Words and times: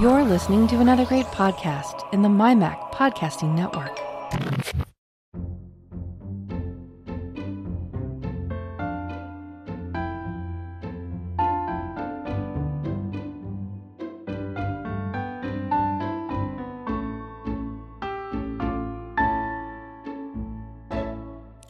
You're 0.00 0.24
listening 0.24 0.66
to 0.68 0.80
another 0.80 1.04
great 1.04 1.26
podcast 1.26 2.10
in 2.14 2.22
the 2.22 2.28
MyMac 2.28 2.92
Podcasting 2.92 3.54
Network. 3.54 3.98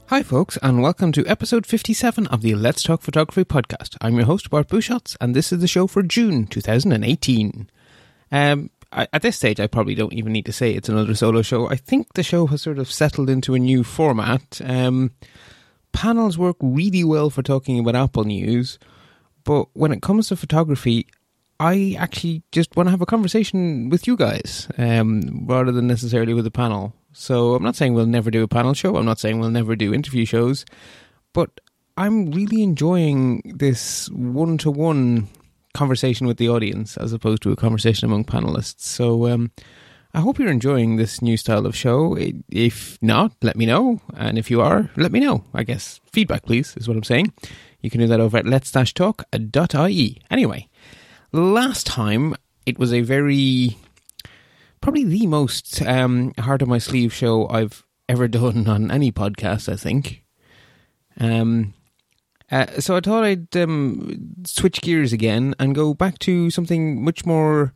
Hi, 0.07 0.23
folks, 0.23 0.57
and 0.63 0.81
welcome 0.81 1.11
to 1.13 1.27
episode 1.27 1.67
57 1.67 2.29
of 2.29 2.43
the 2.43 2.55
Let's 2.55 2.85
Talk 2.85 3.03
Photography 3.03 3.45
podcast. 3.45 3.97
I'm 4.01 4.15
your 4.15 4.27
host, 4.27 4.49
Bart 4.49 4.69
Busschots, 4.69 5.17
and 5.21 5.35
this 5.35 5.53
is 5.53 5.61
the 5.61 5.67
show 5.67 5.87
for 5.89 6.03
June 6.03 6.47
2018. 6.47 7.69
Um, 8.33 8.71
I, 8.91 9.07
at 9.13 9.23
this 9.23 9.37
stage, 9.37 9.61
I 9.61 9.67
probably 9.67 9.95
don't 9.95 10.13
even 10.13 10.33
need 10.33 10.47
to 10.47 10.53
say 10.53 10.73
it's 10.73 10.89
another 10.89 11.15
solo 11.15 11.43
show. 11.43 11.69
I 11.69 11.77
think 11.77 12.15
the 12.15 12.23
show 12.23 12.47
has 12.47 12.63
sort 12.63 12.79
of 12.79 12.91
settled 12.91 13.31
into 13.31 13.55
a 13.55 13.59
new 13.59 13.85
format. 13.85 14.61
Um, 14.65 15.13
panels 15.93 16.37
work 16.37 16.57
really 16.61 17.05
well 17.05 17.31
for 17.31 17.43
talking 17.43 17.79
about 17.79 17.95
Apple 17.95 18.25
news, 18.25 18.79
but 19.45 19.69
when 19.75 19.93
it 19.93 20.03
comes 20.03 20.29
to 20.29 20.37
photography, 20.37 21.07
I 21.61 21.97
actually 21.99 22.43
just 22.51 22.75
want 22.75 22.89
to 22.89 22.91
have 22.91 23.03
a 23.03 23.07
conversation 23.07 23.89
with 23.89 24.07
you 24.07 24.17
guys 24.17 24.69
um, 24.79 25.47
rather 25.47 25.71
than 25.71 25.87
necessarily 25.87 26.35
with 26.35 26.47
a 26.47 26.51
panel. 26.51 26.93
So 27.13 27.55
I'm 27.55 27.63
not 27.63 27.77
saying 27.77 27.95
we'll 27.95 28.07
never 28.07 28.31
do 28.31 28.43
a 28.43 28.49
panel 28.49 28.75
show. 28.75 28.97
I'm 28.97 29.05
not 29.05 29.21
saying 29.21 29.39
we'll 29.39 29.51
never 29.51 29.77
do 29.77 29.95
interview 29.95 30.25
shows, 30.25 30.65
but 31.33 31.61
I'm 31.97 32.31
really 32.33 32.63
enjoying 32.63 33.43
this 33.45 34.11
one 34.11 34.59
to 34.59 34.71
one 34.71 35.29
conversation 35.75 36.27
with 36.27 36.37
the 36.37 36.49
audience 36.49 36.97
as 36.97 37.13
opposed 37.13 37.43
to 37.43 37.53
a 37.53 37.57
conversation 37.57 38.07
among 38.07 38.25
panelists. 38.25 38.81
So 38.83 39.29
um, 39.29 39.51
I 40.15 40.21
hope 40.21 40.39
you're 40.39 40.51
enjoying 40.51 40.97
this 40.97 41.23
new 41.23 41.37
style 41.37 41.67
of 41.67 41.75
show. 41.75 42.17
If 42.51 42.99
not, 43.01 43.33
let 43.43 43.57
me 43.57 43.65
know. 43.67 44.01
And 44.17 44.39
if 44.39 44.51
you 44.51 44.61
are, 44.61 44.91
let 44.97 45.13
me 45.13 45.21
know. 45.21 45.45
I 45.55 45.63
guess 45.63 46.01
feedback, 46.13 46.45
please, 46.45 46.77
is 46.77 46.87
what 46.87 46.97
I'm 46.97 47.05
saying. 47.05 47.33
You 47.81 47.91
can 47.91 48.01
do 48.01 48.07
that 48.07 48.21
over 48.21 48.37
at 48.37 48.47
let's-talk.ie. 48.47 50.23
Anyway, 50.31 50.69
last 51.33 51.87
time 51.87 52.37
it 52.67 52.79
was 52.79 52.93
a 52.93 53.01
very 53.01 53.77
probably 54.81 55.05
the 55.05 55.27
most 55.27 55.81
um, 55.83 56.33
heart 56.39 56.61
of 56.61 56.69
my 56.69 56.79
sleeve 56.79 57.13
show 57.13 57.49
I've 57.49 57.85
ever 58.09 58.29
done 58.29 58.69
on 58.69 58.91
any 58.91 59.11
podcast. 59.11 59.73
I 59.73 59.77
think. 59.77 60.25
Um, 61.19 61.75
uh, 62.53 62.67
so 62.81 62.97
I 62.97 63.01
thought 63.01 63.25
I'd 63.25 63.57
um, 63.57 64.45
switch 64.45 64.83
gears 64.83 65.13
again 65.13 65.55
and 65.59 65.75
go 65.75 65.95
back 65.95 66.19
to 66.21 66.51
something 66.51 67.03
much 67.03 67.25
more 67.25 67.73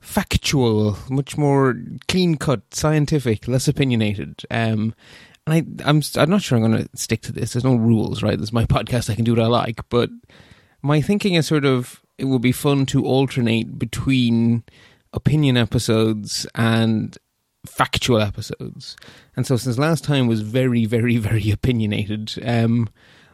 factual, 0.00 0.96
much 1.10 1.36
more 1.36 1.76
clean 2.08 2.36
cut, 2.36 2.62
scientific, 2.72 3.46
less 3.46 3.68
opinionated. 3.68 4.42
Um, 4.50 4.94
and 5.46 5.54
I, 5.84 5.88
I'm 5.88 6.02
I'm 6.16 6.30
not 6.30 6.40
sure 6.42 6.56
I'm 6.56 6.64
going 6.64 6.82
to 6.82 6.96
stick 6.96 7.20
to 7.22 7.32
this. 7.32 7.52
There's 7.52 7.64
no 7.64 7.76
rules, 7.76 8.22
right? 8.22 8.38
This 8.38 8.48
is 8.48 8.52
my 8.54 8.64
podcast. 8.66 9.10
I 9.10 9.14
can 9.14 9.24
do 9.24 9.34
what 9.34 9.44
I 9.44 9.46
like, 9.46 9.86
but 9.90 10.08
my 10.82 11.02
thinking 11.02 11.34
is 11.34 11.46
sort 11.46 11.66
of 11.66 12.02
it 12.16 12.24
will 12.24 12.38
be 12.38 12.52
fun 12.52 12.86
to 12.86 13.04
alternate 13.04 13.78
between 13.78 14.64
opinion 15.12 15.58
episodes 15.58 16.46
and 16.54 17.18
factual 17.66 18.20
episodes. 18.20 18.96
And 19.36 19.46
so 19.46 19.56
since 19.56 19.78
last 19.78 20.04
time 20.04 20.26
was 20.26 20.40
very, 20.40 20.86
very, 20.86 21.16
very 21.18 21.50
opinionated, 21.50 22.32
um, 22.42 22.88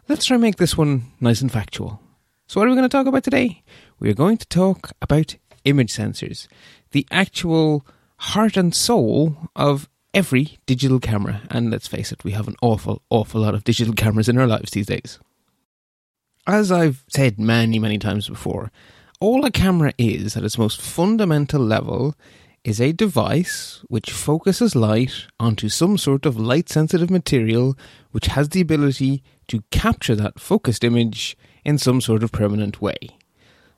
let's 0.08 0.24
try 0.24 0.34
and 0.34 0.42
make 0.42 0.56
this 0.56 0.76
one 0.76 1.12
nice 1.20 1.40
and 1.40 1.52
factual. 1.52 2.00
So 2.46 2.60
what 2.60 2.66
are 2.66 2.70
we 2.70 2.76
going 2.76 2.88
to 2.88 2.96
talk 2.96 3.06
about 3.06 3.24
today? 3.24 3.62
We're 3.98 4.14
going 4.14 4.36
to 4.36 4.46
talk 4.46 4.92
about 5.00 5.36
image 5.64 5.92
sensors, 5.92 6.48
the 6.90 7.06
actual 7.10 7.86
heart 8.18 8.56
and 8.56 8.74
soul 8.74 9.36
of 9.56 9.88
every 10.12 10.58
digital 10.66 11.00
camera. 11.00 11.42
And 11.50 11.70
let's 11.70 11.88
face 11.88 12.12
it, 12.12 12.24
we 12.24 12.32
have 12.32 12.48
an 12.48 12.56
awful, 12.62 13.02
awful 13.10 13.40
lot 13.40 13.54
of 13.54 13.64
digital 13.64 13.94
cameras 13.96 14.28
in 14.28 14.38
our 14.38 14.46
lives 14.46 14.72
these 14.72 14.86
days. 14.86 15.18
As 16.46 16.72
I've 16.72 17.04
said 17.08 17.38
many, 17.38 17.78
many 17.78 17.98
times 17.98 18.28
before, 18.28 18.70
all 19.20 19.44
a 19.44 19.50
camera 19.50 19.92
is 19.98 20.36
at 20.36 20.44
its 20.44 20.58
most 20.58 20.80
fundamental 20.80 21.60
level 21.60 22.16
is 22.64 22.80
a 22.80 22.92
device 22.92 23.84
which 23.88 24.10
focuses 24.10 24.74
light 24.76 25.26
onto 25.38 25.68
some 25.68 25.98
sort 25.98 26.26
of 26.26 26.38
light 26.38 26.68
sensitive 26.68 27.10
material 27.10 27.76
which 28.10 28.26
has 28.26 28.48
the 28.48 28.60
ability 28.60 29.22
to 29.52 29.62
capture 29.70 30.16
that 30.16 30.40
focused 30.40 30.82
image 30.82 31.36
in 31.62 31.76
some 31.76 32.00
sort 32.00 32.22
of 32.22 32.32
permanent 32.32 32.80
way. 32.80 32.96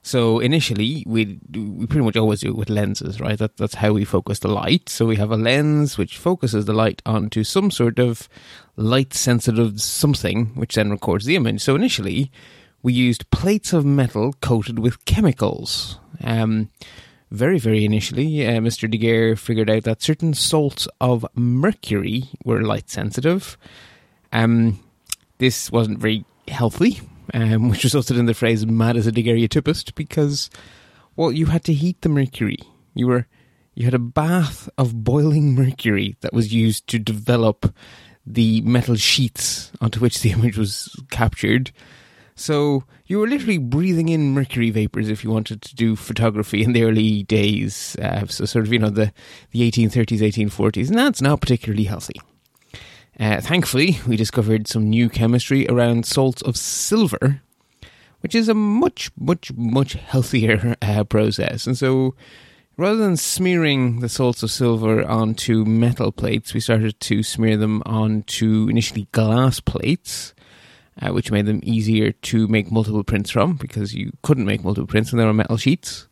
So 0.03 0.39
initially, 0.39 1.03
we 1.05 1.41
we 1.53 1.87
pretty 1.87 2.05
much 2.05 2.17
always 2.17 2.41
do 2.41 2.51
it 2.51 2.57
with 2.57 2.71
lenses, 2.71 3.21
right? 3.21 3.37
That, 3.37 3.57
that's 3.57 3.75
how 3.75 3.93
we 3.93 4.05
focus 4.05 4.39
the 4.39 4.47
light. 4.47 4.89
So 4.89 5.05
we 5.05 5.17
have 5.17 5.33
a 5.33 5.37
lens 5.37 5.99
which 5.99 6.17
focuses 6.17 6.67
the 6.67 6.73
light 6.73 7.03
onto 7.05 7.43
some 7.43 7.73
sort 7.73 7.99
of 7.99 8.29
light 8.77 9.15
sensitive 9.15 9.81
something, 9.81 10.47
which 10.55 10.77
then 10.77 10.91
records 10.93 11.25
the 11.25 11.35
image. 11.35 11.61
So 11.61 11.75
initially, 11.75 12.31
we 12.85 12.93
used 12.93 13.29
plates 13.33 13.73
of 13.73 13.85
metal 13.85 14.33
coated 14.41 14.79
with 14.79 15.05
chemicals. 15.07 15.99
Um, 16.23 16.71
very, 17.33 17.59
very 17.59 17.85
initially, 17.85 18.47
uh, 18.47 18.61
Mr. 18.61 18.89
Daguerre 18.89 19.35
figured 19.35 19.69
out 19.69 19.83
that 19.83 20.03
certain 20.03 20.35
salts 20.35 20.87
of 21.01 21.27
mercury 21.35 22.29
were 22.45 22.63
light 22.63 22.91
sensitive. 22.91 23.59
Um, 24.33 24.84
this 25.39 25.71
wasn't 25.71 25.99
very 25.99 26.25
healthy, 26.49 27.01
um, 27.33 27.69
which 27.69 27.85
resulted 27.85 28.17
in 28.17 28.27
the 28.27 28.35
phrase 28.35 28.67
"mad 28.67 28.97
as 28.97 29.07
a 29.07 29.13
daguerreotypist" 29.13 29.95
because, 29.95 30.51
well, 31.17 31.33
you 31.33 31.47
had 31.47 31.65
to 31.65 31.73
heat 31.73 32.01
the 32.03 32.09
mercury. 32.09 32.59
You 32.95 33.07
were 33.07 33.27
you 33.75 33.85
had 33.85 33.95
a 33.95 33.99
bath 33.99 34.69
of 34.79 35.03
boiling 35.03 35.55
mercury 35.55 36.17
that 36.21 36.33
was 36.33 36.55
used 36.55 36.87
to 36.89 36.99
develop 36.99 37.75
the 38.27 38.61
metal 38.63 38.95
sheets 38.95 39.73
onto 39.81 40.01
which 40.01 40.21
the 40.21 40.31
image 40.37 40.57
was 40.57 40.95
captured. 41.11 41.73
So 42.37 42.85
you 43.07 43.19
were 43.21 43.29
literally 43.29 43.59
breathing 43.59 44.09
in 44.09 44.33
mercury 44.33 44.71
vapors 44.71 45.09
if 45.09 45.23
you 45.23 45.31
wanted 45.31 45.63
to 45.63 45.75
do 45.75 45.95
photography 45.95 46.63
in 46.63 46.73
the 46.73 46.83
early 46.83 47.23
days. 47.25 47.97
Uh, 47.97 48.27
so 48.27 48.45
sort 48.45 48.65
of 48.65 48.73
you 48.73 48.79
know 48.79 48.91
the 48.91 49.13
the 49.51 49.71
1830s, 49.71 50.21
1840s, 50.21 50.89
and 50.89 50.99
that's 50.99 51.23
not 51.23 51.41
particularly 51.41 51.85
healthy. 51.85 52.21
Uh, 53.19 53.41
thankfully, 53.41 53.99
we 54.07 54.17
discovered 54.17 54.67
some 54.67 54.91
new 54.91 55.09
chemistry 55.09 55.67
around 55.69 56.07
salts 56.07 56.43
of 56.43 56.57
silver, 56.57 57.41
which 58.21 58.35
is 58.35 58.49
a 58.49 58.55
much, 58.55 59.11
much, 59.19 59.53
much 59.55 59.93
healthier 59.95 60.77
uh, 60.83 61.05
process. 61.05 61.67
And 61.67 61.79
so, 61.79 62.15
rather 62.77 62.97
than 62.97 63.17
smearing 63.17 64.01
the 64.01 64.09
salts 64.09 64.43
of 64.43 64.51
silver 64.51 65.05
onto 65.05 65.65
metal 65.65 66.11
plates, 66.11 66.55
we 66.55 66.61
started 66.61 66.99
to 67.01 67.23
smear 67.23 67.57
them 67.57 67.83
onto 67.87 68.69
initially 68.69 69.07
glass 69.13 69.61
plates 69.61 70.35
uh, 71.01 71.11
which 71.11 71.31
made 71.31 71.47
them 71.47 71.61
easier 71.63 72.13
to 72.13 72.47
make 72.49 72.71
multiple 72.71 73.05
prints 73.05 73.31
from 73.31 73.55
because 73.55 73.95
you 73.95 74.13
couldn't 74.23 74.45
make 74.47 74.63
multiple 74.63 74.87
prints 74.87 75.13
when 75.13 75.19
they 75.19 75.25
were 75.25 75.33
metal 75.33 75.57
sheets. 75.57 76.09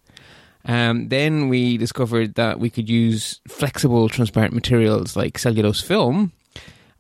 Um, 0.65 1.09
then 1.09 1.49
we 1.49 1.77
discovered 1.77 2.35
that 2.35 2.61
we 2.61 2.71
could 2.71 2.89
use 2.89 3.41
flexible, 3.49 4.09
transparent 4.09 4.55
materials 4.55 5.17
like 5.17 5.39
cellulose 5.39 5.81
film, 5.81 6.33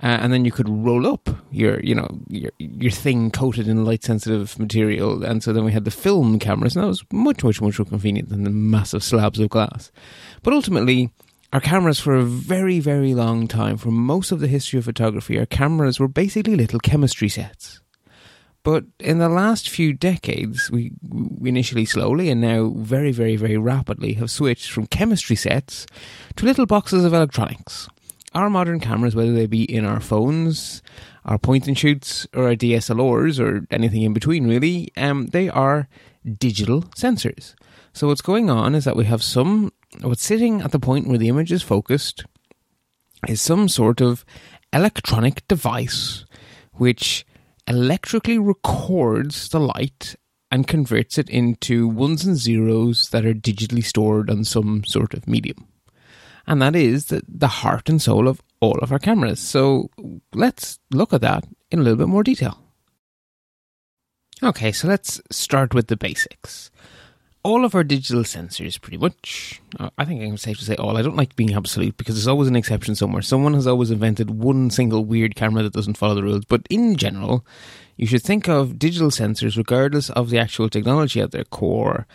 uh, 0.02 0.18
and 0.20 0.32
then 0.32 0.44
you 0.44 0.50
could 0.50 0.68
roll 0.68 1.06
up 1.06 1.30
your, 1.52 1.78
you 1.80 1.94
know, 1.94 2.08
your 2.28 2.50
your 2.58 2.90
thing 2.90 3.30
coated 3.30 3.68
in 3.68 3.84
light 3.84 4.02
sensitive 4.02 4.58
material. 4.58 5.22
And 5.24 5.42
so 5.42 5.52
then 5.52 5.64
we 5.64 5.72
had 5.72 5.84
the 5.84 5.90
film 5.92 6.38
cameras, 6.38 6.74
and 6.74 6.82
that 6.82 6.88
was 6.88 7.04
much, 7.12 7.44
much, 7.44 7.60
much 7.60 7.78
more 7.78 7.86
convenient 7.86 8.28
than 8.28 8.42
the 8.42 8.50
massive 8.50 9.04
slabs 9.04 9.38
of 9.38 9.50
glass. 9.50 9.92
But 10.42 10.54
ultimately, 10.54 11.10
our 11.52 11.60
cameras 11.60 12.00
for 12.00 12.16
a 12.16 12.24
very, 12.24 12.80
very 12.80 13.14
long 13.14 13.46
time, 13.46 13.76
for 13.76 13.90
most 13.90 14.32
of 14.32 14.40
the 14.40 14.48
history 14.48 14.78
of 14.78 14.86
photography, 14.86 15.38
our 15.38 15.46
cameras 15.46 16.00
were 16.00 16.08
basically 16.08 16.56
little 16.56 16.80
chemistry 16.80 17.28
sets. 17.28 17.80
But 18.64 18.84
in 19.00 19.18
the 19.18 19.28
last 19.28 19.68
few 19.68 19.92
decades, 19.92 20.70
we 20.70 20.92
initially 21.44 21.84
slowly 21.84 22.30
and 22.30 22.40
now 22.40 22.72
very, 22.76 23.12
very, 23.12 23.36
very 23.36 23.56
rapidly 23.56 24.14
have 24.14 24.30
switched 24.30 24.70
from 24.70 24.86
chemistry 24.86 25.36
sets 25.36 25.84
to 26.36 26.46
little 26.46 26.66
boxes 26.66 27.04
of 27.04 27.12
electronics. 27.12 27.88
Our 28.34 28.48
modern 28.48 28.80
cameras, 28.80 29.14
whether 29.14 29.32
they 29.32 29.46
be 29.46 29.64
in 29.64 29.84
our 29.84 30.00
phones, 30.00 30.82
our 31.24 31.38
point 31.38 31.68
and 31.68 31.76
shoots, 31.76 32.26
or 32.34 32.48
our 32.48 32.54
DSLRs, 32.54 33.38
or 33.38 33.66
anything 33.70 34.02
in 34.02 34.14
between, 34.14 34.48
really, 34.48 34.90
um, 34.96 35.26
they 35.28 35.48
are 35.48 35.88
digital 36.38 36.82
sensors. 36.96 37.54
So 37.92 38.06
what's 38.06 38.22
going 38.22 38.48
on 38.48 38.74
is 38.74 38.84
that 38.84 38.96
we 38.96 39.04
have 39.04 39.22
some 39.22 39.72
what's 40.00 40.24
sitting 40.24 40.62
at 40.62 40.72
the 40.72 40.78
point 40.78 41.06
where 41.06 41.18
the 41.18 41.28
image 41.28 41.52
is 41.52 41.62
focused 41.62 42.24
is 43.28 43.40
some 43.40 43.68
sort 43.68 44.00
of 44.00 44.24
electronic 44.72 45.46
device 45.48 46.24
which 46.72 47.26
electrically 47.66 48.38
records 48.38 49.50
the 49.50 49.60
light 49.60 50.16
and 50.50 50.66
converts 50.66 51.18
it 51.18 51.28
into 51.28 51.86
ones 51.86 52.24
and 52.24 52.36
zeros 52.36 53.10
that 53.10 53.24
are 53.24 53.34
digitally 53.34 53.84
stored 53.84 54.30
on 54.30 54.44
some 54.44 54.84
sort 54.84 55.14
of 55.14 55.28
medium. 55.28 55.68
And 56.46 56.60
that 56.62 56.74
is 56.74 57.06
the, 57.06 57.22
the 57.28 57.48
heart 57.48 57.88
and 57.88 58.00
soul 58.00 58.28
of 58.28 58.42
all 58.60 58.78
of 58.80 58.92
our 58.92 58.98
cameras. 58.98 59.40
So 59.40 59.90
let's 60.34 60.78
look 60.90 61.12
at 61.12 61.20
that 61.20 61.44
in 61.70 61.78
a 61.78 61.82
little 61.82 61.98
bit 61.98 62.08
more 62.08 62.22
detail. 62.22 62.58
Okay, 64.42 64.72
so 64.72 64.88
let's 64.88 65.20
start 65.30 65.72
with 65.72 65.86
the 65.86 65.96
basics. 65.96 66.70
all 67.44 67.64
of 67.64 67.74
our 67.74 67.82
digital 67.82 68.22
sensors, 68.22 68.80
pretty 68.80 68.96
much, 68.98 69.60
uh, 69.80 69.90
I 69.98 70.04
think 70.04 70.22
I'm 70.22 70.36
safe 70.36 70.58
to 70.58 70.64
say 70.64 70.76
all. 70.76 70.96
I 70.96 71.02
don't 71.02 71.16
like 71.16 71.34
being 71.34 71.54
absolute 71.54 71.96
because 71.96 72.14
there's 72.14 72.28
always 72.28 72.48
an 72.48 72.56
exception 72.56 72.94
somewhere. 72.94 73.22
Someone 73.22 73.54
has 73.54 73.66
always 73.66 73.90
invented 73.90 74.30
one 74.30 74.70
single 74.70 75.04
weird 75.04 75.34
camera 75.34 75.62
that 75.64 75.72
doesn't 75.72 75.96
follow 75.96 76.14
the 76.14 76.22
rules. 76.22 76.44
But 76.44 76.66
in 76.70 76.96
general, 76.96 77.44
you 77.96 78.06
should 78.06 78.22
think 78.22 78.48
of 78.48 78.78
digital 78.78 79.10
sensors, 79.10 79.56
regardless 79.56 80.08
of 80.10 80.30
the 80.30 80.38
actual 80.38 80.68
technology 80.68 81.20
at 81.20 81.32
their 81.32 81.44
core, 81.44 82.06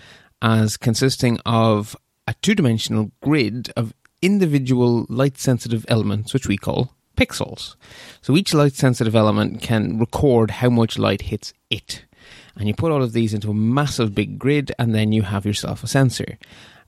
as 0.42 0.78
consisting 0.78 1.40
of 1.46 1.96
a 2.26 2.34
two 2.42 2.56
dimensional 2.56 3.12
grid 3.22 3.72
of 3.76 3.94
individual 4.22 5.06
light 5.10 5.38
sensitive 5.38 5.86
elements, 5.88 6.34
which 6.34 6.48
we 6.48 6.58
call 6.58 6.94
pixels. 7.16 7.76
So 8.22 8.38
each 8.38 8.54
light 8.54 8.74
sensitive 8.74 9.16
element 9.16 9.62
can 9.62 10.00
record 10.00 10.52
how 10.52 10.70
much 10.70 10.98
light 10.98 11.24
hits 11.24 11.54
it. 11.70 12.06
And 12.56 12.68
you 12.68 12.74
put 12.74 12.92
all 12.92 13.04
of 13.04 13.14
these 13.14 13.34
into 13.34 13.52
a 13.52 13.56
massive 13.56 14.16
big 14.16 14.40
grid, 14.40 14.72
and 14.80 14.94
then 14.96 15.12
you 15.12 15.24
have 15.24 15.46
yourself 15.46 15.84
a 15.84 15.88
sensor. 15.88 16.38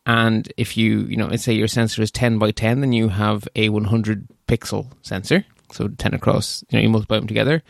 And 0.06 0.52
if 0.58 0.76
you, 0.78 1.02
you 1.02 1.18
know, 1.18 1.28
let's 1.28 1.44
say 1.44 1.54
your 1.54 1.68
sensor 1.68 2.02
is 2.02 2.12
10 2.12 2.40
by 2.40 2.52
10, 2.52 2.82
then 2.82 2.94
you 2.94 3.10
have 3.10 3.48
a 3.56 3.70
100 3.70 4.28
pixel 4.48 4.88
sensor. 5.02 5.46
So 5.72 5.88
10 5.88 6.16
across, 6.16 6.64
you 6.70 6.78
know, 6.78 6.84
you 6.84 6.90
multiply 6.90 7.18
them 7.18 7.28
together. 7.28 7.62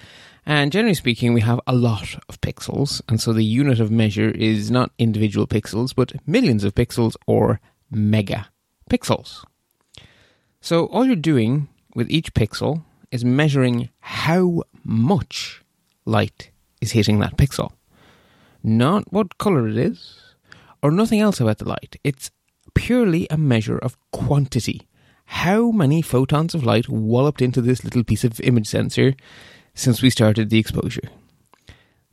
And 0.46 0.72
generally 0.72 0.94
speaking, 0.94 1.34
we 1.34 1.42
have 1.42 1.60
a 1.68 1.76
lot 1.76 2.16
of 2.30 2.40
pixels. 2.42 3.02
And 3.10 3.20
so 3.20 3.34
the 3.34 3.44
unit 3.44 3.80
of 3.80 3.92
measure 3.92 4.30
is 4.30 4.72
not 4.72 4.92
individual 4.98 5.48
pixels, 5.48 5.94
but 5.94 6.14
millions 6.26 6.64
of 6.64 6.76
pixels 6.76 7.16
or 7.28 7.60
megapixels. 7.94 9.44
So 10.62 10.86
all 10.88 11.06
you're 11.06 11.16
doing 11.16 11.70
with 11.96 12.10
each 12.10 12.34
pixel 12.34 12.84
is 13.12 13.26
measuring 13.26 13.90
how 14.00 14.64
much 14.84 15.62
light 16.06 16.52
is 16.82 16.92
hitting 16.92 17.20
that 17.20 17.38
pixel. 17.38 17.72
Not 18.62 19.12
what 19.12 19.38
color 19.38 19.68
it 19.68 19.78
is, 19.78 20.20
or 20.84 20.92
nothing 20.92 21.22
else 21.22 21.40
about 21.40 21.60
the 21.60 21.68
light. 21.68 21.96
It's 22.04 22.32
purely 22.74 23.28
a 23.30 23.38
measure 23.38 23.78
of 23.78 23.98
quantity. 24.12 24.88
How 25.26 25.72
many 25.72 26.02
photons 26.02 26.54
of 26.54 26.66
light 26.66 26.90
walloped 26.90 27.42
into 27.42 27.62
this 27.62 27.84
little 27.84 28.04
piece 28.04 28.24
of 28.24 28.40
image 28.42 28.68
sensor 28.68 29.16
since 29.74 30.02
we 30.02 30.10
started 30.10 30.50
the 30.50 30.60
exposure? 30.60 31.10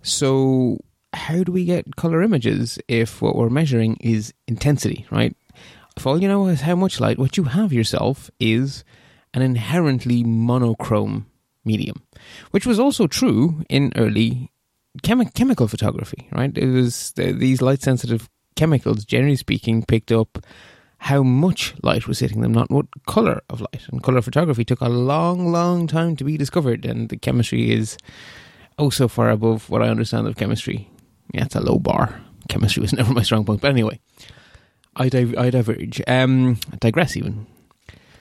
So, 0.02 0.78
how 1.12 1.42
do 1.42 1.50
we 1.50 1.64
get 1.64 1.96
color 1.96 2.22
images 2.22 2.78
if 2.88 3.20
what 3.22 3.34
we're 3.34 3.49
measuring 3.49 3.96
is 4.00 4.32
intensity, 4.46 5.06
right? 5.10 5.34
All 6.04 6.22
you 6.22 6.28
know 6.28 6.46
is 6.46 6.60
how 6.60 6.76
much 6.76 7.00
light, 7.00 7.19
what 7.19 7.37
you 7.37 7.44
have 7.44 7.72
yourself 7.72 8.31
is 8.38 8.84
an 9.34 9.43
inherently 9.43 10.22
monochrome 10.22 11.26
medium, 11.64 12.02
which 12.52 12.64
was 12.64 12.78
also 12.78 13.06
true 13.06 13.64
in 13.69 13.93
early 13.96 14.52
chemi- 15.02 15.34
chemical 15.34 15.66
photography, 15.69 16.28
right? 16.32 16.56
It 16.56 16.66
was 16.66 17.12
the, 17.12 17.32
these 17.32 17.60
light 17.60 17.82
sensitive 17.82 18.28
chemicals, 18.54 19.04
generally 19.04 19.37
speaking, 19.37 19.84
picked 19.84 20.12
up 20.12 20.38
how 20.98 21.22
much 21.22 21.75
light 21.82 22.06
was 22.06 22.20
hitting 22.20 22.40
them, 22.40 22.52
not 22.52 22.70
what 22.70 22.87
color 23.06 23.42
of 23.50 23.60
light. 23.60 23.82
And 23.90 24.02
color 24.02 24.22
photography 24.22 24.64
took 24.64 24.81
a 24.81 24.88
long, 24.88 25.52
long 25.52 25.87
time 25.87 26.16
to 26.16 26.25
be 26.25 26.37
discovered, 26.37 26.84
and 26.84 27.08
the 27.08 27.16
chemistry 27.16 27.72
is 27.72 27.99
oh 28.78 28.90
so 28.90 29.08
far 29.08 29.31
above 29.31 29.69
what 29.69 29.82
I 29.82 29.88
understand 29.88 30.26
of 30.26 30.37
chemistry. 30.37 30.88
Yeah, 31.34 31.44
it's 31.44 31.56
a 31.56 31.60
low 31.60 31.78
bar. 31.78 32.20
Chemistry 32.49 32.81
was 32.81 32.92
never 32.94 33.12
my 33.12 33.22
strong 33.22 33.44
point, 33.44 33.60
but 33.60 33.70
anyway, 33.70 34.00
I 34.96 35.04
I 35.04 35.50
diverge. 35.50 36.02
Um, 36.06 36.58
digress 36.81 37.16
even. 37.16 37.46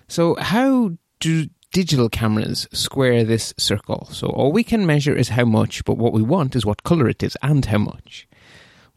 So, 0.07 0.35
how 0.35 0.91
do 1.19 1.49
digital 1.71 2.09
cameras 2.09 2.67
square 2.71 3.23
this 3.23 3.53
circle? 3.57 4.07
So, 4.11 4.27
all 4.27 4.51
we 4.51 4.63
can 4.63 4.85
measure 4.85 5.15
is 5.15 5.29
how 5.29 5.45
much, 5.45 5.83
but 5.85 5.97
what 5.97 6.13
we 6.13 6.21
want 6.21 6.55
is 6.55 6.65
what 6.65 6.83
color 6.83 7.09
it 7.09 7.23
is 7.23 7.37
and 7.41 7.65
how 7.65 7.79
much. 7.79 8.27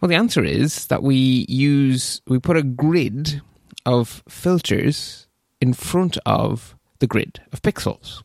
Well, 0.01 0.09
the 0.09 0.17
answer 0.17 0.45
is 0.45 0.87
that 0.87 1.03
we 1.03 1.47
use 1.49 2.21
we 2.27 2.39
put 2.39 2.57
a 2.57 2.63
grid 2.63 3.41
of 3.87 4.23
filters 4.29 5.27
in 5.61 5.73
front 5.73 6.19
of 6.27 6.77
the 6.99 7.07
grid 7.07 7.41
of 7.53 7.63
pixels. 7.63 8.23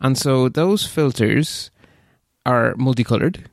And 0.00 0.16
so 0.16 0.48
those 0.48 0.86
filters 0.86 1.70
are 2.46 2.74
multicolored, 2.76 3.48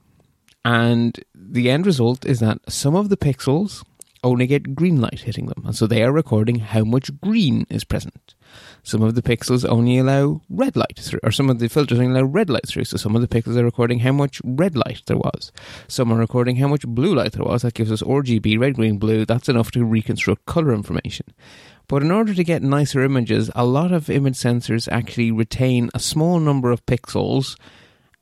and 0.64 1.20
the 1.34 1.70
end 1.70 1.86
result 1.86 2.26
is 2.26 2.40
that 2.40 2.60
some 2.70 2.96
of 2.96 3.10
the 3.10 3.18
pixels 3.18 3.84
only 4.24 4.48
get 4.48 4.76
green 4.76 5.00
light 5.00 5.22
hitting 5.22 5.48
them, 5.48 5.64
and 5.66 5.76
so 5.76 5.88
they 5.88 6.04
are 6.04 6.12
recording 6.12 6.60
how 6.60 6.84
much 6.84 7.12
green 7.22 7.66
is 7.70 7.84
present. 7.84 8.36
Some 8.84 9.02
of 9.02 9.16
the 9.16 9.22
pixels 9.22 9.68
only 9.68 9.98
allow 9.98 10.42
red 10.50 10.76
light 10.76 11.00
through, 11.00 11.20
or 11.24 11.32
some 11.32 11.50
of 11.50 11.60
the 11.60 11.68
filters 11.68 12.00
only 12.00 12.12
allow 12.12 12.28
red 12.28 12.50
light 12.50 12.68
through, 12.68 12.86
so 12.86 12.98
some 12.98 13.16
of 13.16 13.22
the 13.22 13.28
pixels 13.28 13.58
are 13.58 13.66
recording 13.66 14.00
how 14.00 14.12
much 14.12 14.42
red 14.44 14.76
light 14.76 15.02
there 15.08 15.18
was. 15.18 15.52
Some 15.88 16.12
are 16.12 16.18
recording 16.18 16.56
how 16.58 16.68
much 16.68 16.88
blue 16.88 17.16
light 17.16 17.34
there 17.34 17.46
was, 17.46 17.62
that 17.62 17.74
gives 17.74 17.92
us 17.92 18.02
RGB, 18.02 18.60
red, 18.60 18.76
green, 18.76 18.98
blue, 18.98 19.26
that's 19.26 19.50
enough 19.50 19.72
to 19.72 19.86
reconstruct 19.86 20.46
color 20.46 20.74
information. 20.74 21.26
But 21.88 22.02
in 22.02 22.12
order 22.12 22.34
to 22.34 22.44
get 22.44 22.62
nicer 22.64 23.02
images, 23.02 23.50
a 23.56 23.66
lot 23.66 23.92
of 23.94 24.10
image 24.10 24.36
sensors 24.36 24.90
actually 24.92 25.32
retain 25.32 25.90
a 25.94 26.00
small 26.00 26.40
number 26.40 26.72
of 26.72 26.86
pixels 26.86 27.56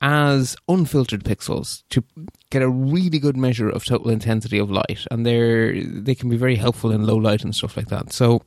as 0.02 0.56
unfiltered 0.68 1.24
pixels 1.24 1.84
to 1.90 2.04
get 2.50 2.62
a 2.62 2.70
really 2.70 3.20
good 3.20 3.38
measure 3.38 3.70
of 3.70 3.86
total 3.86 4.12
intensity 4.12 4.58
of 4.58 4.70
light. 4.70 5.06
And 5.10 5.26
they're 5.26 5.82
they 5.84 6.16
can 6.16 6.30
be 6.30 6.38
very 6.38 6.56
helpful 6.56 6.92
in 6.92 7.06
low 7.06 7.18
light 7.18 7.44
and 7.44 7.56
stuff 7.56 7.78
like 7.78 7.88
that. 7.88 8.12
So 8.12 8.44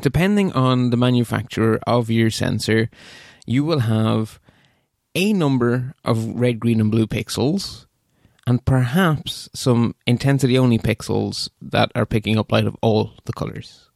depending 0.00 0.52
on 0.52 0.90
the 0.90 0.96
manufacturer 0.96 1.80
of 1.86 2.10
your 2.10 2.30
sensor 2.30 2.90
you 3.46 3.64
will 3.64 3.80
have 3.80 4.38
a 5.14 5.32
number 5.32 5.94
of 6.04 6.38
red 6.38 6.60
green 6.60 6.80
and 6.80 6.90
blue 6.90 7.06
pixels 7.06 7.86
and 8.46 8.64
perhaps 8.64 9.48
some 9.54 9.94
intensity 10.06 10.58
only 10.58 10.78
pixels 10.78 11.48
that 11.62 11.90
are 11.94 12.06
picking 12.06 12.38
up 12.38 12.52
light 12.52 12.66
of 12.66 12.76
all 12.82 13.12
the 13.24 13.32
colors. 13.32 13.88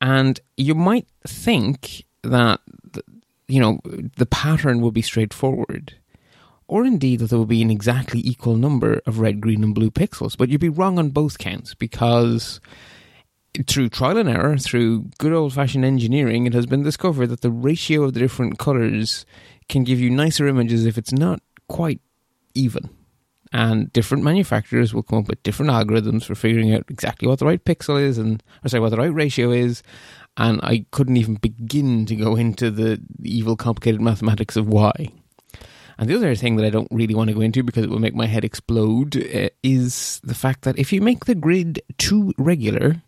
And 0.00 0.38
you 0.56 0.74
might 0.74 1.06
think 1.26 2.04
that 2.22 2.60
you 3.48 3.60
know, 3.60 3.80
the 4.16 4.26
pattern 4.26 4.80
would 4.80 4.94
be 4.94 5.02
straightforward. 5.02 5.94
Or 6.68 6.84
indeed 6.84 7.20
that 7.20 7.30
there 7.30 7.38
would 7.38 7.48
be 7.48 7.62
an 7.62 7.70
exactly 7.70 8.20
equal 8.24 8.56
number 8.56 9.00
of 9.06 9.20
red, 9.20 9.40
green, 9.40 9.62
and 9.62 9.74
blue 9.74 9.90
pixels. 9.90 10.36
But 10.36 10.48
you'd 10.48 10.60
be 10.60 10.68
wrong 10.68 10.98
on 10.98 11.10
both 11.10 11.38
counts 11.38 11.74
because 11.74 12.60
through 13.68 13.88
trial 13.88 14.18
and 14.18 14.28
error, 14.28 14.58
through 14.58 15.10
good 15.18 15.32
old 15.32 15.52
fashioned 15.52 15.84
engineering, 15.84 16.46
it 16.46 16.54
has 16.54 16.66
been 16.66 16.82
discovered 16.82 17.28
that 17.28 17.40
the 17.40 17.50
ratio 17.50 18.02
of 18.02 18.14
the 18.14 18.20
different 18.20 18.58
colors 18.58 19.24
can 19.68 19.84
give 19.84 20.00
you 20.00 20.10
nicer 20.10 20.46
images 20.48 20.86
if 20.86 20.98
it's 20.98 21.12
not 21.12 21.40
quite 21.68 22.00
even. 22.54 22.90
And 23.52 23.92
different 23.92 24.24
manufacturers 24.24 24.92
will 24.92 25.04
come 25.04 25.20
up 25.20 25.28
with 25.28 25.42
different 25.44 25.70
algorithms 25.70 26.24
for 26.24 26.34
figuring 26.34 26.74
out 26.74 26.84
exactly 26.88 27.28
what 27.28 27.38
the 27.38 27.46
right 27.46 27.64
pixel 27.64 28.00
is 28.00 28.18
and, 28.18 28.42
or 28.64 28.68
sorry, 28.68 28.80
what 28.80 28.90
the 28.90 28.96
right 28.96 29.14
ratio 29.14 29.52
is 29.52 29.82
and 30.36 30.60
I 30.62 30.84
couldn't 30.90 31.16
even 31.16 31.36
begin 31.36 32.06
to 32.06 32.16
go 32.16 32.36
into 32.36 32.70
the 32.70 33.00
evil, 33.22 33.56
complicated 33.56 34.00
mathematics 34.00 34.56
of 34.56 34.68
why. 34.68 35.08
And 35.98 36.10
the 36.10 36.16
other 36.16 36.34
thing 36.34 36.56
that 36.56 36.66
I 36.66 36.70
don't 36.70 36.88
really 36.90 37.14
want 37.14 37.28
to 37.28 37.34
go 37.34 37.40
into 37.40 37.62
because 37.62 37.84
it 37.84 37.90
will 37.90 37.98
make 37.98 38.14
my 38.14 38.26
head 38.26 38.44
explode 38.44 39.16
uh, 39.16 39.48
is 39.62 40.20
the 40.22 40.34
fact 40.34 40.62
that 40.62 40.78
if 40.78 40.92
you 40.92 41.00
make 41.00 41.24
the 41.24 41.34
grid 41.34 41.80
too 41.96 42.34
regular, 42.36 43.02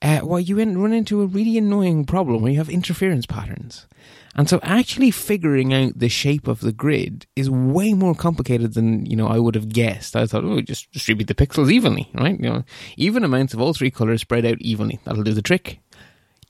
uh, 0.00 0.20
well, 0.22 0.38
you 0.38 0.56
run 0.56 0.92
into 0.92 1.22
a 1.22 1.26
really 1.26 1.58
annoying 1.58 2.04
problem 2.04 2.40
where 2.40 2.52
you 2.52 2.58
have 2.58 2.68
interference 2.68 3.26
patterns. 3.26 3.88
And 4.36 4.48
so 4.48 4.60
actually 4.62 5.10
figuring 5.10 5.74
out 5.74 5.98
the 5.98 6.08
shape 6.08 6.46
of 6.46 6.60
the 6.60 6.70
grid 6.70 7.26
is 7.34 7.50
way 7.50 7.94
more 7.94 8.14
complicated 8.14 8.74
than, 8.74 9.04
you 9.06 9.16
know, 9.16 9.26
I 9.26 9.40
would 9.40 9.56
have 9.56 9.68
guessed. 9.68 10.14
I 10.14 10.26
thought, 10.26 10.44
oh, 10.44 10.60
just 10.60 10.92
distribute 10.92 11.26
the 11.26 11.34
pixels 11.34 11.72
evenly, 11.72 12.08
right? 12.14 12.38
You 12.38 12.48
know, 12.48 12.64
even 12.96 13.24
amounts 13.24 13.54
of 13.54 13.60
all 13.60 13.74
three 13.74 13.90
colors 13.90 14.20
spread 14.20 14.46
out 14.46 14.60
evenly. 14.60 15.00
That'll 15.02 15.24
do 15.24 15.32
the 15.32 15.42
trick 15.42 15.80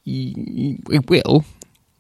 it 0.09 1.11
will 1.11 1.45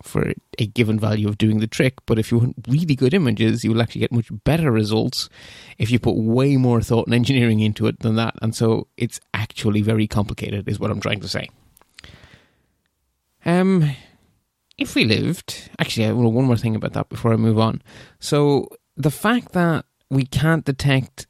for 0.02 0.32
a 0.58 0.66
given 0.66 0.98
value 0.98 1.28
of 1.28 1.38
doing 1.38 1.60
the 1.60 1.66
trick. 1.66 1.94
But 2.06 2.18
if 2.18 2.30
you 2.30 2.38
want 2.38 2.56
really 2.68 2.94
good 2.94 3.14
images, 3.14 3.64
you 3.64 3.72
will 3.72 3.82
actually 3.82 4.00
get 4.00 4.12
much 4.12 4.28
better 4.44 4.70
results 4.70 5.28
if 5.76 5.90
you 5.90 5.98
put 5.98 6.16
way 6.16 6.56
more 6.56 6.80
thought 6.80 7.06
and 7.06 7.14
engineering 7.14 7.60
into 7.60 7.86
it 7.86 8.00
than 8.00 8.16
that. 8.16 8.34
And 8.40 8.54
so 8.54 8.86
it's 8.96 9.20
actually 9.34 9.82
very 9.82 10.06
complicated, 10.06 10.68
is 10.68 10.78
what 10.78 10.90
I'm 10.90 11.00
trying 11.00 11.20
to 11.20 11.28
say. 11.28 11.48
Um, 13.44 13.90
if 14.76 14.94
we 14.94 15.04
lived, 15.04 15.70
actually, 15.78 16.06
I 16.06 16.12
will 16.12 16.32
one 16.32 16.44
more 16.44 16.56
thing 16.56 16.76
about 16.76 16.92
that 16.92 17.08
before 17.08 17.32
I 17.32 17.36
move 17.36 17.58
on. 17.58 17.82
So 18.20 18.68
the 18.96 19.10
fact 19.10 19.52
that 19.52 19.84
we 20.10 20.24
can't 20.24 20.64
detect 20.64 21.26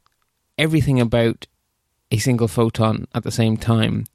everything 0.57 0.99
about 0.99 1.47
a 2.11 2.17
single 2.17 2.47
photon 2.47 3.07
at 3.13 3.23
the 3.23 3.31
same 3.31 3.57
time 3.57 4.05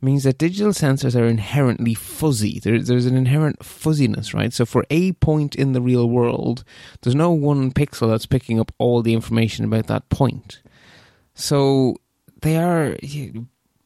means 0.00 0.24
that 0.24 0.38
digital 0.38 0.72
sensors 0.72 1.18
are 1.18 1.26
inherently 1.26 1.94
fuzzy. 1.94 2.60
There, 2.60 2.80
there's 2.80 3.06
an 3.06 3.16
inherent 3.16 3.64
fuzziness, 3.64 4.34
right? 4.34 4.52
So 4.52 4.66
for 4.66 4.84
a 4.90 5.12
point 5.12 5.54
in 5.54 5.72
the 5.72 5.80
real 5.80 6.08
world, 6.08 6.64
there's 7.02 7.14
no 7.14 7.30
one 7.30 7.72
pixel 7.72 8.08
that's 8.08 8.26
picking 8.26 8.60
up 8.60 8.72
all 8.78 9.02
the 9.02 9.14
information 9.14 9.64
about 9.64 9.86
that 9.86 10.08
point. 10.08 10.60
So 11.34 11.96
they 12.42 12.56
are 12.56 12.96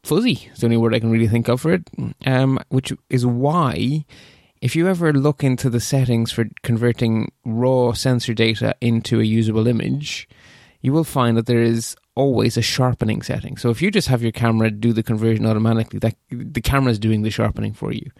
fuzzy. 0.02 0.48
It's 0.50 0.60
the 0.60 0.66
only 0.66 0.76
word 0.76 0.94
I 0.94 1.00
can 1.00 1.10
really 1.10 1.28
think 1.28 1.48
of 1.48 1.60
for 1.60 1.72
it. 1.72 1.88
Um, 2.26 2.58
which 2.68 2.92
is 3.08 3.24
why, 3.26 4.04
if 4.60 4.76
you 4.76 4.88
ever 4.88 5.12
look 5.12 5.42
into 5.44 5.70
the 5.70 5.80
settings 5.80 6.32
for 6.32 6.46
converting 6.62 7.32
raw 7.44 7.92
sensor 7.92 8.34
data 8.34 8.74
into 8.80 9.20
a 9.20 9.24
usable 9.24 9.66
image, 9.66 10.28
you 10.80 10.92
will 10.92 11.04
find 11.04 11.36
that 11.36 11.46
there 11.46 11.62
is 11.62 11.96
always 12.20 12.58
a 12.58 12.62
sharpening 12.62 13.22
setting. 13.22 13.56
So 13.56 13.70
if 13.70 13.80
you 13.80 13.90
just 13.90 14.08
have 14.08 14.22
your 14.22 14.30
camera 14.30 14.70
do 14.70 14.92
the 14.92 15.02
conversion 15.02 15.46
automatically, 15.46 15.98
that 16.00 16.16
the 16.28 16.60
camera 16.60 16.92
is 16.92 16.98
doing 16.98 17.22
the 17.22 17.30
sharpening 17.30 17.72
for 17.72 17.92
you. 17.92 18.10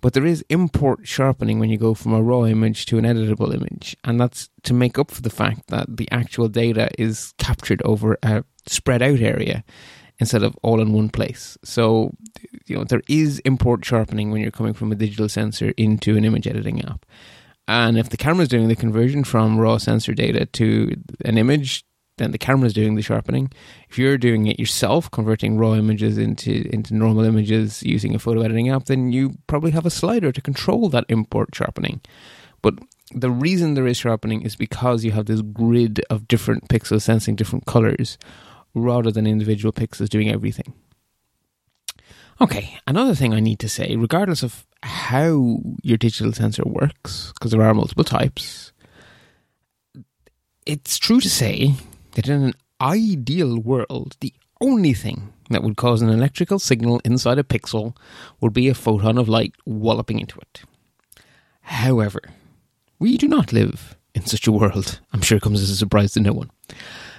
But 0.00 0.14
there 0.14 0.24
is 0.24 0.42
import 0.48 1.00
sharpening 1.06 1.58
when 1.58 1.68
you 1.68 1.76
go 1.76 1.92
from 1.92 2.14
a 2.14 2.22
raw 2.22 2.44
image 2.44 2.86
to 2.86 2.96
an 2.96 3.04
editable 3.04 3.54
image, 3.54 3.94
and 4.02 4.18
that's 4.18 4.48
to 4.62 4.72
make 4.72 4.98
up 4.98 5.10
for 5.10 5.20
the 5.20 5.28
fact 5.28 5.66
that 5.68 5.94
the 5.94 6.08
actual 6.10 6.48
data 6.48 6.88
is 6.98 7.34
captured 7.36 7.82
over 7.84 8.16
a 8.22 8.44
spread 8.66 9.02
out 9.02 9.20
area 9.20 9.62
instead 10.18 10.42
of 10.42 10.56
all 10.62 10.80
in 10.80 10.94
one 10.94 11.10
place. 11.10 11.58
So, 11.62 12.14
you 12.66 12.76
know, 12.76 12.84
there 12.84 13.02
is 13.08 13.40
import 13.40 13.84
sharpening 13.84 14.30
when 14.30 14.40
you're 14.40 14.50
coming 14.50 14.74
from 14.74 14.90
a 14.90 14.94
digital 14.94 15.28
sensor 15.28 15.74
into 15.76 16.16
an 16.16 16.24
image 16.24 16.46
editing 16.46 16.82
app. 16.82 17.04
And 17.68 17.98
if 17.98 18.08
the 18.08 18.16
camera 18.16 18.42
is 18.42 18.48
doing 18.48 18.68
the 18.68 18.74
conversion 18.74 19.22
from 19.22 19.60
raw 19.60 19.76
sensor 19.76 20.14
data 20.14 20.46
to 20.46 20.96
an 21.24 21.36
image, 21.36 21.84
then 22.20 22.30
the 22.30 22.38
camera 22.38 22.66
is 22.66 22.72
doing 22.72 22.94
the 22.94 23.02
sharpening. 23.02 23.50
If 23.88 23.98
you're 23.98 24.18
doing 24.18 24.46
it 24.46 24.60
yourself, 24.60 25.10
converting 25.10 25.56
raw 25.56 25.74
images 25.74 26.18
into 26.18 26.68
into 26.72 26.94
normal 26.94 27.24
images 27.24 27.82
using 27.82 28.14
a 28.14 28.18
photo 28.18 28.42
editing 28.42 28.68
app, 28.68 28.84
then 28.84 29.12
you 29.12 29.32
probably 29.46 29.70
have 29.72 29.86
a 29.86 29.90
slider 29.90 30.30
to 30.30 30.40
control 30.40 30.88
that 30.90 31.06
import 31.08 31.54
sharpening. 31.54 32.00
But 32.62 32.74
the 33.12 33.30
reason 33.30 33.74
there 33.74 33.86
is 33.86 33.96
sharpening 33.96 34.42
is 34.42 34.54
because 34.54 35.04
you 35.04 35.12
have 35.12 35.26
this 35.26 35.42
grid 35.42 36.00
of 36.10 36.28
different 36.28 36.68
pixels 36.68 37.02
sensing 37.02 37.34
different 37.34 37.66
colors 37.66 38.18
rather 38.74 39.10
than 39.10 39.26
individual 39.26 39.72
pixels 39.72 40.08
doing 40.08 40.30
everything. 40.30 40.74
Okay, 42.40 42.78
another 42.86 43.14
thing 43.14 43.34
I 43.34 43.40
need 43.40 43.58
to 43.58 43.68
say, 43.68 43.96
regardless 43.96 44.42
of 44.42 44.66
how 44.82 45.60
your 45.82 45.98
digital 45.98 46.32
sensor 46.32 46.62
works, 46.64 47.32
because 47.34 47.50
there 47.50 47.62
are 47.62 47.74
multiple 47.74 48.04
types, 48.04 48.72
it's 50.64 50.98
true 50.98 51.20
to 51.20 51.28
say 51.28 51.74
that 52.20 52.30
in 52.30 52.42
an 52.42 52.54
ideal 52.80 53.58
world, 53.58 54.16
the 54.20 54.34
only 54.60 54.92
thing 54.92 55.32
that 55.48 55.62
would 55.62 55.76
cause 55.76 56.02
an 56.02 56.10
electrical 56.10 56.58
signal 56.58 57.00
inside 57.02 57.38
a 57.38 57.42
pixel 57.42 57.96
would 58.40 58.52
be 58.52 58.68
a 58.68 58.74
photon 58.74 59.16
of 59.16 59.28
light 59.28 59.54
walloping 59.64 60.20
into 60.20 60.38
it. 60.38 60.62
However, 61.62 62.20
we 62.98 63.16
do 63.16 63.26
not 63.26 63.54
live 63.54 63.96
in 64.14 64.26
such 64.26 64.46
a 64.46 64.52
world. 64.52 65.00
I'm 65.14 65.22
sure 65.22 65.38
it 65.38 65.42
comes 65.42 65.62
as 65.62 65.70
a 65.70 65.76
surprise 65.76 66.12
to 66.12 66.20
no 66.20 66.34
one. 66.34 66.50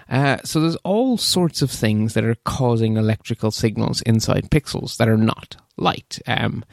Uh, 0.07 0.37
so 0.43 0.59
there's 0.59 0.75
all 0.77 1.17
sorts 1.17 1.63
of 1.63 1.71
things 1.71 2.13
that 2.13 2.25
are 2.25 2.35
causing 2.43 2.97
electrical 2.97 3.49
signals 3.49 4.01
inside 4.01 4.51
pixels 4.51 4.97
that 4.97 5.09
are 5.09 5.17
not 5.17 5.55
light. 5.77 6.19
Um, 6.27 6.63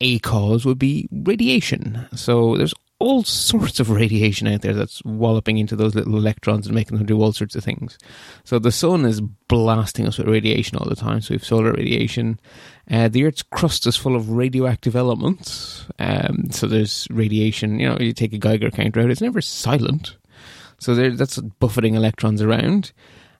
a 0.00 0.18
cause 0.20 0.64
would 0.64 0.78
be 0.78 1.08
radiation. 1.10 2.06
So 2.14 2.56
there's 2.56 2.74
all 2.98 3.24
sorts 3.24 3.78
of 3.78 3.90
radiation 3.90 4.46
out 4.46 4.62
there 4.62 4.72
that's 4.72 5.04
walloping 5.04 5.58
into 5.58 5.76
those 5.76 5.94
little 5.94 6.16
electrons 6.16 6.66
and 6.66 6.74
making 6.74 6.96
them 6.96 7.06
do 7.06 7.20
all 7.20 7.32
sorts 7.32 7.54
of 7.54 7.62
things. 7.62 7.98
So 8.44 8.58
the 8.58 8.72
sun 8.72 9.04
is 9.04 9.20
blasting 9.20 10.06
us 10.06 10.18
with 10.18 10.28
radiation 10.28 10.78
all 10.78 10.88
the 10.88 10.96
time. 10.96 11.20
So 11.20 11.32
we 11.32 11.36
have 11.36 11.44
solar 11.44 11.72
radiation. 11.72 12.40
Uh, 12.90 13.08
the 13.08 13.24
Earth's 13.24 13.42
crust 13.42 13.86
is 13.86 13.96
full 13.96 14.16
of 14.16 14.30
radioactive 14.30 14.96
elements. 14.96 15.86
Um, 15.98 16.50
so 16.50 16.66
there's 16.66 17.06
radiation. 17.10 17.78
You 17.78 17.88
know, 17.90 17.98
you 17.98 18.12
take 18.12 18.32
a 18.32 18.38
Geiger 18.38 18.70
counter 18.70 19.00
out; 19.00 19.10
it's 19.10 19.20
never 19.20 19.40
silent. 19.40 20.16
So 20.78 20.94
there, 20.94 21.10
that's 21.10 21.38
buffeting 21.38 21.94
electrons 21.94 22.40
around. 22.40 22.92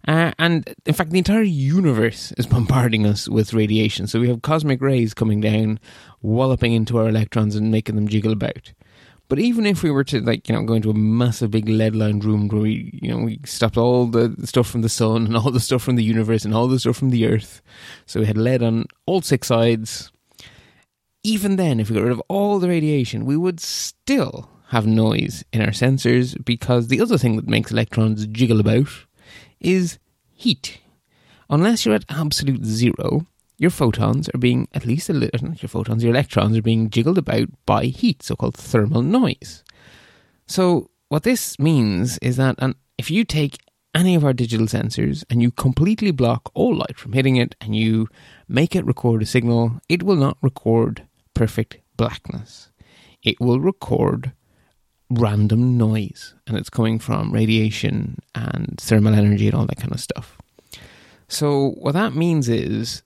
Uh, 0.07 0.33
and 0.39 0.73
in 0.85 0.95
fact, 0.95 1.11
the 1.11 1.19
entire 1.19 1.43
universe 1.43 2.33
is 2.33 2.47
bombarding 2.47 3.07
us 3.07 3.29
with 3.29 3.55
radiation. 3.55 4.07
So 4.07 4.21
we 4.21 4.29
have 4.29 4.43
cosmic 4.43 4.81
rays 4.81 5.15
coming 5.15 5.41
down, 5.41 5.81
walloping 6.23 6.73
into 6.73 6.99
our 6.99 7.09
electrons 7.09 7.57
and 7.57 7.71
making 7.73 7.97
them 7.97 8.09
jiggle 8.09 8.33
about. 8.33 8.73
But 9.29 9.39
even 9.41 9.67
if 9.67 9.83
we 9.83 9.91
were 9.91 10.05
to 10.05 10.21
like, 10.21 10.49
you 10.49 10.55
know, 10.55 10.63
go 10.63 10.75
into 10.75 10.91
a 10.91 10.95
massive 10.95 11.51
big 11.51 11.69
lead 11.69 11.97
lined 11.97 12.25
room 12.25 12.49
where 12.49 12.63
we, 12.63 12.99
you 13.03 13.11
know, 13.11 13.19
we 13.25 13.41
stopped 13.45 13.77
all 13.77 14.07
the 14.07 14.35
stuff 14.45 14.69
from 14.69 14.83
the 14.83 14.89
sun 14.89 15.27
and 15.27 15.37
all 15.37 15.51
the 15.51 15.61
stuff 15.61 15.83
from 15.83 15.97
the 15.97 16.05
universe 16.05 16.45
and 16.45 16.55
all 16.55 16.69
the 16.69 16.79
stuff 16.79 16.97
from 16.97 17.11
the 17.11 17.27
earth. 17.27 17.61
So 18.07 18.21
we 18.21 18.27
had 18.27 18.39
lead 18.39 18.63
on 18.63 18.87
all 19.05 19.23
six 19.23 19.49
sides. 19.49 20.13
Even 21.25 21.57
then, 21.57 21.81
if 21.81 21.91
we 21.91 21.97
got 21.97 22.05
rid 22.05 22.13
of 22.13 22.23
all 22.29 22.61
the 22.61 22.69
radiation, 22.69 23.27
we 23.27 23.37
would 23.37 23.59
still 23.59 24.49
have 24.69 24.87
noise 24.87 25.45
in 25.53 25.61
our 25.61 25.69
sensors 25.69 26.43
because 26.45 26.89
the 26.89 27.01
other 27.01 27.19
thing 27.19 27.37
that 27.37 27.49
makes 27.49 27.73
electrons 27.73 28.27
jiggle 28.29 28.61
about 28.61 28.89
is 29.61 29.99
heat. 30.35 30.79
Unless 31.51 31.85
you're 31.85 31.95
at 31.95 32.05
absolute 32.09 32.65
zero, 32.65 33.27
your 33.59 33.71
photons 33.71 34.29
are 34.35 34.39
being 34.39 34.69
at 34.75 34.85
least 34.85 35.09
a 35.09 35.15
little, 35.15 35.55
your 35.55 35.69
photons, 35.69 36.03
your 36.03 36.13
electrons 36.13 36.57
are 36.57 36.63
being 36.63 36.91
jiggled 36.91 37.19
about 37.19 37.49
by 37.65 37.87
heat, 37.87 38.23
so 38.23 38.37
called 38.37 38.57
thermal 38.57 39.03
noise. 39.03 39.65
So, 40.47 40.91
what 41.09 41.23
this 41.23 41.59
means 41.59 42.19
is 42.19 42.37
that 42.37 42.57
um, 42.59 42.77
if 42.99 43.11
you 43.11 43.25
take 43.25 43.59
any 43.95 44.15
of 44.15 44.25
our 44.25 44.33
digital 44.33 44.67
sensors 44.67 45.25
and 45.31 45.41
you 45.41 45.51
completely 45.51 46.11
block 46.11 46.51
all 46.53 46.75
light 46.75 46.99
from 46.99 47.13
hitting 47.13 47.37
it 47.37 47.55
and 47.61 47.75
you 47.75 48.09
make 48.49 48.77
it 48.77 48.85
record 48.85 49.23
a 49.23 49.27
signal, 49.27 49.81
it 49.89 50.03
will 50.03 50.17
not 50.17 50.37
record 50.43 51.07
perfect 51.33 51.79
blackness. 51.97 52.71
It 53.23 53.41
will 53.41 53.59
record 53.59 54.33
random 55.09 55.79
noise 55.79 56.35
and 56.47 56.57
it's 56.57 56.69
coming 56.69 56.99
from 56.99 57.33
radiation 57.33 58.19
and 58.35 58.77
thermal 58.81 59.15
energy 59.15 59.47
and 59.47 59.57
all 59.57 59.67
that 59.67 59.79
kind 59.79 59.93
of 59.93 60.01
stuff. 60.01 60.37
So, 61.29 61.71
what 61.79 61.93
that 61.93 62.15
means 62.15 62.49
is 62.49 63.03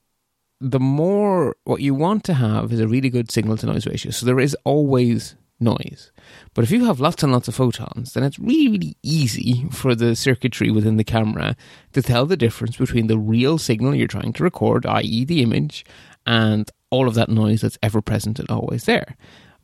the 0.60 0.80
more 0.80 1.56
what 1.64 1.80
you 1.80 1.94
want 1.94 2.24
to 2.24 2.34
have 2.34 2.72
is 2.72 2.80
a 2.80 2.88
really 2.88 3.10
good 3.10 3.30
signal 3.30 3.56
to 3.56 3.66
noise 3.66 3.86
ratio. 3.86 4.12
So 4.12 4.26
there 4.26 4.40
is 4.40 4.56
always 4.64 5.34
noise. 5.58 6.12
But 6.54 6.64
if 6.64 6.70
you 6.70 6.84
have 6.86 7.00
lots 7.00 7.22
and 7.22 7.32
lots 7.32 7.48
of 7.48 7.54
photons, 7.54 8.12
then 8.12 8.24
it's 8.24 8.38
really, 8.38 8.68
really 8.68 8.96
easy 9.02 9.66
for 9.70 9.94
the 9.94 10.14
circuitry 10.16 10.70
within 10.70 10.96
the 10.96 11.04
camera 11.04 11.56
to 11.92 12.02
tell 12.02 12.26
the 12.26 12.36
difference 12.36 12.76
between 12.76 13.06
the 13.06 13.18
real 13.18 13.58
signal 13.58 13.94
you're 13.94 14.06
trying 14.06 14.32
to 14.34 14.42
record, 14.42 14.86
i.e., 14.86 15.24
the 15.24 15.42
image, 15.42 15.84
and 16.26 16.70
all 16.90 17.08
of 17.08 17.14
that 17.14 17.28
noise 17.28 17.60
that's 17.60 17.78
ever 17.82 18.02
present 18.02 18.38
and 18.38 18.50
always 18.50 18.84
there. 18.84 19.16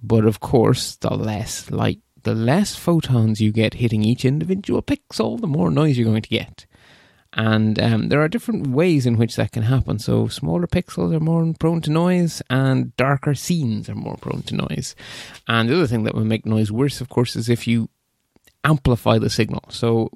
But 0.03 0.25
of 0.25 0.41
course, 0.41 0.97
the 0.97 1.15
less 1.15 1.71
light, 1.71 2.01
the 2.23 2.35
less 2.35 2.77
photons 2.77 3.41
you 3.41 3.53
get 3.53 3.75
hitting 3.75 4.05
each 4.05 4.25
individual 4.25 4.83
pixel, 4.83 5.41
the 5.41 5.47
more 5.47 5.71
noise 5.71 5.97
you're 5.99 6.09
going 6.09 6.23
to 6.23 6.29
get. 6.29 6.67
And 7.37 7.79
um, 7.79 8.09
there 8.09 8.23
are 8.23 8.29
different 8.29 8.69
ways 8.69 9.05
in 9.05 9.19
which 9.19 9.37
that 9.37 9.53
can 9.53 9.63
happen. 9.63 9.99
So, 9.99 10.27
smaller 10.27 10.67
pixels 10.67 11.15
are 11.15 11.21
more 11.21 11.55
prone 11.61 11.83
to 11.83 11.91
noise, 11.91 12.43
and 12.49 12.97
darker 12.97 13.35
scenes 13.35 13.91
are 13.91 13.95
more 13.95 14.17
prone 14.17 14.43
to 14.45 14.57
noise. 14.57 14.97
And 15.47 15.69
the 15.69 15.75
other 15.77 15.87
thing 15.87 16.05
that 16.05 16.15
will 16.15 16.25
make 16.25 16.47
noise 16.47 16.73
worse, 16.73 17.03
of 17.03 17.11
course, 17.11 17.37
is 17.37 17.51
if 17.51 17.67
you 17.69 17.91
amplify 18.65 19.19
the 19.19 19.29
signal. 19.29 19.65
So, 19.69 20.11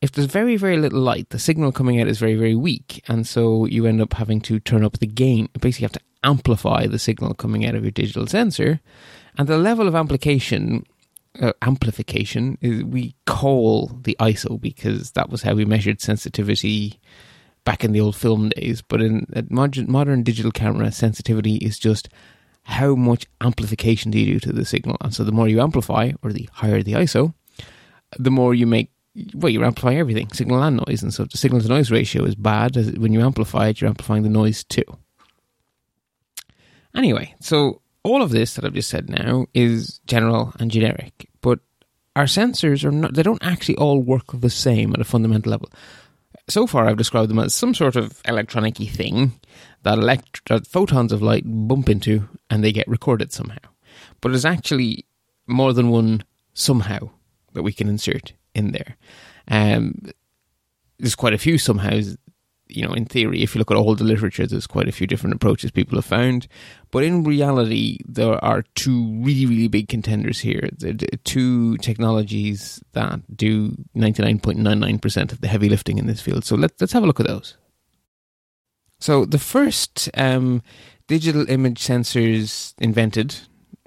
if 0.00 0.12
there's 0.12 0.28
very, 0.28 0.56
very 0.56 0.78
little 0.78 1.00
light, 1.00 1.28
the 1.28 1.38
signal 1.38 1.72
coming 1.72 2.00
out 2.00 2.08
is 2.08 2.18
very, 2.18 2.34
very 2.34 2.54
weak. 2.54 3.04
And 3.06 3.26
so 3.26 3.66
you 3.66 3.84
end 3.84 4.00
up 4.00 4.14
having 4.14 4.40
to 4.42 4.58
turn 4.58 4.82
up 4.82 4.98
the 4.98 5.06
gain. 5.06 5.50
You 5.54 5.60
basically 5.60 5.84
have 5.84 5.92
to 5.92 6.00
amplify 6.24 6.86
the 6.86 6.98
signal 6.98 7.34
coming 7.34 7.66
out 7.66 7.74
of 7.74 7.84
your 7.84 7.90
digital 7.90 8.26
sensor. 8.26 8.80
And 9.36 9.46
the 9.46 9.58
level 9.58 9.86
of 9.86 9.94
amplification 9.94 10.86
uh, 11.38 11.52
amplification 11.62 12.58
is 12.60 12.82
we 12.84 13.14
call 13.26 13.88
the 14.02 14.16
ISO 14.20 14.60
because 14.60 15.12
that 15.12 15.30
was 15.30 15.42
how 15.42 15.54
we 15.54 15.64
measured 15.64 16.00
sensitivity 16.00 17.00
back 17.64 17.84
in 17.84 17.92
the 17.92 18.00
old 18.00 18.16
film 18.16 18.48
days. 18.50 18.82
But 18.82 19.00
in 19.00 19.26
modern, 19.48 19.90
modern 19.90 20.22
digital 20.22 20.50
camera, 20.50 20.90
sensitivity 20.90 21.56
is 21.56 21.78
just 21.78 22.08
how 22.64 22.94
much 22.94 23.26
amplification 23.40 24.10
do 24.10 24.18
you 24.18 24.34
do 24.34 24.40
to 24.40 24.52
the 24.52 24.64
signal. 24.64 24.96
And 25.00 25.14
so 25.14 25.24
the 25.24 25.32
more 25.32 25.48
you 25.48 25.60
amplify, 25.60 26.12
or 26.22 26.32
the 26.32 26.48
higher 26.52 26.82
the 26.82 26.94
ISO, 26.94 27.34
the 28.18 28.30
more 28.30 28.54
you 28.54 28.66
make. 28.66 28.90
Well, 29.34 29.50
you 29.50 29.64
amplify 29.64 29.96
everything, 29.96 30.28
signal 30.32 30.62
and 30.62 30.80
noise, 30.86 31.02
and 31.02 31.12
so 31.12 31.24
the 31.24 31.36
signal 31.36 31.60
to 31.60 31.68
noise 31.68 31.90
ratio 31.90 32.24
is 32.24 32.36
bad. 32.36 32.76
When 32.96 33.12
you 33.12 33.20
amplify 33.20 33.68
it, 33.68 33.80
you're 33.80 33.88
amplifying 33.88 34.22
the 34.22 34.28
noise 34.28 34.62
too. 34.62 34.84
Anyway, 36.94 37.34
so 37.40 37.82
all 38.02 38.22
of 38.22 38.30
this 38.30 38.54
that 38.54 38.64
I've 38.64 38.74
just 38.74 38.88
said 38.88 39.08
now 39.08 39.46
is 39.54 40.00
general 40.06 40.52
and 40.58 40.70
generic, 40.70 41.28
but 41.40 41.60
our 42.16 42.24
sensors 42.24 42.84
are 42.84 42.90
not, 42.90 43.14
they 43.14 43.22
don't 43.22 43.44
actually 43.44 43.76
all 43.76 44.00
work 44.00 44.24
the 44.32 44.50
same 44.50 44.92
at 44.94 45.00
a 45.00 45.04
fundamental 45.04 45.50
level. 45.50 45.70
So 46.48 46.66
far, 46.66 46.86
I've 46.86 46.96
described 46.96 47.30
them 47.30 47.38
as 47.38 47.54
some 47.54 47.74
sort 47.74 47.96
of 47.96 48.20
electronic 48.26 48.76
thing 48.76 49.32
that, 49.82 49.98
elect- 49.98 50.48
that 50.48 50.66
photons 50.66 51.12
of 51.12 51.22
light 51.22 51.44
bump 51.46 51.88
into 51.88 52.28
and 52.48 52.64
they 52.64 52.72
get 52.72 52.88
recorded 52.88 53.32
somehow. 53.32 53.58
But 54.20 54.30
there's 54.30 54.44
actually 54.44 55.06
more 55.46 55.72
than 55.72 55.90
one 55.90 56.24
somehow 56.54 57.10
that 57.52 57.62
we 57.62 57.72
can 57.72 57.88
insert 57.88 58.32
in 58.54 58.72
there. 58.72 58.96
Um, 59.48 60.10
there's 60.98 61.14
quite 61.14 61.34
a 61.34 61.38
few 61.38 61.58
somehows 61.58 62.16
you 62.70 62.86
know, 62.86 62.92
in 62.92 63.04
theory, 63.04 63.42
if 63.42 63.54
you 63.54 63.58
look 63.58 63.70
at 63.70 63.76
all 63.76 63.94
the 63.94 64.04
literature, 64.04 64.46
there's 64.46 64.66
quite 64.66 64.88
a 64.88 64.92
few 64.92 65.06
different 65.06 65.34
approaches 65.34 65.70
people 65.70 65.96
have 65.96 66.04
found. 66.04 66.46
But 66.90 67.04
in 67.04 67.24
reality, 67.24 67.98
there 68.06 68.42
are 68.44 68.62
two 68.74 69.12
really, 69.22 69.46
really 69.46 69.68
big 69.68 69.88
contenders 69.88 70.40
here. 70.40 70.68
Are 70.84 70.92
two 71.24 71.76
technologies 71.78 72.82
that 72.92 73.20
do 73.36 73.70
99.99% 73.96 75.32
of 75.32 75.40
the 75.40 75.48
heavy 75.48 75.68
lifting 75.68 75.98
in 75.98 76.06
this 76.06 76.20
field. 76.20 76.44
So 76.44 76.56
let's, 76.56 76.80
let's 76.80 76.92
have 76.92 77.02
a 77.02 77.06
look 77.06 77.20
at 77.20 77.26
those. 77.26 77.56
So 78.98 79.24
the 79.24 79.38
first 79.38 80.10
um, 80.14 80.62
digital 81.06 81.48
image 81.48 81.80
sensors 81.80 82.74
invented 82.78 83.34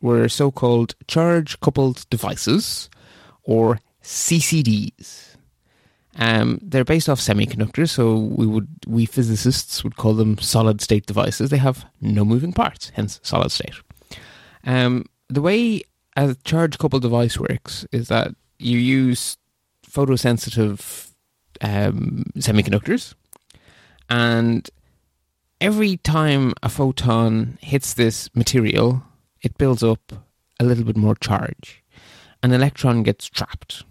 were 0.02 0.28
so 0.28 0.52
called 0.52 0.96
charge 1.08 1.60
coupled 1.60 2.06
devices, 2.10 2.90
or 3.44 3.80
CCDs. 4.04 5.33
Um, 6.16 6.60
they're 6.62 6.84
based 6.84 7.10
off 7.10 7.20
semiconductors, 7.20 7.90
so 7.90 8.16
we 8.16 8.46
would 8.46 8.68
we 8.86 9.06
physicists 9.06 9.84
would 9.84 9.96
call 9.96 10.14
them 10.14 10.38
solid 10.38 10.80
state 10.82 11.06
devices. 11.06 11.50
They 11.50 11.58
have 11.58 11.86
no 12.02 12.24
moving 12.24 12.54
parts, 12.54 12.92
hence 12.94 13.20
solid 13.24 13.52
state. 13.52 13.74
Um, 14.64 15.06
the 15.30 15.42
way 15.42 15.82
a 16.16 16.36
charge 16.44 16.78
coupled 16.78 17.02
device 17.02 17.40
works 17.40 17.86
is 17.92 18.10
that 18.10 18.36
you 18.60 18.78
use 18.78 19.38
photosensitive 19.90 21.12
um, 21.62 22.26
semiconductors, 22.38 23.16
and 24.10 24.70
every 25.60 25.98
time 25.98 26.54
a 26.62 26.70
photon 26.70 27.58
hits 27.60 27.96
this 27.96 28.30
material, 28.36 29.02
it 29.42 29.58
builds 29.58 29.82
up 29.82 30.14
a 30.60 30.64
little 30.64 30.84
bit 30.84 30.98
more 30.98 31.16
charge. 31.16 31.84
An 32.44 32.52
electron 32.52 33.02
gets 33.02 33.28
trapped 33.28 33.84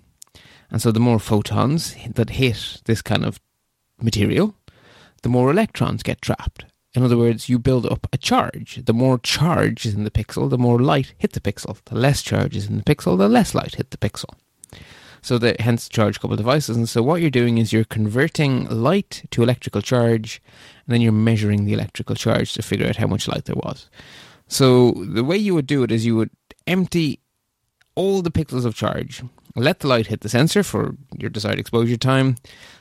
and 0.73 0.81
so 0.81 0.91
the 0.91 0.99
more 0.99 1.19
photons 1.19 1.95
that 2.15 2.31
hit 2.31 2.81
this 2.87 3.03
kind 3.03 3.25
of 3.27 3.39
material, 4.01 4.57
the 5.23 5.29
more 5.29 5.51
electrons 5.51 6.03
get 6.03 6.23
trapped. 6.23 6.65
In 6.95 7.03
other 7.03 7.17
words, 7.17 7.49
you 7.49 7.59
build 7.59 7.87
up 7.87 8.07
a 8.13 8.19
charge. 8.19 8.83
The 8.85 8.95
more 8.95 9.19
charge 9.19 9.85
is 9.87 9.95
in 9.95 10.05
the 10.05 10.11
pixel, 10.11 10.49
the 10.49 10.59
more 10.59 10.79
light 10.79 11.15
hit 11.19 11.33
the 11.33 11.41
pixel. 11.41 11.79
The 11.85 11.95
less 11.95 12.23
charge 12.23 12.57
is 12.57 12.69
in 12.69 12.77
the 12.77 12.83
pixel, 12.83 13.17
the 13.17 13.29
less 13.29 13.55
light 13.55 13.75
hit 13.75 13.91
the 13.91 13.99
pixel. 13.99 14.35
So 15.21 15.39
the 15.39 15.57
hence 15.61 15.89
charge 15.89 16.21
coupled 16.21 16.39
devices. 16.39 16.77
And 16.77 16.89
so 16.89 17.03
what 17.03 17.21
you're 17.21 17.31
doing 17.31 17.59
is 17.59 17.73
you're 17.73 17.85
converting 17.85 18.65
light 18.69 19.27
to 19.31 19.43
electrical 19.43 19.83
charge, 19.83 20.43
and 20.87 20.93
then 20.93 21.01
you're 21.03 21.13
measuring 21.13 21.65
the 21.65 21.75
electrical 21.75 22.17
charge 22.17 22.55
to 22.55 22.63
figure 22.63 22.89
out 22.89 22.97
how 22.97 23.07
much 23.07 23.29
light 23.29 23.45
there 23.45 23.57
was. 23.57 23.89
So 24.49 24.93
the 24.93 25.25
way 25.25 25.37
you 25.37 25.55
would 25.55 25.67
do 25.67 25.83
it 25.83 25.93
is 25.93 26.05
you 26.05 26.17
would 26.17 26.31
empty 26.67 27.21
all 27.95 28.23
the 28.23 28.31
pixels 28.31 28.65
of 28.65 28.75
charge 28.75 29.23
let 29.57 29.81
the 29.81 29.89
light 29.89 30.07
hit 30.07 30.21
the 30.21 30.29
sensor 30.29 30.63
for 30.63 30.97
your 31.19 31.31
desired 31.31 31.59
exposure 31.59 31.97
time, 31.97 32.37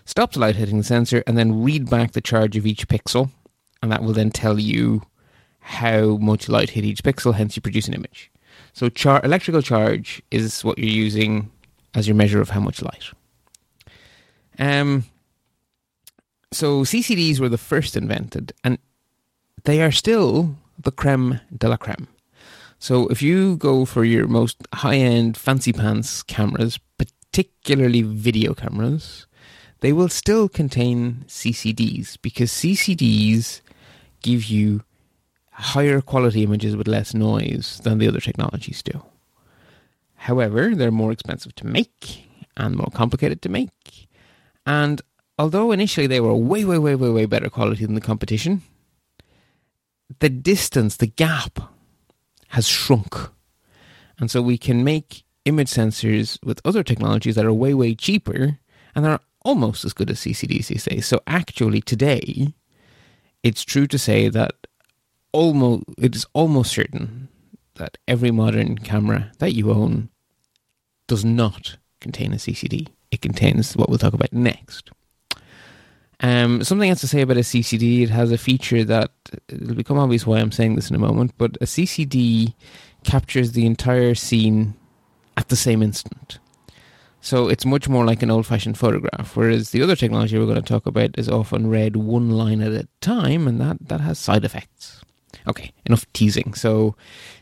stop 0.06 0.34
the 0.34 0.40
light 0.40 0.56
hitting 0.56 0.78
the 0.78 0.84
sensor, 0.84 1.24
and 1.28 1.38
then 1.38 1.64
read 1.64 1.90
back 1.90 2.12
the 2.12 2.22
charge 2.22 2.56
of 2.56 2.66
each 2.66 2.88
pixel. 2.88 3.30
And 3.82 3.92
that 3.92 4.04
will 4.04 4.14
then 4.14 4.32
tell 4.32 4.60
you 4.60 5.02
how 5.60 6.18
much 6.18 6.50
light 6.50 6.72
hit 6.72 6.86
each 6.86 7.04
pixel, 7.04 7.34
hence 7.34 7.56
you 7.56 7.62
produce 7.62 7.88
an 7.88 7.94
image. 7.94 8.32
So 8.74 8.90
char- 8.90 9.22
electrical 9.24 9.62
charge 9.62 10.22
is 10.32 10.64
what 10.64 10.78
you're 10.78 10.88
using 10.88 11.52
as 11.94 12.08
your 12.08 12.16
measure 12.16 12.42
of 12.42 12.50
how 12.50 12.60
much 12.60 12.82
light. 12.82 13.10
Um, 14.58 15.06
so 16.52 16.82
CCDs 16.82 17.40
were 17.40 17.50
the 17.50 17.58
first 17.58 17.96
invented, 17.96 18.54
and 18.64 18.78
they 19.64 19.82
are 19.82 19.92
still 19.92 20.56
the 20.80 20.92
creme 20.92 21.40
de 21.56 21.68
la 21.68 21.78
creme. 21.78 22.08
So 22.82 23.08
if 23.10 23.22
you 23.22 23.58
go 23.58 23.86
for 23.86 24.04
your 24.04 24.28
most 24.28 24.58
high 24.74 24.96
end 24.96 25.38
fancy 25.38 25.72
pants 25.72 26.24
cameras, 26.24 26.80
particularly 26.98 28.02
video 28.02 28.56
cameras, 28.56 29.28
they 29.82 29.94
will 29.94 30.10
still 30.10 30.50
contain 30.50 31.24
CCDs 31.28 32.18
because 32.24 32.50
CCDs 32.50 33.62
give 34.24 34.46
you 34.46 34.82
higher 35.52 36.02
quality 36.02 36.42
images 36.42 36.76
with 36.76 36.88
less 36.88 37.14
noise 37.14 37.80
than 37.84 38.00
the 38.00 38.08
other 38.08 38.20
technologies 38.20 38.82
do. 38.82 39.04
However, 40.16 40.74
they're 40.74 40.90
more 40.90 41.12
expensive 41.12 41.54
to 41.58 41.68
make 41.68 42.26
and 42.58 42.76
more 42.76 42.90
complicated 42.96 43.44
to 43.44 43.50
make. 43.50 44.08
And 44.66 45.04
although 45.38 45.72
initially 45.72 46.08
they 46.08 46.20
were 46.20 46.34
way, 46.34 46.66
way, 46.66 46.80
way, 46.80 46.96
way, 46.96 47.10
way 47.10 47.26
better 47.28 47.52
quality 47.52 47.86
than 47.86 47.94
the 47.94 48.02
competition, 48.02 48.64
the 50.18 50.30
distance, 50.30 50.98
the 50.98 51.06
gap 51.06 51.60
has 52.52 52.68
shrunk. 52.68 53.16
And 54.20 54.30
so 54.30 54.42
we 54.42 54.58
can 54.58 54.84
make 54.84 55.24
image 55.46 55.70
sensors 55.72 56.38
with 56.44 56.62
other 56.64 56.84
technologies 56.84 57.36
that 57.36 57.46
are 57.46 57.54
way, 57.54 57.74
way 57.74 57.96
cheaper 57.96 58.60
and 58.94 59.06
are 59.06 59.22
almost 59.44 59.86
as 59.86 59.94
good 59.94 60.10
as 60.10 60.20
CCDs 60.20 60.68
these 60.68 60.84
days. 60.84 61.06
So 61.06 61.22
actually, 61.26 61.82
today, 61.82 62.54
it's 63.42 63.64
true 63.64 63.88
to 63.88 63.98
say 63.98 64.30
that 64.30 64.54
almost 65.32 65.84
it 65.98 66.16
is 66.16 66.26
almost 66.34 66.72
certain 66.72 67.30
that 67.76 67.98
every 68.08 68.32
modern 68.32 68.78
camera 68.78 69.32
that 69.40 69.54
you 69.54 69.72
own 69.72 70.10
does 71.08 71.26
not 71.26 71.78
contain 72.00 72.34
a 72.34 72.38
CCD. 72.38 72.90
It 73.12 73.22
contains 73.22 73.76
what 73.76 73.90
we'll 73.90 73.98
talk 73.98 74.14
about 74.14 74.34
next. 74.34 74.92
Um, 76.22 76.64
something 76.64 76.90
else 76.90 77.02
to 77.02 77.08
say 77.08 77.22
about 77.22 77.38
a 77.38 77.42
CCD, 77.42 78.04
it 78.04 78.10
has 78.10 78.32
a 78.32 78.38
feature 78.38 78.84
that 78.84 79.12
it'll 79.48 79.76
become 79.76 79.98
obvious 79.98 80.26
why 80.26 80.40
I'm 80.40 80.52
saying 80.52 80.76
this 80.76 80.90
in 80.90 80.96
a 80.96 81.00
moment, 81.00 81.34
but 81.38 81.58
a 81.60 81.66
CCD 81.66 82.54
captures 83.04 83.54
the 83.54 83.66
entire 83.66 84.14
scene 84.14 84.76
at 85.36 85.50
the 85.50 85.56
same 85.56 85.82
instant. 85.82 86.38
So 87.22 87.50
it's 87.50 87.66
much 87.66 87.90
more 87.90 88.06
like 88.06 88.22
an 88.24 88.32
old 88.32 88.46
fashioned 88.46 88.78
photograph, 88.78 89.36
whereas 89.36 89.72
the 89.72 89.82
other 89.82 89.96
technology 89.96 90.38
we're 90.38 90.46
going 90.46 90.56
to 90.56 90.62
talk 90.62 90.86
about 90.86 91.18
is 91.18 91.30
often 91.30 91.70
read 91.70 91.96
one 91.96 92.32
line 92.32 92.62
at 92.62 92.72
a 92.72 92.88
time, 93.00 93.48
and 93.48 93.60
that, 93.60 93.78
that 93.88 94.02
has 94.02 94.20
side 94.20 94.46
effects. 94.46 95.02
Okay, 95.48 95.72
enough 95.86 96.12
teasing. 96.14 96.54
So 96.54 96.96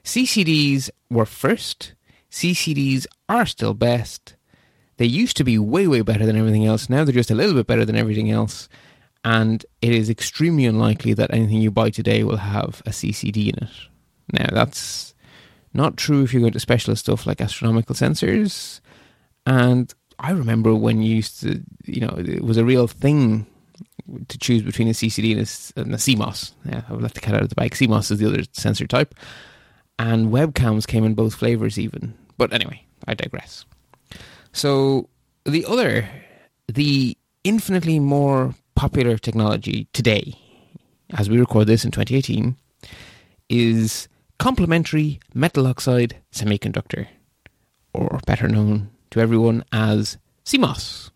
CCDs 0.03 0.89
were 1.09 1.25
first, 1.25 1.93
CCDs 2.31 3.07
are 3.27 3.45
still 3.45 3.73
best, 3.73 4.35
they 4.99 5.05
used 5.05 5.37
to 5.37 5.45
be 5.45 5.57
way, 5.57 5.87
way 5.87 6.01
better 6.01 6.25
than 6.25 6.35
everything 6.35 6.65
else. 6.65 6.89
Now 6.89 7.05
they're 7.05 7.13
just 7.13 7.31
a 7.31 7.35
little 7.35 7.53
bit 7.55 7.67
better 7.67 7.85
than 7.85 7.95
everything 7.95 8.29
else. 8.29 8.67
And 9.23 9.65
it 9.81 9.93
is 9.93 10.09
extremely 10.09 10.65
unlikely 10.65 11.13
that 11.13 11.33
anything 11.33 11.61
you 11.61 11.71
buy 11.71 11.89
today 11.89 12.25
will 12.25 12.37
have 12.37 12.83
a 12.85 12.89
CCD 12.89 13.47
in 13.47 13.63
it. 13.63 13.69
Now, 14.33 14.49
that's 14.51 15.13
not 15.73 15.95
true 15.95 16.23
if 16.23 16.33
you're 16.33 16.41
going 16.41 16.51
to 16.51 16.59
specialist 16.59 17.05
stuff 17.05 17.25
like 17.25 17.39
astronomical 17.39 17.95
sensors. 17.95 18.81
And 19.45 19.93
I 20.19 20.31
remember 20.31 20.75
when 20.75 21.01
you 21.01 21.15
used 21.15 21.39
to, 21.41 21.63
you 21.85 22.01
know, 22.01 22.15
it 22.17 22.43
was 22.43 22.57
a 22.57 22.65
real 22.65 22.87
thing 22.87 23.47
to 24.27 24.37
choose 24.37 24.63
between 24.63 24.89
a 24.89 24.91
CCD 24.91 25.31
and 25.31 25.39
a, 25.39 25.81
and 25.81 25.93
a 25.93 25.97
CMOS. 25.97 26.51
Yeah, 26.65 26.81
I 26.89 26.91
would 26.91 27.03
let 27.03 27.13
the 27.13 27.21
cat 27.21 27.35
out 27.35 27.43
of 27.43 27.49
the 27.49 27.55
bag. 27.55 27.71
CMOS 27.71 28.11
is 28.11 28.19
the 28.19 28.27
other 28.27 28.43
sensor 28.51 28.85
type. 28.85 29.15
And 29.97 30.27
webcams 30.27 30.85
came 30.85 31.05
in 31.05 31.13
both 31.13 31.35
flavors, 31.35 31.79
even. 31.79 32.15
But 32.37 32.51
anyway, 32.51 32.83
I 33.07 33.13
digress. 33.13 33.63
So 34.51 35.09
the 35.45 35.65
other, 35.65 36.09
the 36.67 37.17
infinitely 37.43 37.99
more 37.99 38.55
popular 38.75 39.17
technology 39.17 39.87
today, 39.93 40.33
as 41.11 41.29
we 41.29 41.39
record 41.39 41.67
this 41.67 41.85
in 41.85 41.91
2018, 41.91 42.55
is 43.49 44.07
complementary 44.37 45.19
metal 45.33 45.67
oxide 45.67 46.17
semiconductor, 46.31 47.07
or 47.93 48.19
better 48.25 48.47
known 48.47 48.89
to 49.11 49.19
everyone 49.19 49.63
as 49.71 50.17
CMOS. 50.45 51.11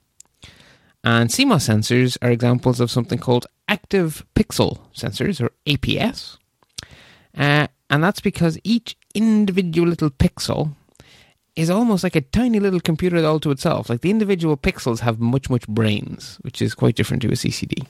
And 1.04 1.30
CMOS 1.30 1.70
sensors 1.70 2.18
are 2.22 2.32
examples 2.32 2.80
of 2.80 2.90
something 2.90 3.20
called 3.20 3.46
active 3.68 4.26
pixel 4.36 4.80
sensors, 4.96 5.42
or 5.42 5.52
APS. 5.66 6.38
Uh, 7.38 7.68
and 7.90 8.04
that's 8.04 8.22
because 8.22 8.58
each 8.64 8.96
individual 9.14 9.88
little 9.88 10.10
pixel 10.10 10.76
is 11.56 11.70
almost 11.70 12.04
like 12.04 12.16
a 12.16 12.22
tiny 12.22 12.60
little 12.60 12.80
computer 12.80 13.24
all 13.26 13.40
to 13.40 13.52
itself. 13.52 13.90
Like 13.90 14.02
the 14.02 14.10
individual 14.10 14.58
pixels 14.58 15.00
have 15.00 15.20
much, 15.20 15.50
much 15.50 15.68
brains, 15.68 16.40
which 16.42 16.62
is 16.62 16.74
quite 16.74 16.96
different 16.96 17.22
to 17.22 17.30
a 17.30 17.34
CCD. 17.34 17.86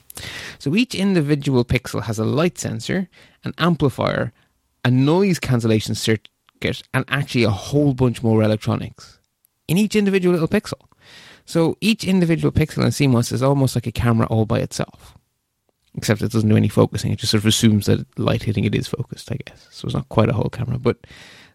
So 0.58 0.74
each 0.74 0.94
individual 0.94 1.64
pixel 1.64 2.02
has 2.02 2.18
a 2.18 2.24
light 2.24 2.58
sensor, 2.58 3.08
an 3.42 3.54
amplifier, 3.58 4.32
a 4.84 4.90
noise 4.90 5.38
cancellation 5.38 5.94
circuit, 5.94 6.82
and 6.92 7.04
actually 7.08 7.44
a 7.44 7.50
whole 7.50 7.94
bunch 7.94 8.22
more 8.22 8.42
electronics 8.42 9.18
in 9.66 9.78
each 9.78 9.96
individual 9.96 10.34
little 10.34 10.48
pixel. 10.48 10.80
So 11.46 11.76
each 11.80 12.04
individual 12.04 12.52
pixel 12.52 12.84
in 12.84 12.90
CMOS 12.90 13.32
is 13.32 13.42
almost 13.42 13.74
like 13.74 13.86
a 13.86 13.92
camera 13.92 14.26
all 14.26 14.46
by 14.46 14.60
itself. 14.60 15.16
Except 15.96 16.22
it 16.22 16.32
doesn't 16.32 16.48
do 16.48 16.56
any 16.56 16.68
focusing. 16.68 17.12
It 17.12 17.18
just 17.20 17.30
sort 17.30 17.42
of 17.42 17.46
assumes 17.46 17.86
that 17.86 18.06
light 18.18 18.42
hitting 18.42 18.64
it 18.64 18.74
is 18.74 18.88
focused, 18.88 19.30
I 19.30 19.38
guess. 19.46 19.68
So 19.70 19.86
it's 19.86 19.94
not 19.94 20.08
quite 20.08 20.28
a 20.28 20.32
whole 20.32 20.48
camera. 20.48 20.78
But 20.78 20.98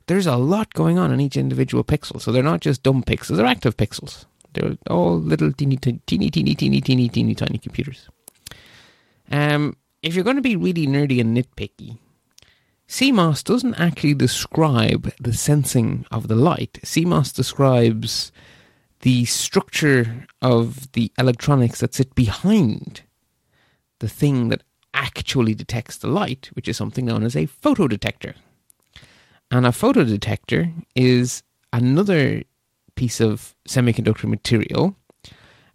there's 0.10 0.26
a 0.26 0.36
lot 0.38 0.74
going 0.74 0.98
on 0.98 1.12
in 1.13 1.22
each 1.22 1.38
individual 1.38 1.84
pixel. 1.84 2.19
So 2.19 2.32
they're 2.32 2.41
not 2.41 2.62
just 2.62 2.82
dumb 2.82 3.04
pixels, 3.04 3.38
they're 3.38 3.45
active 3.45 3.78
pixels. 3.78 4.26
They're 4.54 4.76
all 4.89 5.19
little 5.19 5.54
teeny, 5.54 5.78
teeny, 5.78 6.02
teeny, 6.08 6.32
teeny, 6.32 6.56
teeny, 6.56 6.82
teeny, 6.82 7.10
teeny, 7.10 7.36
tiny 7.36 7.60
computers. 7.60 8.10
Um, 9.30 9.78
if 10.02 10.15
you're 10.15 10.24
going 10.24 10.38
to 10.38 10.41
be 10.41 10.56
really 10.56 10.88
nerdy 10.88 11.22
and 11.22 11.38
nitpicky, 11.38 12.00
CMOS 12.88 13.43
doesn't 13.43 13.76
actually 13.76 14.15
describe 14.15 15.13
the 15.19 15.34
sensing 15.34 16.08
of 16.10 16.28
the 16.28 16.36
light. 16.36 16.80
CMOS 16.84 17.32
describes 17.36 18.32
the 19.02 19.26
structure 19.26 20.26
of 20.41 20.91
the 20.93 21.12
electronics 21.19 21.82
that 21.82 21.93
sit 21.93 22.15
behind 22.15 23.04
the 24.00 24.10
thing 24.10 24.50
that 24.50 24.63
actually 24.95 25.54
detects 25.54 25.98
the 25.98 26.08
light, 26.08 26.50
which 26.54 26.67
is 26.67 26.76
something 26.76 27.06
known 27.06 27.22
as 27.22 27.36
a 27.36 27.45
photodetector. 27.45 28.34
And 29.52 29.66
a 29.66 29.70
photodetector 29.70 30.72
is 30.96 31.44
another 31.74 32.44
piece 32.96 33.20
of 33.20 33.56
semiconductor 33.68 34.26
material. 34.26 34.96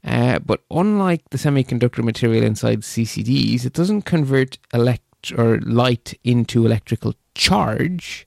Uh, 0.05 0.39
but 0.39 0.61
unlike 0.71 1.23
the 1.31 1.39
semiconductor 1.39 2.05
material 2.05 2.45
inside 2.45 2.81
CCDs, 2.81 3.65
it 3.65 3.73
doesn't 3.73 4.03
convert 4.03 4.59
elect 4.73 5.33
or 5.37 5.59
light 5.61 6.19
into 6.23 6.67
electrical 6.67 7.15
charge. 7.35 8.27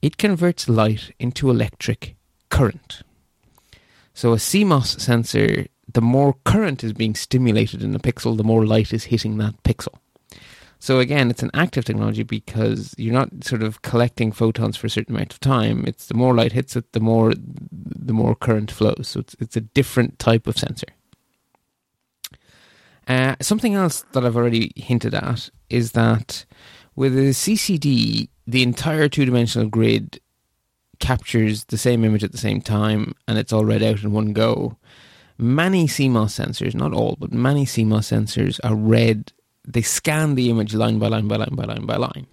It 0.00 0.16
converts 0.16 0.68
light 0.68 1.12
into 1.18 1.50
electric 1.50 2.16
current. 2.50 3.02
So 4.14 4.32
a 4.32 4.36
CMOS 4.36 5.00
sensor 5.00 5.66
the 5.92 6.00
more 6.02 6.36
current 6.44 6.84
is 6.84 6.92
being 6.92 7.14
stimulated 7.14 7.82
in 7.82 7.92
the 7.92 7.98
pixel, 7.98 8.36
the 8.36 8.44
more 8.44 8.66
light 8.66 8.92
is 8.92 9.04
hitting 9.04 9.38
that 9.38 9.62
pixel. 9.62 9.94
So 10.80 11.00
again, 11.00 11.30
it's 11.30 11.42
an 11.42 11.50
active 11.54 11.84
technology 11.84 12.22
because 12.22 12.94
you're 12.98 13.12
not 13.12 13.30
sort 13.42 13.62
of 13.62 13.82
collecting 13.82 14.30
photons 14.30 14.76
for 14.76 14.86
a 14.86 14.90
certain 14.90 15.14
amount 15.14 15.32
of 15.32 15.40
time. 15.40 15.84
It's 15.86 16.06
the 16.06 16.14
more 16.14 16.34
light 16.34 16.52
hits 16.52 16.76
it, 16.76 16.92
the 16.92 17.00
more 17.00 17.32
the 17.34 18.12
more 18.12 18.34
current 18.34 18.70
flows. 18.70 19.08
So 19.08 19.20
it's 19.20 19.36
it's 19.40 19.56
a 19.56 19.60
different 19.60 20.18
type 20.18 20.46
of 20.46 20.56
sensor. 20.56 20.86
Uh, 23.08 23.34
something 23.40 23.74
else 23.74 24.04
that 24.12 24.24
I've 24.24 24.36
already 24.36 24.70
hinted 24.76 25.14
at 25.14 25.50
is 25.70 25.92
that 25.92 26.44
with 26.94 27.16
a 27.16 27.30
CCD, 27.30 28.28
the 28.46 28.62
entire 28.62 29.08
two 29.08 29.24
dimensional 29.24 29.68
grid 29.68 30.20
captures 30.98 31.64
the 31.66 31.78
same 31.78 32.04
image 32.04 32.24
at 32.24 32.32
the 32.32 32.38
same 32.38 32.60
time 32.60 33.14
and 33.26 33.38
it's 33.38 33.52
all 33.52 33.64
read 33.64 33.82
out 33.82 34.02
in 34.02 34.12
one 34.12 34.32
go. 34.32 34.76
Many 35.38 35.86
CMOS 35.86 36.44
sensors, 36.44 36.74
not 36.74 36.92
all, 36.92 37.16
but 37.18 37.32
many 37.32 37.64
CMOS 37.64 38.12
sensors 38.12 38.58
are 38.64 38.74
read, 38.74 39.32
they 39.72 39.82
scan 39.82 40.34
the 40.34 40.50
image 40.50 40.74
line 40.74 40.98
by 40.98 41.08
line 41.08 41.28
by 41.28 41.36
line 41.36 41.54
by 41.54 41.64
line 41.64 41.86
by 41.86 41.96
line. 41.96 42.26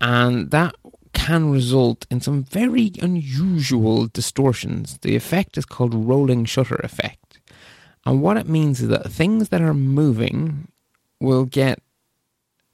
And 0.00 0.50
that 0.50 0.74
can 1.12 1.50
result 1.50 2.06
in 2.10 2.20
some 2.20 2.44
very 2.44 2.92
unusual 3.00 4.06
distortions. 4.06 4.98
The 4.98 5.14
effect 5.14 5.58
is 5.58 5.64
called 5.64 5.94
rolling 5.94 6.44
shutter 6.46 6.76
effect. 6.76 7.40
And 8.04 8.22
what 8.22 8.36
it 8.36 8.48
means 8.48 8.80
is 8.80 8.88
that 8.88 9.12
things 9.12 9.50
that 9.50 9.60
are 9.60 9.74
moving 9.74 10.68
will 11.20 11.44
get 11.44 11.80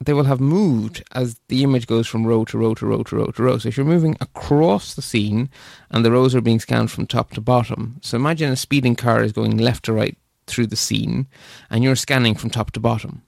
they 0.01 0.13
will 0.13 0.23
have 0.23 0.39
moved 0.39 1.03
as 1.11 1.39
the 1.49 1.61
image 1.61 1.85
goes 1.85 2.07
from 2.07 2.25
row 2.25 2.45
to 2.45 2.57
row 2.57 2.73
to 2.73 2.85
row 2.85 3.03
to 3.03 3.15
row 3.17 3.25
to 3.27 3.43
row. 3.43 3.57
So 3.57 3.67
if 3.67 3.75
you're 3.75 3.85
moving 3.85 4.15
across 4.21 4.93
the 4.93 5.01
scene 5.01 5.49
and 5.91 6.05
the 6.05 6.11
rows 6.11 6.33
are 6.33 6.41
being 6.41 6.61
scanned 6.61 6.89
from 6.89 7.05
top 7.05 7.31
to 7.31 7.41
bottom, 7.41 7.97
so 8.01 8.15
imagine 8.15 8.49
a 8.49 8.55
speeding 8.55 8.95
car 8.95 9.21
is 9.21 9.33
going 9.33 9.57
left 9.57 9.83
to 9.85 9.93
right 9.93 10.17
through 10.47 10.67
the 10.67 10.77
scene 10.77 11.27
and 11.69 11.83
you're 11.83 11.97
scanning 11.97 12.33
from 12.33 12.49
top 12.49 12.71
to 12.71 12.79
bottom. 12.79 13.23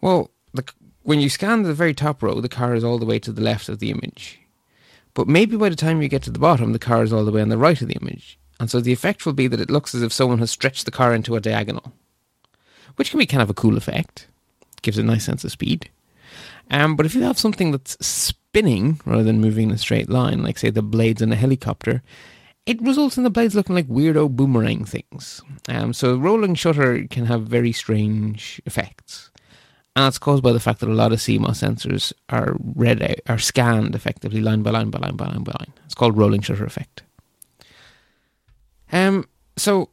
Well, 0.00 0.30
the, 0.52 0.64
when 1.02 1.20
you 1.20 1.28
scan 1.28 1.62
the 1.62 1.74
very 1.74 1.94
top 1.94 2.22
row, 2.22 2.40
the 2.40 2.48
car 2.48 2.74
is 2.74 2.84
all 2.84 2.98
the 2.98 3.06
way 3.06 3.18
to 3.20 3.32
the 3.32 3.42
left 3.42 3.68
of 3.68 3.78
the 3.78 3.90
image. 3.90 4.40
But 5.14 5.26
maybe 5.26 5.56
by 5.56 5.68
the 5.68 5.76
time 5.76 6.00
you 6.00 6.08
get 6.08 6.22
to 6.24 6.30
the 6.30 6.38
bottom, 6.38 6.72
the 6.72 6.78
car 6.78 7.02
is 7.02 7.12
all 7.12 7.24
the 7.24 7.32
way 7.32 7.40
on 7.40 7.48
the 7.48 7.58
right 7.58 7.80
of 7.80 7.88
the 7.88 7.98
image. 8.00 8.38
And 8.60 8.70
so 8.70 8.80
the 8.80 8.92
effect 8.92 9.24
will 9.24 9.32
be 9.32 9.46
that 9.46 9.60
it 9.60 9.70
looks 9.70 9.94
as 9.94 10.02
if 10.02 10.12
someone 10.12 10.38
has 10.38 10.50
stretched 10.50 10.84
the 10.84 10.90
car 10.90 11.14
into 11.14 11.36
a 11.36 11.40
diagonal, 11.40 11.92
which 12.96 13.10
can 13.10 13.18
be 13.18 13.26
kind 13.26 13.42
of 13.42 13.50
a 13.50 13.54
cool 13.54 13.76
effect. 13.76 14.26
Gives 14.82 14.98
a 14.98 15.02
nice 15.02 15.24
sense 15.24 15.44
of 15.44 15.50
speed. 15.50 15.90
Um, 16.70 16.94
but 16.94 17.06
if 17.06 17.14
you 17.14 17.22
have 17.22 17.38
something 17.38 17.72
that's 17.72 17.96
spinning 18.04 19.00
rather 19.04 19.24
than 19.24 19.40
moving 19.40 19.70
in 19.70 19.74
a 19.74 19.78
straight 19.78 20.08
line, 20.08 20.42
like 20.42 20.58
say 20.58 20.70
the 20.70 20.82
blades 20.82 21.22
in 21.22 21.32
a 21.32 21.36
helicopter, 21.36 22.02
it 22.66 22.82
results 22.82 23.16
in 23.16 23.24
the 23.24 23.30
blades 23.30 23.54
looking 23.54 23.74
like 23.74 23.88
weirdo 23.88 24.30
boomerang 24.30 24.84
things. 24.84 25.40
Um, 25.68 25.92
so 25.92 26.16
rolling 26.16 26.54
shutter 26.54 27.06
can 27.08 27.26
have 27.26 27.42
very 27.42 27.72
strange 27.72 28.60
effects. 28.66 29.30
And 29.98 30.04
that's 30.04 30.18
caused 30.20 30.44
by 30.44 30.52
the 30.52 30.60
fact 30.60 30.78
that 30.78 30.88
a 30.88 30.94
lot 30.94 31.10
of 31.10 31.18
CMOS 31.18 31.58
sensors 31.60 32.12
are 32.28 32.56
read 32.76 33.02
out, 33.02 33.18
are 33.26 33.36
scanned 33.36 33.96
effectively 33.96 34.40
line 34.40 34.62
by 34.62 34.70
line 34.70 34.90
by 34.90 35.00
line 35.00 35.16
by 35.16 35.26
line 35.26 35.42
by 35.42 35.50
line. 35.58 35.72
It's 35.86 35.94
called 35.96 36.16
rolling 36.16 36.40
shutter 36.40 36.64
effect. 36.64 37.02
Um, 38.92 39.28
so 39.56 39.90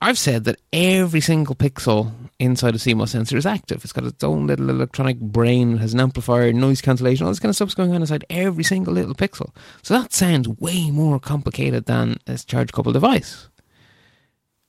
I've 0.00 0.18
said 0.18 0.44
that 0.44 0.60
every 0.72 1.20
single 1.20 1.56
pixel 1.56 2.12
inside 2.38 2.76
a 2.76 2.78
CMOS 2.78 3.08
sensor 3.08 3.36
is 3.36 3.44
active. 3.44 3.82
It's 3.82 3.92
got 3.92 4.04
its 4.04 4.22
own 4.22 4.46
little 4.46 4.70
electronic 4.70 5.18
brain, 5.18 5.78
has 5.78 5.94
an 5.94 6.00
amplifier, 6.00 6.52
noise 6.52 6.80
cancellation, 6.80 7.26
all 7.26 7.32
this 7.32 7.40
kind 7.40 7.50
of 7.50 7.56
stuff's 7.56 7.74
going 7.74 7.92
on 7.92 8.02
inside 8.02 8.24
every 8.30 8.62
single 8.62 8.94
little 8.94 9.16
pixel. 9.16 9.52
So 9.82 9.94
that 9.94 10.12
sounds 10.12 10.46
way 10.46 10.92
more 10.92 11.18
complicated 11.18 11.86
than 11.86 12.18
a 12.28 12.38
charge 12.38 12.70
coupled 12.70 12.94
device. 12.94 13.48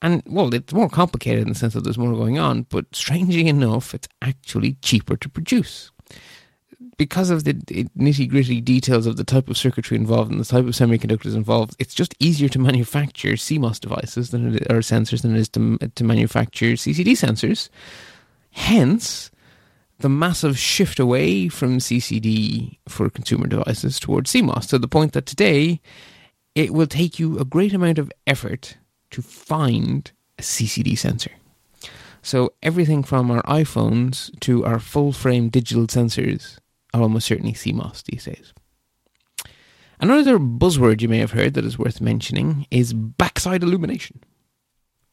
And, 0.02 0.22
well, 0.26 0.52
it's 0.52 0.72
more 0.72 0.88
complicated 0.88 1.42
in 1.42 1.48
the 1.48 1.54
sense 1.54 1.74
that 1.74 1.84
there's 1.84 1.96
more 1.96 2.12
going 2.12 2.38
on, 2.38 2.66
but 2.68 2.86
strangely 2.92 3.46
enough, 3.46 3.94
it's 3.94 4.08
actually 4.20 4.74
cheaper 4.82 5.16
to 5.16 5.28
produce 5.28 5.92
because 6.96 7.30
of 7.30 7.42
the 7.42 7.54
nitty 7.54 8.28
gritty 8.28 8.60
details 8.60 9.06
of 9.06 9.16
the 9.16 9.24
type 9.24 9.48
of 9.48 9.56
circuitry 9.56 9.96
involved 9.96 10.30
and 10.30 10.38
the 10.38 10.44
type 10.44 10.64
of 10.64 10.70
semiconductors 10.70 11.34
involved, 11.34 11.74
it's 11.80 11.94
just 11.94 12.14
easier 12.20 12.48
to 12.48 12.58
manufacture 12.70 13.32
CMOS 13.32 13.80
devices 13.80 14.30
than 14.30 14.54
it, 14.54 14.62
or 14.70 14.78
sensors 14.78 15.22
than 15.22 15.34
it 15.34 15.40
is 15.40 15.48
to, 15.50 15.78
to 15.78 16.04
manufacture 16.04 16.72
CCD 16.72 17.12
sensors. 17.12 17.68
Hence, 18.50 19.30
the 19.98 20.08
massive 20.08 20.58
shift 20.58 20.98
away 21.00 21.48
from 21.48 21.78
CCD 21.78 22.78
for 22.88 23.08
consumer 23.10 23.46
devices 23.46 23.98
towards 23.98 24.32
CMOS 24.32 24.68
to 24.68 24.78
the 24.78 24.88
point 24.88 25.12
that 25.12 25.26
today 25.26 25.80
it 26.54 26.72
will 26.72 26.86
take 26.86 27.18
you 27.18 27.38
a 27.38 27.44
great 27.44 27.72
amount 27.72 27.98
of 27.98 28.12
effort 28.26 28.76
to 29.12 29.22
find 29.22 30.10
a 30.38 30.42
CCD 30.42 30.98
sensor. 30.98 31.30
So 32.22 32.52
everything 32.62 33.02
from 33.02 33.30
our 33.30 33.42
iPhones 33.42 34.30
to 34.40 34.64
our 34.64 34.78
full 34.78 35.12
frame 35.12 35.48
digital 35.48 35.86
sensors 35.86 36.58
are 36.94 37.02
almost 37.02 37.26
certainly 37.26 37.52
CMOS 37.52 38.04
these 38.04 38.24
days. 38.24 38.52
Another 40.00 40.38
buzzword 40.38 41.00
you 41.00 41.08
may 41.08 41.18
have 41.18 41.32
heard 41.32 41.54
that 41.54 41.64
is 41.64 41.78
worth 41.78 42.00
mentioning 42.00 42.66
is 42.70 42.92
backside 42.92 43.62
illumination, 43.62 44.20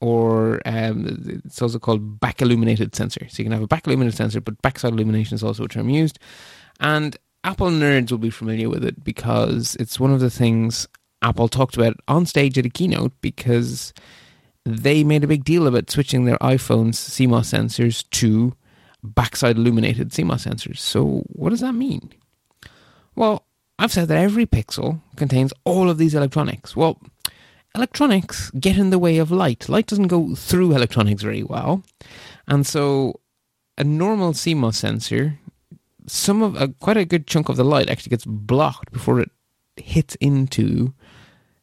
or 0.02 0.62
um, 0.66 1.42
it's 1.46 1.62
also 1.62 1.78
called 1.78 2.20
back 2.20 2.42
illuminated 2.42 2.96
sensor. 2.96 3.28
So 3.30 3.40
you 3.40 3.46
can 3.46 3.52
have 3.52 3.62
a 3.62 3.68
back 3.68 3.86
illuminated 3.86 4.18
sensor, 4.18 4.42
but 4.42 4.62
backside 4.62 4.94
illumination 4.94 5.36
is 5.36 5.44
also 5.44 5.66
a 5.66 5.68
term 5.68 5.90
used. 5.90 6.18
And 6.80 7.18
Apple 7.44 7.70
nerds 7.70 8.12
will 8.12 8.18
be 8.18 8.32
familiar 8.32 8.70
with 8.70 8.84
it 8.84 9.04
because 9.04 9.76
it's 9.80 10.00
one 10.00 10.12
of 10.12 10.20
the 10.20 10.32
things 10.32 10.88
Apple 11.22 11.48
talked 11.48 11.76
about 11.76 11.96
on 12.08 12.26
stage 12.26 12.58
at 12.58 12.66
a 12.66 12.70
keynote 12.70 13.14
because 13.22 13.94
they 14.66 15.04
made 15.04 15.24
a 15.24 15.28
big 15.28 15.44
deal 15.44 15.68
about 15.68 15.90
switching 15.90 16.26
their 16.26 16.38
iPhone's 16.38 17.00
CMOS 17.00 17.54
sensors 17.54 18.10
to 18.12 18.54
backside 19.04 19.58
illuminated 19.58 20.10
CMOS 20.10 20.48
sensors. 20.48 20.80
So, 20.80 21.24
what 21.28 21.50
does 21.50 21.62
that 21.62 21.74
mean? 21.74 22.14
Well, 23.16 23.46
I've 23.78 23.92
said 23.92 24.08
that 24.10 24.18
every 24.18 24.46
pixel 24.46 25.02
contains 25.16 25.54
all 25.64 25.90
of 25.90 25.98
these 25.98 26.14
electronics. 26.14 26.76
Well, 26.76 27.02
electronics 27.76 28.52
get 28.52 28.78
in 28.78 28.90
the 28.90 29.00
way 29.00 29.18
of 29.18 29.32
light. 29.32 29.70
Light 29.70 29.88
doesn't 29.88 30.08
go 30.08 30.36
through 30.36 30.76
electronics 30.76 31.24
very 31.24 31.44
well. 31.44 31.84
And 32.48 32.66
so, 32.66 33.20
a 33.78 33.84
normal 33.84 34.34
CMOS 34.34 34.76
sensor, 34.76 35.40
some 36.08 36.42
of 36.42 36.60
a, 36.62 36.68
quite 36.68 36.98
a 36.98 37.06
good 37.06 37.28
chunk 37.28 37.50
of 37.50 37.56
the 37.56 37.64
light 37.64 37.90
actually 37.90 38.10
gets 38.10 38.26
blocked 38.26 38.92
before 38.92 39.22
it 39.22 39.32
hits 39.78 40.16
into 40.16 40.94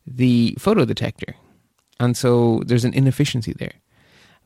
the 0.07 0.57
photodetector. 0.59 1.35
And 1.99 2.17
so 2.17 2.63
there's 2.67 2.85
an 2.85 2.95
inefficiency 2.95 3.53
there. 3.53 3.73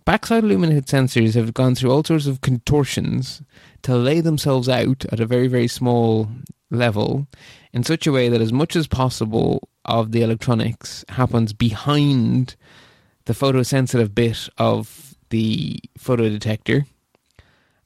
Backside 0.05 0.45
illuminated 0.45 0.87
sensors 0.87 1.35
have 1.35 1.55
gone 1.55 1.75
through 1.75 1.91
all 1.91 2.05
sorts 2.05 2.27
of 2.27 2.41
contortions 2.41 3.43
to 3.83 3.97
lay 3.97 4.21
themselves 4.21 4.69
out 4.69 5.05
at 5.13 5.21
a 5.21 5.27
very, 5.27 5.47
very 5.47 5.69
small 5.69 6.29
level 6.71 7.27
in 7.73 7.85
such 7.85 8.07
a 8.07 8.13
way 8.13 8.29
that 8.29 8.41
as 8.41 8.53
much 8.53 8.77
as 8.77 8.87
possible 8.87 9.69
of 9.85 10.13
the 10.13 10.23
electronics 10.23 11.05
happens 11.11 11.53
behind 11.53 12.57
the 13.27 13.33
photosensitive 13.33 14.15
bit 14.15 14.49
of 14.59 15.15
the 15.29 15.79
photodetector. 15.99 16.87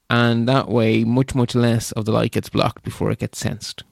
And 0.09 0.47
that 0.47 0.69
way, 0.69 1.03
much, 1.03 1.35
much 1.35 1.55
less 1.55 1.91
of 1.93 2.05
the 2.05 2.11
light 2.11 2.31
gets 2.31 2.49
blocked 2.49 2.83
before 2.83 3.11
it 3.11 3.19
gets 3.19 3.39
sensed. 3.39 3.83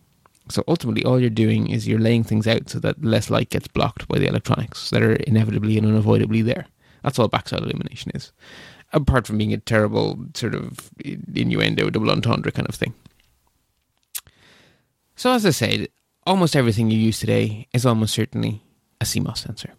So 0.53 0.63
ultimately, 0.67 1.03
all 1.03 1.19
you're 1.19 1.31
doing 1.31 1.71
is 1.71 1.87
you're 1.87 1.97
laying 1.97 2.23
things 2.23 2.45
out 2.45 2.69
so 2.69 2.77
that 2.81 3.03
less 3.03 3.31
light 3.31 3.49
gets 3.49 3.67
blocked 3.67 4.07
by 4.07 4.19
the 4.19 4.27
electronics 4.27 4.91
that 4.91 5.01
are 5.01 5.15
inevitably 5.15 5.79
and 5.79 5.87
unavoidably 5.87 6.43
there. 6.43 6.67
That's 7.01 7.17
all 7.17 7.27
backside 7.27 7.63
illumination 7.63 8.11
is. 8.13 8.31
Apart 8.91 9.25
from 9.25 9.39
being 9.39 9.51
a 9.51 9.57
terrible 9.57 10.27
sort 10.35 10.53
of 10.53 10.91
innuendo, 11.03 11.89
double 11.89 12.11
entendre 12.11 12.51
kind 12.51 12.69
of 12.69 12.75
thing. 12.75 12.93
So, 15.15 15.31
as 15.31 15.43
I 15.43 15.49
said, 15.49 15.87
almost 16.23 16.55
everything 16.55 16.91
you 16.91 16.99
use 16.99 17.19
today 17.19 17.67
is 17.73 17.83
almost 17.83 18.13
certainly 18.13 18.61
a 19.01 19.05
CMOS 19.05 19.39
sensor. 19.39 19.73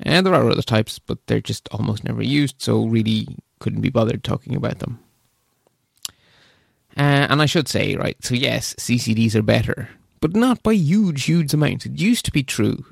And 0.00 0.26
there 0.26 0.34
are 0.34 0.50
other 0.50 0.60
types, 0.60 0.98
but 0.98 1.24
they're 1.28 1.40
just 1.40 1.68
almost 1.70 2.02
never 2.02 2.20
used, 2.20 2.60
so 2.60 2.84
really 2.84 3.28
couldn't 3.60 3.80
be 3.80 3.90
bothered 3.90 4.24
talking 4.24 4.56
about 4.56 4.80
them. 4.80 4.98
Uh, 6.96 7.26
and 7.28 7.42
I 7.42 7.46
should 7.46 7.68
say, 7.68 7.94
right, 7.96 8.16
so 8.24 8.34
yes, 8.34 8.74
CCDs 8.78 9.34
are 9.34 9.42
better, 9.42 9.90
but 10.20 10.34
not 10.34 10.62
by 10.62 10.72
huge, 10.72 11.24
huge 11.24 11.52
amounts. 11.52 11.84
It 11.84 11.98
used 11.98 12.24
to 12.24 12.32
be 12.32 12.42
true 12.42 12.86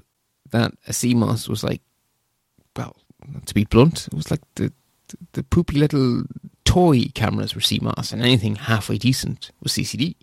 that 0.51 0.73
a 0.87 0.93
CMOS 0.93 1.49
was 1.49 1.65
like 1.65 1.81
well, 2.77 2.97
to 3.47 3.55
be 3.55 3.65
blunt, 3.65 4.07
it 4.09 4.15
was 4.15 4.31
like 4.31 4.41
the, 4.57 4.73
the, 5.09 5.17
the 5.33 5.43
poopy 5.43 5.79
little 5.79 6.25
toy 6.65 7.05
cameras 7.15 7.55
were 7.55 7.61
CMOS, 7.61 8.13
and 8.13 8.23
anything 8.23 8.57
halfway 8.57 8.99
decent 8.99 9.51
was 9.63 9.73
CCD. 9.73 10.17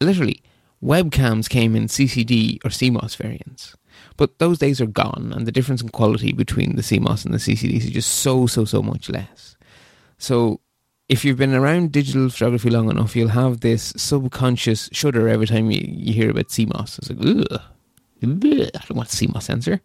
Literally, 0.00 0.42
webcams 0.82 1.48
came 1.48 1.74
in 1.74 1.86
CCD 1.86 2.56
or 2.64 2.70
CMOS 2.70 3.16
variants. 3.16 3.76
But 4.18 4.38
those 4.38 4.58
days 4.58 4.80
are 4.80 4.86
gone, 4.86 5.32
and 5.34 5.46
the 5.46 5.52
difference 5.52 5.82
in 5.82 5.88
quality 5.88 6.32
between 6.32 6.76
the 6.76 6.82
CMOS 6.82 7.24
and 7.24 7.32
the 7.32 7.38
CCDs 7.38 7.84
is 7.84 7.90
just 7.90 8.12
so, 8.12 8.46
so, 8.46 8.64
so 8.64 8.82
much 8.82 9.08
less. 9.08 9.56
So, 10.18 10.60
if 11.08 11.24
you've 11.24 11.36
been 11.36 11.54
around 11.54 11.92
digital 11.92 12.28
photography 12.28 12.70
long 12.70 12.90
enough, 12.90 13.14
you'll 13.14 13.28
have 13.28 13.60
this 13.60 13.92
subconscious 13.96 14.88
shudder 14.92 15.28
every 15.28 15.46
time 15.46 15.70
you, 15.70 15.80
you 15.86 16.12
hear 16.12 16.30
about 16.30 16.48
CMOS. 16.48 16.98
It's 16.98 17.10
like, 17.10 17.18
ugh, 17.20 17.60
I 18.22 18.26
don't 18.26 18.96
want 18.96 19.12
a 19.12 19.16
CMOS 19.16 19.42
sensor. 19.42 19.80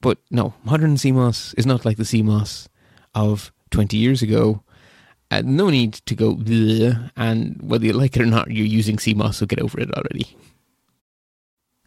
But 0.00 0.18
no, 0.30 0.54
modern 0.64 0.96
CMOS 0.96 1.54
is 1.56 1.64
not 1.64 1.84
like 1.84 1.96
the 1.96 2.02
CMOS 2.02 2.68
of 3.14 3.52
20 3.70 3.96
years 3.96 4.20
ago. 4.20 4.62
Uh, 5.30 5.42
no 5.44 5.70
need 5.70 5.94
to 5.94 6.14
go, 6.14 6.34
Bleh, 6.34 7.10
and 7.16 7.58
whether 7.62 7.86
you 7.86 7.94
like 7.94 8.16
it 8.16 8.22
or 8.22 8.26
not, 8.26 8.50
you're 8.50 8.66
using 8.66 8.96
CMOS, 8.96 9.34
so 9.34 9.46
get 9.46 9.60
over 9.60 9.80
it 9.80 9.90
already. 9.94 10.36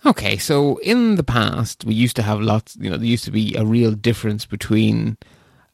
Okay, 0.03 0.37
so 0.37 0.77
in 0.77 1.15
the 1.15 1.23
past, 1.23 1.85
we 1.85 1.93
used 1.93 2.15
to 2.15 2.23
have 2.23 2.41
lots, 2.41 2.75
you 2.77 2.89
know, 2.89 2.97
there 2.97 3.05
used 3.05 3.25
to 3.25 3.31
be 3.31 3.53
a 3.55 3.65
real 3.65 3.91
difference 3.91 4.45
between 4.45 5.17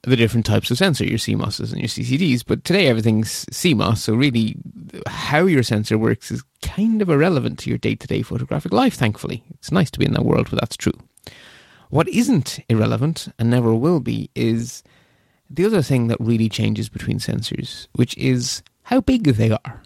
the 0.03 0.15
different 0.15 0.45
types 0.45 0.71
of 0.71 0.77
sensor, 0.77 1.05
your 1.05 1.19
CMOSs 1.19 1.71
and 1.71 1.79
your 1.79 1.87
CCDs, 1.87 2.43
but 2.45 2.63
today 2.63 2.87
everything's 2.87 3.45
CMOS, 3.45 3.97
so 3.97 4.15
really 4.15 4.55
how 5.07 5.45
your 5.45 5.63
sensor 5.63 5.97
works 5.97 6.31
is 6.31 6.43
kind 6.63 7.01
of 7.01 7.09
irrelevant 7.09 7.59
to 7.59 7.69
your 7.69 7.77
day 7.77 7.95
to 7.95 8.07
day 8.07 8.23
photographic 8.23 8.73
life, 8.73 8.95
thankfully. 8.95 9.43
It's 9.53 9.71
nice 9.71 9.91
to 9.91 9.99
be 9.99 10.05
in 10.05 10.13
that 10.13 10.25
world 10.25 10.51
where 10.51 10.59
that's 10.59 10.77
true. 10.77 10.97
What 11.89 12.07
isn't 12.07 12.59
irrelevant 12.67 13.27
and 13.37 13.49
never 13.49 13.75
will 13.75 13.99
be 13.99 14.29
is 14.33 14.81
the 15.49 15.65
other 15.65 15.81
thing 15.81 16.07
that 16.07 16.19
really 16.19 16.49
changes 16.49 16.89
between 16.89 17.19
sensors, 17.19 17.87
which 17.93 18.17
is 18.17 18.63
how 18.83 19.01
big 19.01 19.23
they 19.23 19.51
are. 19.51 19.83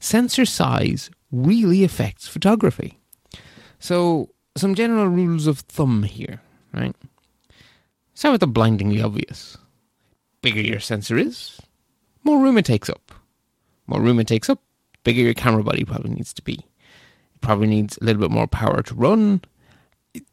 Sensor 0.00 0.44
size 0.44 1.10
really 1.30 1.84
affects 1.84 2.26
photography. 2.26 2.98
So, 3.78 4.30
some 4.56 4.74
general 4.74 5.06
rules 5.06 5.46
of 5.46 5.60
thumb 5.60 6.02
here, 6.04 6.40
right? 6.72 6.96
Start 8.16 8.32
with 8.32 8.40
the 8.40 8.46
blindingly 8.46 9.02
obvious. 9.02 9.58
Bigger 10.40 10.62
your 10.62 10.80
sensor 10.80 11.18
is, 11.18 11.60
more 12.24 12.42
room 12.42 12.56
it 12.56 12.64
takes 12.64 12.88
up. 12.88 13.12
More 13.86 14.00
room 14.00 14.18
it 14.18 14.26
takes 14.26 14.48
up, 14.48 14.62
bigger 15.04 15.20
your 15.20 15.34
camera 15.34 15.62
body 15.62 15.84
probably 15.84 16.12
needs 16.12 16.32
to 16.32 16.40
be. 16.40 16.54
It 17.34 17.40
probably 17.42 17.66
needs 17.66 17.98
a 17.98 18.04
little 18.04 18.22
bit 18.22 18.30
more 18.30 18.46
power 18.46 18.80
to 18.80 18.94
run. 18.94 19.42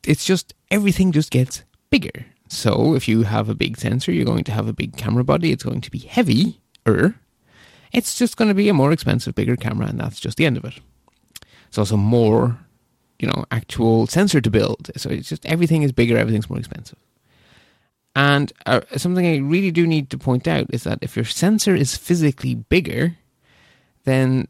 It's 0.06 0.24
just 0.24 0.54
everything 0.72 1.12
just 1.12 1.30
gets 1.30 1.66
bigger. 1.90 2.26
So 2.48 2.96
if 2.96 3.10
you 3.10 3.24
have 3.24 3.50
a 3.50 3.54
big 3.54 3.78
sensor, 3.78 4.14
you're 4.14 4.24
going 4.24 4.46
to 4.46 4.54
have 4.54 4.70
a 4.70 4.74
big 4.74 4.96
camera 4.96 5.26
body. 5.26 5.52
It's 5.52 5.64
going 5.64 5.82
to 5.82 5.92
be 5.92 6.00
heavier. 6.00 7.16
It's 7.92 8.18
just 8.18 8.38
going 8.38 8.48
to 8.48 8.56
be 8.56 8.70
a 8.70 8.74
more 8.74 8.94
expensive, 8.94 9.36
bigger 9.36 9.58
camera, 9.58 9.88
and 9.88 10.00
that's 10.00 10.22
just 10.22 10.38
the 10.38 10.46
end 10.46 10.56
of 10.56 10.64
it. 10.64 10.80
It's 11.68 11.78
also 11.78 11.98
more, 11.98 12.60
you 13.20 13.28
know, 13.28 13.44
actual 13.52 14.08
sensor 14.08 14.40
to 14.40 14.50
build. 14.50 14.90
So 14.96 15.10
it's 15.10 15.28
just 15.28 15.46
everything 15.46 15.84
is 15.84 15.92
bigger, 15.92 16.18
everything's 16.18 16.50
more 16.50 16.60
expensive. 16.60 16.98
And 18.16 18.54
uh, 18.66 18.82
something 18.96 19.26
I 19.26 19.38
really 19.38 19.72
do 19.72 19.88
need 19.88 20.10
to 20.12 20.18
point 20.18 20.48
out 20.48 20.68
is 20.72 20.84
that 20.84 21.00
if 21.02 21.16
your 21.16 21.26
sensor 21.26 21.76
is 21.76 21.98
physically 21.98 22.56
bigger, 22.56 23.18
then 24.04 24.48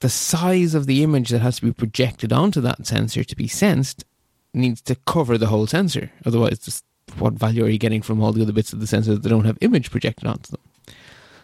the 0.00 0.08
size 0.08 0.74
of 0.74 0.86
the 0.86 1.02
image 1.02 1.30
that 1.30 1.40
has 1.40 1.56
to 1.56 1.66
be 1.66 1.72
projected 1.72 2.32
onto 2.32 2.60
that 2.60 2.86
sensor 2.86 3.22
to 3.24 3.36
be 3.36 3.48
sensed 3.48 4.04
needs 4.52 4.80
to 4.82 4.96
cover 5.06 5.38
the 5.38 5.46
whole 5.46 5.66
sensor. 5.66 6.10
Otherwise, 6.24 6.58
just 6.58 6.84
what 7.18 7.34
value 7.34 7.64
are 7.64 7.68
you 7.68 7.78
getting 7.78 8.02
from 8.02 8.20
all 8.20 8.32
the 8.32 8.42
other 8.42 8.52
bits 8.52 8.72
of 8.72 8.80
the 8.80 8.86
sensor 8.86 9.14
that 9.14 9.28
don't 9.28 9.44
have 9.44 9.58
image 9.60 9.90
projected 9.90 10.26
onto 10.26 10.50
them? 10.50 10.60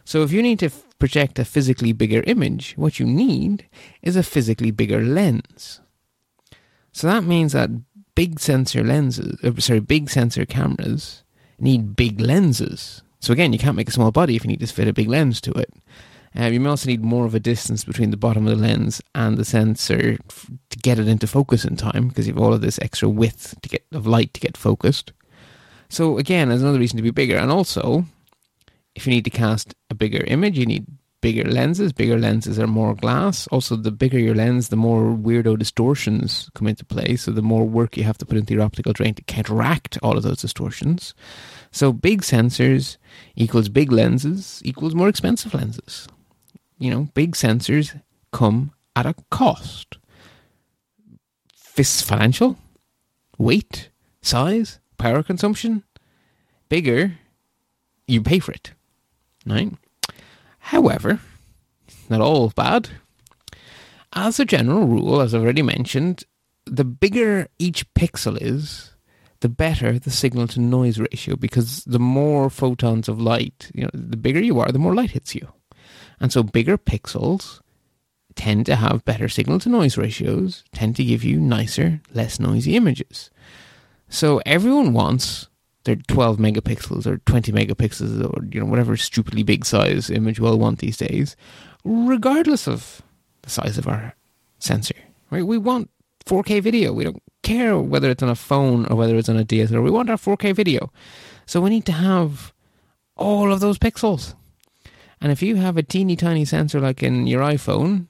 So 0.04 0.22
if 0.22 0.32
you 0.32 0.42
need 0.42 0.58
to 0.58 0.66
f- 0.66 0.84
project 0.98 1.38
a 1.38 1.44
physically 1.44 1.92
bigger 1.92 2.24
image, 2.26 2.74
what 2.76 2.98
you 2.98 3.06
need 3.06 3.68
is 4.02 4.16
a 4.16 4.22
physically 4.24 4.72
bigger 4.72 5.00
lens. 5.00 5.80
So 6.92 7.06
that 7.06 7.22
means 7.22 7.52
that 7.52 7.70
big 8.14 8.40
sensor 8.40 8.82
lenses, 8.82 9.38
uh, 9.44 9.60
sorry, 9.60 9.80
big 9.80 10.10
sensor 10.10 10.44
cameras 10.44 11.21
need 11.62 11.96
big 11.96 12.20
lenses. 12.20 13.02
So 13.20 13.32
again, 13.32 13.52
you 13.52 13.58
can't 13.58 13.76
make 13.76 13.88
a 13.88 13.92
small 13.92 14.10
body 14.10 14.36
if 14.36 14.44
you 14.44 14.48
need 14.48 14.60
to 14.60 14.66
fit 14.66 14.88
a 14.88 14.92
big 14.92 15.08
lens 15.08 15.40
to 15.42 15.52
it. 15.52 15.72
Um, 16.34 16.52
you 16.52 16.60
may 16.60 16.70
also 16.70 16.88
need 16.88 17.04
more 17.04 17.26
of 17.26 17.34
a 17.34 17.40
distance 17.40 17.84
between 17.84 18.10
the 18.10 18.16
bottom 18.16 18.46
of 18.46 18.56
the 18.56 18.62
lens 18.62 19.02
and 19.14 19.36
the 19.36 19.44
sensor 19.44 20.16
f- 20.30 20.50
to 20.70 20.78
get 20.78 20.98
it 20.98 21.06
into 21.06 21.26
focus 21.26 21.64
in 21.64 21.76
time 21.76 22.08
because 22.08 22.26
you 22.26 22.32
have 22.32 22.42
all 22.42 22.54
of 22.54 22.62
this 22.62 22.78
extra 22.80 23.08
width 23.08 23.54
to 23.60 23.68
get 23.68 23.84
of 23.92 24.06
light 24.06 24.32
to 24.34 24.40
get 24.40 24.56
focused. 24.56 25.12
So 25.90 26.16
again, 26.16 26.48
there's 26.48 26.62
another 26.62 26.78
reason 26.78 26.96
to 26.96 27.02
be 27.02 27.10
bigger. 27.10 27.36
And 27.36 27.50
also, 27.50 28.06
if 28.94 29.06
you 29.06 29.12
need 29.12 29.24
to 29.24 29.30
cast 29.30 29.74
a 29.90 29.94
bigger 29.94 30.24
image, 30.26 30.58
you 30.58 30.64
need 30.64 30.86
bigger 31.20 31.44
lenses. 31.44 31.92
Bigger 31.92 32.18
lenses 32.18 32.58
are 32.58 32.66
more 32.66 32.94
glass. 32.94 33.46
Also, 33.48 33.76
the 33.76 33.92
bigger 33.92 34.18
your 34.18 34.34
lens, 34.34 34.68
the 34.68 34.76
more 34.76 35.14
weirdo 35.14 35.58
distortions 35.58 36.50
come 36.54 36.66
into 36.66 36.84
play. 36.84 37.16
So, 37.16 37.30
the 37.30 37.42
more 37.42 37.64
work 37.64 37.96
you 37.96 38.04
have 38.04 38.18
to 38.18 38.26
put 38.26 38.38
into 38.38 38.54
your 38.54 38.62
optical 38.62 38.94
drain 38.94 39.14
to 39.14 39.22
counteract 39.22 39.98
all 40.02 40.16
of 40.16 40.22
those 40.22 40.40
distortions. 40.40 41.14
So, 41.72 41.92
big 41.92 42.20
sensors 42.22 42.98
equals 43.34 43.68
big 43.68 43.90
lenses 43.90 44.60
equals 44.64 44.94
more 44.94 45.08
expensive 45.08 45.54
lenses. 45.54 46.06
You 46.78 46.90
know, 46.90 47.08
big 47.14 47.32
sensors 47.32 47.98
come 48.30 48.72
at 48.94 49.06
a 49.06 49.14
cost. 49.30 49.96
Financial, 51.54 52.58
weight, 53.38 53.88
size, 54.20 54.78
power 54.98 55.22
consumption. 55.22 55.82
Bigger, 56.68 57.18
you 58.06 58.22
pay 58.22 58.38
for 58.38 58.52
it. 58.52 58.72
Right? 59.46 59.72
However, 60.58 61.20
not 62.08 62.20
all 62.20 62.50
bad. 62.50 62.90
As 64.12 64.38
a 64.38 64.44
general 64.44 64.86
rule, 64.86 65.20
as 65.22 65.34
I've 65.34 65.42
already 65.42 65.62
mentioned, 65.62 66.24
the 66.66 66.84
bigger 66.84 67.48
each 67.58 67.92
pixel 67.94 68.38
is, 68.40 68.91
the 69.42 69.48
better 69.48 69.98
the 69.98 70.10
signal 70.10 70.46
to 70.46 70.60
noise 70.60 70.98
ratio 70.98 71.36
because 71.36 71.84
the 71.84 71.98
more 71.98 72.48
photons 72.48 73.08
of 73.08 73.20
light, 73.20 73.70
you 73.74 73.82
know, 73.82 73.90
the 73.92 74.16
bigger 74.16 74.40
you 74.40 74.60
are, 74.60 74.70
the 74.70 74.78
more 74.78 74.94
light 74.94 75.10
hits 75.10 75.34
you. 75.34 75.46
And 76.20 76.32
so 76.32 76.44
bigger 76.44 76.78
pixels 76.78 77.60
tend 78.36 78.66
to 78.66 78.76
have 78.76 79.04
better 79.04 79.28
signal 79.28 79.58
to 79.58 79.68
noise 79.68 79.98
ratios, 79.98 80.62
tend 80.72 80.94
to 80.96 81.04
give 81.04 81.24
you 81.24 81.40
nicer, 81.40 82.00
less 82.14 82.38
noisy 82.38 82.76
images. 82.76 83.30
So 84.08 84.40
everyone 84.46 84.92
wants 84.92 85.48
their 85.84 85.96
12 85.96 86.38
megapixels 86.38 87.04
or 87.06 87.18
20 87.18 87.50
megapixels 87.50 88.24
or 88.24 88.44
you 88.44 88.60
know 88.60 88.66
whatever 88.66 88.96
stupidly 88.96 89.42
big 89.42 89.64
size 89.64 90.08
image 90.08 90.38
we'll 90.38 90.58
want 90.58 90.78
these 90.78 90.96
days, 90.96 91.34
regardless 91.84 92.68
of 92.68 93.02
the 93.42 93.50
size 93.50 93.76
of 93.76 93.88
our 93.88 94.14
sensor. 94.60 94.94
Right? 95.30 95.44
We 95.44 95.58
want 95.58 95.90
4K 96.26 96.62
video. 96.62 96.92
We 96.92 97.02
don't 97.02 97.22
care 97.42 97.78
whether 97.78 98.10
it's 98.10 98.22
on 98.22 98.28
a 98.28 98.34
phone 98.34 98.86
or 98.86 98.96
whether 98.96 99.16
it's 99.16 99.28
on 99.28 99.38
a 99.38 99.44
DSLR. 99.44 99.82
We 99.82 99.90
want 99.90 100.10
our 100.10 100.16
4K 100.16 100.54
video. 100.54 100.92
So 101.46 101.60
we 101.60 101.70
need 101.70 101.86
to 101.86 101.92
have 101.92 102.52
all 103.16 103.52
of 103.52 103.60
those 103.60 103.78
pixels. 103.78 104.34
And 105.20 105.30
if 105.30 105.42
you 105.42 105.56
have 105.56 105.76
a 105.76 105.82
teeny 105.82 106.16
tiny 106.16 106.44
sensor 106.44 106.80
like 106.80 107.02
in 107.02 107.26
your 107.26 107.42
iPhone, 107.42 108.06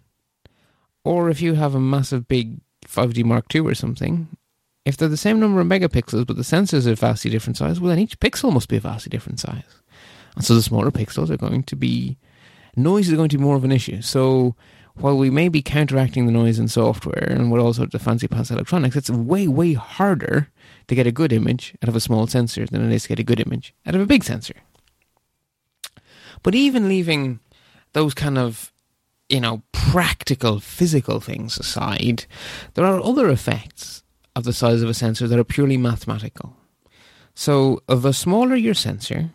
or 1.04 1.28
if 1.28 1.42
you 1.42 1.54
have 1.54 1.74
a 1.74 1.80
massive 1.80 2.28
big 2.28 2.60
5D 2.86 3.24
Mark 3.24 3.52
II 3.54 3.62
or 3.62 3.74
something, 3.74 4.28
if 4.84 4.96
they're 4.96 5.08
the 5.08 5.16
same 5.16 5.38
number 5.38 5.60
of 5.60 5.66
megapixels 5.66 6.26
but 6.26 6.36
the 6.36 6.42
sensors 6.42 6.86
are 6.86 6.94
vastly 6.94 7.30
different 7.30 7.56
size, 7.56 7.80
well 7.80 7.90
then 7.90 7.98
each 7.98 8.18
pixel 8.20 8.52
must 8.52 8.68
be 8.68 8.76
a 8.76 8.80
vastly 8.80 9.10
different 9.10 9.40
size. 9.40 9.82
And 10.36 10.44
so 10.44 10.54
the 10.54 10.62
smaller 10.62 10.90
pixels 10.90 11.30
are 11.30 11.36
going 11.36 11.62
to 11.64 11.76
be 11.76 12.16
noise 12.76 13.08
is 13.08 13.14
going 13.14 13.28
to 13.28 13.38
be 13.38 13.44
more 13.44 13.56
of 13.56 13.64
an 13.64 13.72
issue. 13.72 14.00
So 14.02 14.56
while 14.94 15.16
we 15.16 15.30
may 15.30 15.48
be 15.48 15.62
counteracting 15.62 16.26
the 16.26 16.32
noise 16.32 16.58
in 16.58 16.68
software 16.68 17.28
and 17.30 17.50
with 17.50 17.60
all 17.60 17.72
sorts 17.72 17.94
of 17.94 18.02
fancy 18.02 18.28
pants 18.28 18.50
electronics, 18.50 18.96
it's 18.96 19.10
way, 19.10 19.48
way 19.48 19.72
harder 19.72 20.48
to 20.88 20.94
get 20.94 21.06
a 21.06 21.12
good 21.12 21.32
image 21.32 21.74
out 21.82 21.88
of 21.88 21.96
a 21.96 22.00
small 22.00 22.26
sensor 22.26 22.66
than 22.66 22.84
it 22.84 22.94
is 22.94 23.04
to 23.04 23.08
get 23.08 23.18
a 23.18 23.24
good 23.24 23.40
image 23.40 23.74
out 23.86 23.94
of 23.94 24.00
a 24.00 24.06
big 24.06 24.24
sensor. 24.24 24.54
But 26.42 26.54
even 26.54 26.88
leaving 26.88 27.40
those 27.92 28.14
kind 28.14 28.38
of, 28.38 28.72
you 29.28 29.40
know, 29.40 29.62
practical, 29.72 30.60
physical 30.60 31.20
things 31.20 31.58
aside, 31.58 32.26
there 32.74 32.84
are 32.84 33.02
other 33.02 33.28
effects 33.28 34.02
of 34.34 34.44
the 34.44 34.52
size 34.52 34.82
of 34.82 34.88
a 34.88 34.94
sensor 34.94 35.28
that 35.28 35.38
are 35.38 35.44
purely 35.44 35.76
mathematical. 35.76 36.56
So, 37.34 37.82
the 37.86 38.12
smaller 38.12 38.56
your 38.56 38.74
sensor, 38.74 39.30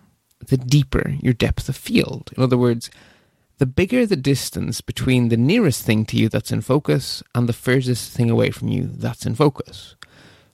the 0.46 0.58
deeper 0.58 1.16
your 1.20 1.34
depth 1.34 1.68
of 1.70 1.76
field. 1.76 2.32
In 2.36 2.44
other 2.44 2.58
words, 2.58 2.90
the 3.58 3.66
bigger 3.66 4.06
the 4.06 4.16
distance 4.16 4.82
between 4.82 5.30
the 5.30 5.38
nearest 5.38 5.84
thing 5.84 6.06
to 6.06 6.18
you 6.18 6.30
that's 6.30 6.52
in 6.52 6.62
focus 6.62 7.24
and 7.34 7.50
the 7.50 7.54
furthest 7.54 8.12
thing 8.12 8.30
away 8.30 8.52
from 8.52 8.68
you 8.68 8.90
that's 8.92 9.26
in 9.26 9.36
focus. 9.36 9.96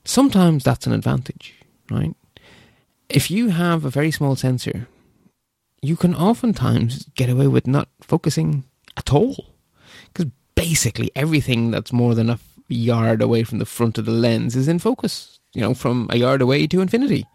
Sometimes 0.04 0.64
that's 0.64 0.86
an 0.86 0.92
advantage, 0.92 1.54
right? 1.90 2.14
If 3.08 3.30
you 3.30 3.50
have 3.50 3.84
a 3.84 3.90
very 3.90 4.10
small 4.10 4.36
sensor, 4.36 4.88
you 5.82 5.96
can 5.96 6.14
oftentimes 6.14 7.04
get 7.14 7.28
away 7.28 7.46
with 7.46 7.66
not 7.66 7.88
focusing 8.00 8.64
at 8.96 9.12
all. 9.12 9.54
Because 10.12 10.30
basically 10.54 11.10
everything 11.14 11.70
that's 11.70 11.92
more 11.92 12.14
than 12.14 12.30
a 12.30 12.38
yard 12.68 13.20
away 13.20 13.44
from 13.44 13.58
the 13.58 13.66
front 13.66 13.98
of 13.98 14.06
the 14.06 14.12
lens 14.12 14.56
is 14.56 14.68
in 14.68 14.78
focus, 14.78 15.40
you 15.52 15.60
know, 15.60 15.74
from 15.74 16.06
a 16.10 16.16
yard 16.16 16.40
away 16.40 16.66
to 16.66 16.80
infinity. 16.80 17.26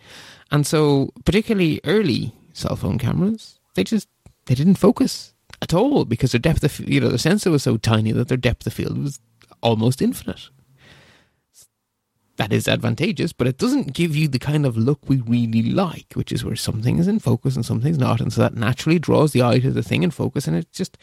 And 0.52 0.66
so, 0.66 1.12
particularly 1.26 1.80
early 1.84 2.34
cell 2.54 2.76
phone 2.76 2.98
cameras, 2.98 3.60
they 3.76 3.84
just 3.84 4.08
they 4.48 4.56
didn't 4.56 4.80
focus 4.80 5.34
at 5.62 5.74
all 5.74 6.06
because 6.06 6.32
their 6.32 6.40
depth 6.40 6.64
of 6.64 6.80
you 6.80 7.00
know 7.00 7.10
the 7.10 7.18
sensor 7.18 7.52
was 7.52 7.64
so 7.64 7.78
tiny 7.78 8.12
that 8.12 8.28
their 8.28 8.38
depth 8.38 8.66
of 8.68 8.74
field 8.74 8.98
was 8.98 9.20
almost 9.62 10.02
infinite. 10.02 10.50
That 12.38 12.54
is 12.54 12.70
advantageous, 12.70 13.34
but 13.34 13.48
it 13.48 13.58
doesn't 13.58 13.94
give 13.94 14.16
you 14.16 14.30
the 14.30 14.40
kind 14.40 14.66
of 14.66 14.78
look 14.78 15.00
we 15.10 15.18
really 15.18 15.62
like, 15.64 16.14
which 16.14 16.32
is 16.32 16.46
where 16.46 16.56
something 16.56 16.98
is 16.98 17.08
in 17.08 17.20
focus 17.20 17.58
and 17.58 17.66
something's 17.66 17.98
not, 17.98 18.22
and 18.22 18.32
so 18.32 18.42
that 18.42 18.56
naturally 18.56 18.98
draws 18.98 19.34
the 19.34 19.44
eye 19.44 19.60
to 19.60 19.72
the 19.72 19.84
thing 19.84 20.04
in 20.04 20.12
focus, 20.12 20.48
and 20.48 20.56
it 20.56 20.72
just 20.72 20.98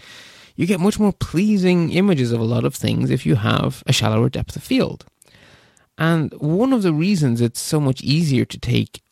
you 0.56 0.66
get 0.66 0.80
much 0.80 0.98
more 0.98 1.12
pleasing 1.12 1.92
images 1.92 2.32
of 2.32 2.40
a 2.40 2.44
lot 2.44 2.64
of 2.64 2.74
things 2.74 3.10
if 3.10 3.26
you 3.26 3.34
have 3.34 3.82
a 3.86 3.92
shallower 3.92 4.30
depth 4.30 4.56
of 4.56 4.62
field. 4.62 5.04
And 5.98 6.32
one 6.34 6.72
of 6.72 6.82
the 6.82 6.92
reasons 6.92 7.40
it's 7.40 7.60
so 7.60 7.80
much 7.80 8.00
easier 8.02 8.44
to 8.46 8.58
take 8.58 9.02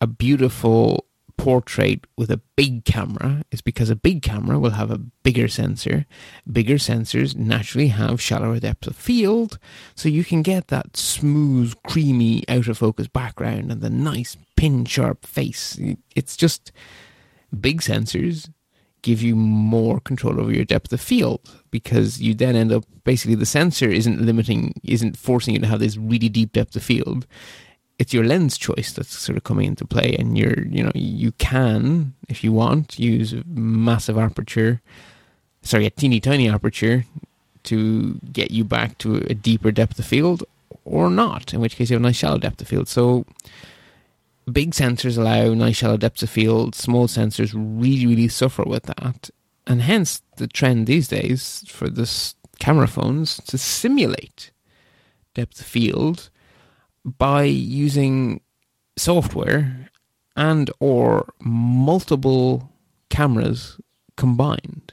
a 0.00 0.06
beautiful 0.06 1.04
portrait 1.36 2.06
with 2.16 2.30
a 2.30 2.40
big 2.56 2.84
camera 2.84 3.42
is 3.50 3.60
because 3.60 3.90
a 3.90 3.96
big 3.96 4.22
camera 4.22 4.58
will 4.58 4.70
have 4.70 4.90
a 4.90 4.98
bigger 4.98 5.48
sensor. 5.48 6.06
Bigger 6.50 6.76
sensors 6.76 7.36
naturally 7.36 7.88
have 7.88 8.20
shallower 8.20 8.58
depth 8.60 8.86
of 8.86 8.96
field, 8.96 9.58
so 9.94 10.08
you 10.08 10.24
can 10.24 10.42
get 10.42 10.68
that 10.68 10.96
smooth, 10.96 11.74
creamy, 11.86 12.48
out 12.48 12.68
of 12.68 12.78
focus 12.78 13.08
background 13.08 13.70
and 13.70 13.80
the 13.80 13.90
nice 13.90 14.36
pin 14.56 14.84
sharp 14.84 15.26
face. 15.26 15.78
It's 16.14 16.36
just 16.36 16.72
big 17.60 17.80
sensors 17.80 18.48
give 19.04 19.20
you 19.20 19.36
more 19.36 20.00
control 20.00 20.40
over 20.40 20.50
your 20.50 20.64
depth 20.64 20.90
of 20.90 21.00
field 21.00 21.40
because 21.70 22.22
you 22.22 22.34
then 22.34 22.56
end 22.56 22.72
up 22.72 22.84
basically 23.04 23.34
the 23.34 23.44
sensor 23.44 23.86
isn't 23.86 24.22
limiting 24.22 24.72
isn't 24.82 25.14
forcing 25.14 25.52
you 25.52 25.60
to 25.60 25.66
have 25.66 25.78
this 25.78 25.98
really 25.98 26.30
deep 26.30 26.52
depth 26.52 26.74
of 26.74 26.82
field 26.82 27.26
it's 27.98 28.12
your 28.12 28.24
lens 28.24 28.58
choice 28.58 28.92
that's 28.92 29.16
sort 29.16 29.36
of 29.36 29.44
coming 29.44 29.66
into 29.66 29.84
play 29.84 30.16
and 30.18 30.36
you're 30.36 30.66
you 30.66 30.82
know 30.82 30.92
you 30.94 31.32
can 31.32 32.14
if 32.28 32.42
you 32.42 32.52
want 32.52 32.98
use 32.98 33.32
a 33.32 33.42
massive 33.46 34.18
aperture 34.18 34.80
sorry 35.62 35.86
a 35.86 35.90
teeny 35.90 36.20
tiny 36.20 36.48
aperture 36.48 37.04
to 37.64 38.14
get 38.32 38.50
you 38.50 38.62
back 38.62 38.96
to 38.98 39.16
a 39.28 39.34
deeper 39.34 39.72
depth 39.72 39.98
of 39.98 40.04
field 40.04 40.44
or 40.84 41.10
not 41.10 41.52
in 41.52 41.60
which 41.60 41.76
case 41.76 41.90
you 41.90 41.94
have 41.94 42.02
a 42.02 42.06
nice 42.06 42.16
shallow 42.16 42.38
depth 42.38 42.60
of 42.60 42.68
field. 42.68 42.88
So 42.88 43.24
big 44.50 44.72
sensors 44.72 45.18
allow 45.18 45.54
nice 45.54 45.76
shallow 45.76 45.96
depths 45.96 46.22
of 46.22 46.30
field 46.30 46.74
small 46.74 47.08
sensors 47.08 47.52
really 47.54 48.06
really 48.06 48.28
suffer 48.28 48.62
with 48.62 48.82
that 48.82 49.30
and 49.66 49.80
hence 49.80 50.20
the 50.36 50.46
trend 50.46 50.86
these 50.86 51.08
days 51.08 51.64
for 51.66 51.88
this 51.88 52.34
camera 52.58 52.86
phones 52.86 53.38
to 53.38 53.56
simulate 53.56 54.50
depth 55.32 55.60
of 55.60 55.66
field 55.66 56.28
by 57.04 57.44
using 57.44 58.40
software 58.96 59.90
and 60.36 60.70
or 60.80 61.32
multiple 61.40 62.70
cameras 63.10 63.78
combined. 64.16 64.92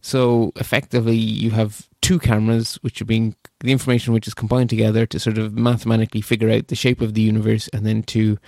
So 0.00 0.52
effectively 0.56 1.16
you 1.16 1.50
have 1.50 1.88
two 2.00 2.18
cameras 2.18 2.76
which 2.76 3.02
are 3.02 3.06
being 3.06 3.36
the 3.60 3.72
information 3.72 4.14
which 4.14 4.26
is 4.26 4.34
combined 4.34 4.70
together 4.70 5.04
to 5.06 5.20
sort 5.20 5.36
of 5.36 5.52
mathematically 5.56 6.22
figure 6.22 6.50
out 6.50 6.68
the 6.68 6.74
shape 6.74 7.00
of 7.00 7.14
the 7.14 7.20
universe 7.20 7.68
and 7.68 7.86
then 7.86 8.02
to 8.04 8.38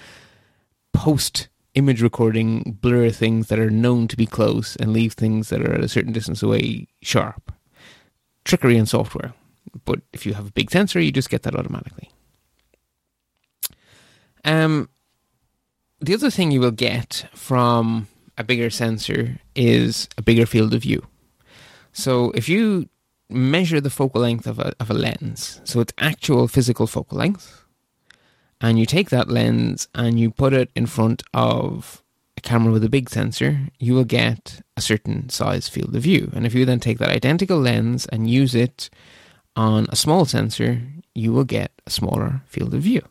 post 0.95 1.49
image 1.75 2.03
recording 2.03 2.79
blur 2.81 3.11
things 3.11 3.49
that 3.49 3.59
are 3.59 3.71
known 3.71 4.09
to 4.09 4.17
be 4.17 4.27
close 4.27 4.77
and 4.77 4.93
leave 4.93 5.13
things 5.13 5.49
that 5.49 5.63
are 5.63 5.75
at 5.75 5.85
a 5.85 5.89
certain 5.89 6.13
distance 6.13 6.43
away 6.43 6.87
sharp. 7.03 7.53
Trickery 8.45 8.77
in 8.77 8.87
software. 8.87 9.33
But 9.85 10.01
if 10.13 10.27
you 10.27 10.35
have 10.35 10.49
a 10.49 10.53
big 10.53 10.71
sensor, 10.71 11.01
you 11.01 11.13
just 11.13 11.31
get 11.31 11.43
that 11.45 11.55
automatically. 11.55 12.11
Um, 14.45 14.89
the 16.01 16.15
other 16.15 16.31
thing 16.31 16.51
you 16.51 16.61
will 16.61 16.73
get 16.73 17.27
from 17.35 18.09
a 18.37 18.45
bigger 18.45 18.71
sensor 18.71 19.39
is 19.55 20.09
a 20.17 20.23
bigger 20.23 20.47
field 20.47 20.75
of 20.75 20.83
view. 20.83 21.07
So 21.93 22.33
if 22.35 22.49
you 22.49 22.89
measure 23.29 23.81
the 23.81 23.91
focal 23.91 24.21
length 24.21 24.47
of 24.47 24.59
a, 24.59 24.75
of 24.81 24.91
a 24.91 24.95
lens, 24.95 25.61
so 25.65 25.81
its 25.81 25.93
actual 25.99 26.49
physical 26.49 26.87
focal 26.87 27.19
length, 27.19 27.65
and 28.61 28.79
you 28.79 28.87
take 28.87 29.11
that 29.11 29.29
lens 29.29 29.89
and 29.95 30.19
you 30.19 30.31
put 30.31 30.53
it 30.53 30.71
in 30.75 30.87
front 30.87 31.23
of 31.35 32.03
a 32.37 32.41
camera 32.41 32.73
with 32.73 32.85
a 32.85 32.89
big 32.89 33.11
sensor, 33.11 33.69
you 33.79 33.95
will 33.95 34.05
get 34.05 34.63
a 34.77 34.81
certain 34.81 35.29
size 35.29 35.69
field 35.69 35.95
of 35.95 36.03
view. 36.03 36.31
And 36.33 36.47
if 36.47 36.55
you 36.55 36.65
then 36.65 36.81
take 36.81 36.99
that 36.99 37.11
identical 37.11 37.59
lens 37.59 38.07
and 38.07 38.31
use 38.31 38.55
it 38.55 38.89
on 39.57 39.87
a 39.91 39.97
small 39.97 40.25
sensor, 40.25 40.83
you 41.15 41.33
will 41.33 41.45
get 41.45 41.73
a 41.87 41.91
smaller 41.91 42.43
field 42.47 42.73
of 42.75 42.83
view. 42.83 43.03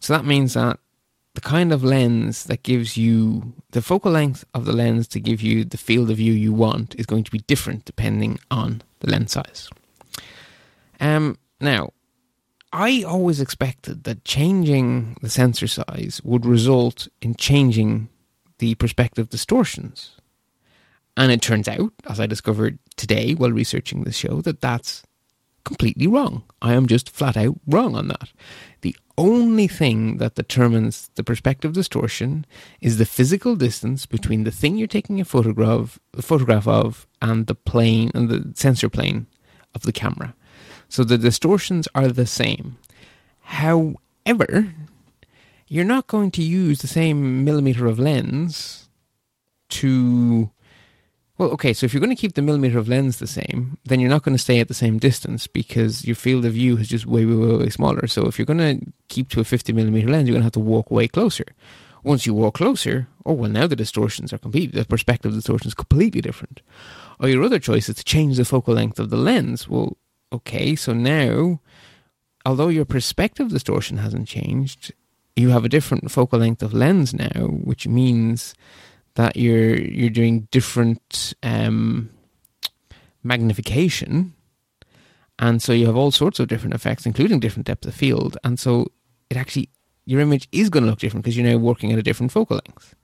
So 0.00 0.12
that 0.14 0.24
means 0.24 0.54
that 0.54 0.80
the 1.34 1.40
kind 1.40 1.72
of 1.72 1.84
lens 1.84 2.44
that 2.44 2.62
gives 2.62 2.96
you 2.96 3.52
the 3.70 3.82
focal 3.82 4.10
length 4.12 4.44
of 4.52 4.64
the 4.64 4.72
lens 4.72 5.06
to 5.08 5.20
give 5.20 5.40
you 5.40 5.64
the 5.64 5.78
field 5.78 6.10
of 6.10 6.16
view 6.16 6.32
you 6.32 6.52
want 6.52 6.94
is 6.98 7.06
going 7.06 7.24
to 7.24 7.30
be 7.30 7.38
different 7.40 7.84
depending 7.84 8.38
on 8.50 8.82
the 9.00 9.10
lens 9.10 9.32
size. 9.32 9.70
Um, 10.98 11.38
now, 11.60 11.92
I 12.72 13.02
always 13.02 13.40
expected 13.40 14.04
that 14.04 14.24
changing 14.24 15.16
the 15.22 15.30
sensor 15.30 15.66
size 15.66 16.20
would 16.24 16.44
result 16.44 17.08
in 17.20 17.34
changing 17.34 18.08
the 18.58 18.74
perspective 18.76 19.28
distortions. 19.28 20.16
And 21.16 21.32
it 21.32 21.42
turns 21.42 21.68
out, 21.68 21.92
as 22.08 22.20
I 22.20 22.26
discovered 22.26 22.78
today 22.96 23.34
while 23.34 23.50
researching 23.50 24.04
the 24.04 24.12
show, 24.12 24.40
that 24.42 24.60
that's 24.60 25.02
completely 25.70 26.08
wrong. 26.08 26.42
I 26.60 26.74
am 26.74 26.88
just 26.88 27.08
flat 27.08 27.36
out 27.36 27.56
wrong 27.64 27.94
on 27.94 28.08
that. 28.08 28.28
The 28.80 28.96
only 29.16 29.68
thing 29.68 30.16
that 30.16 30.34
determines 30.34 31.10
the 31.14 31.22
perspective 31.22 31.72
distortion 31.74 32.44
is 32.80 32.98
the 32.98 33.06
physical 33.06 33.54
distance 33.54 34.04
between 34.04 34.42
the 34.42 34.50
thing 34.50 34.76
you're 34.76 34.88
taking 34.98 35.20
a 35.20 35.24
photograph, 35.24 36.00
a 36.18 36.22
photograph 36.22 36.66
of 36.66 37.06
and 37.22 37.46
the 37.46 37.54
plane 37.54 38.10
and 38.16 38.28
the 38.28 38.52
sensor 38.56 38.88
plane 38.88 39.26
of 39.72 39.82
the 39.82 39.92
camera. 39.92 40.34
So 40.88 41.04
the 41.04 41.18
distortions 41.18 41.86
are 41.94 42.08
the 42.08 42.26
same. 42.26 42.76
However, 43.42 44.74
you're 45.68 45.92
not 45.94 46.08
going 46.08 46.32
to 46.32 46.42
use 46.42 46.80
the 46.80 46.88
same 47.00 47.44
millimeter 47.44 47.86
of 47.86 48.00
lens 48.00 48.88
to 49.68 50.50
well, 51.40 51.52
okay, 51.52 51.72
so 51.72 51.86
if 51.86 51.94
you're 51.94 52.02
going 52.02 52.14
to 52.14 52.20
keep 52.20 52.34
the 52.34 52.42
millimeter 52.42 52.78
of 52.78 52.86
lens 52.86 53.18
the 53.18 53.26
same, 53.26 53.78
then 53.86 53.98
you're 53.98 54.10
not 54.10 54.22
going 54.22 54.34
to 54.34 54.38
stay 54.38 54.60
at 54.60 54.68
the 54.68 54.74
same 54.74 54.98
distance 54.98 55.46
because 55.46 56.04
your 56.04 56.14
field 56.14 56.44
of 56.44 56.52
view 56.52 56.76
is 56.76 56.86
just 56.86 57.06
way, 57.06 57.24
way, 57.24 57.34
way, 57.34 57.56
way 57.56 57.70
smaller. 57.70 58.06
So 58.08 58.26
if 58.26 58.38
you're 58.38 58.44
going 58.44 58.58
to 58.58 58.92
keep 59.08 59.30
to 59.30 59.40
a 59.40 59.44
50 59.44 59.72
millimeter 59.72 60.06
lens, 60.06 60.28
you're 60.28 60.34
going 60.34 60.42
to 60.42 60.44
have 60.44 60.52
to 60.52 60.60
walk 60.60 60.90
way 60.90 61.08
closer. 61.08 61.46
Once 62.04 62.26
you 62.26 62.34
walk 62.34 62.56
closer, 62.56 63.08
oh, 63.24 63.32
well, 63.32 63.50
now 63.50 63.66
the 63.66 63.74
distortions 63.74 64.34
are 64.34 64.38
complete, 64.38 64.74
the 64.74 64.84
perspective 64.84 65.32
distortion 65.32 65.68
is 65.68 65.72
completely 65.72 66.20
different. 66.20 66.60
Or 67.18 67.28
your 67.30 67.42
other 67.42 67.58
choice 67.58 67.88
is 67.88 67.96
to 67.96 68.04
change 68.04 68.36
the 68.36 68.44
focal 68.44 68.74
length 68.74 69.00
of 69.00 69.08
the 69.08 69.16
lens. 69.16 69.66
Well, 69.66 69.96
okay, 70.34 70.76
so 70.76 70.92
now, 70.92 71.62
although 72.44 72.68
your 72.68 72.84
perspective 72.84 73.48
distortion 73.48 73.96
hasn't 73.96 74.28
changed, 74.28 74.92
you 75.36 75.48
have 75.48 75.64
a 75.64 75.70
different 75.70 76.10
focal 76.10 76.40
length 76.40 76.62
of 76.62 76.74
lens 76.74 77.14
now, 77.14 77.46
which 77.46 77.86
means 77.88 78.54
that 79.20 79.36
you're 79.36 79.76
you're 79.76 80.08
doing 80.08 80.48
different 80.50 81.34
um, 81.42 82.08
magnification, 83.22 84.32
and 85.38 85.62
so 85.62 85.72
you 85.72 85.86
have 85.86 85.96
all 85.96 86.10
sorts 86.10 86.40
of 86.40 86.48
different 86.48 86.74
effects, 86.74 87.04
including 87.04 87.38
different 87.38 87.66
depth 87.66 87.86
of 87.86 87.94
field, 87.94 88.38
and 88.44 88.58
so 88.58 88.86
it 89.28 89.36
actually 89.36 89.68
your 90.06 90.20
image 90.20 90.48
is 90.52 90.70
going 90.70 90.84
to 90.84 90.90
look 90.90 90.98
different 90.98 91.22
because 91.22 91.36
you're 91.36 91.46
now 91.46 91.58
working 91.58 91.92
at 91.92 91.98
a 91.98 92.02
different 92.02 92.32
focal 92.32 92.60
length. 92.66 92.94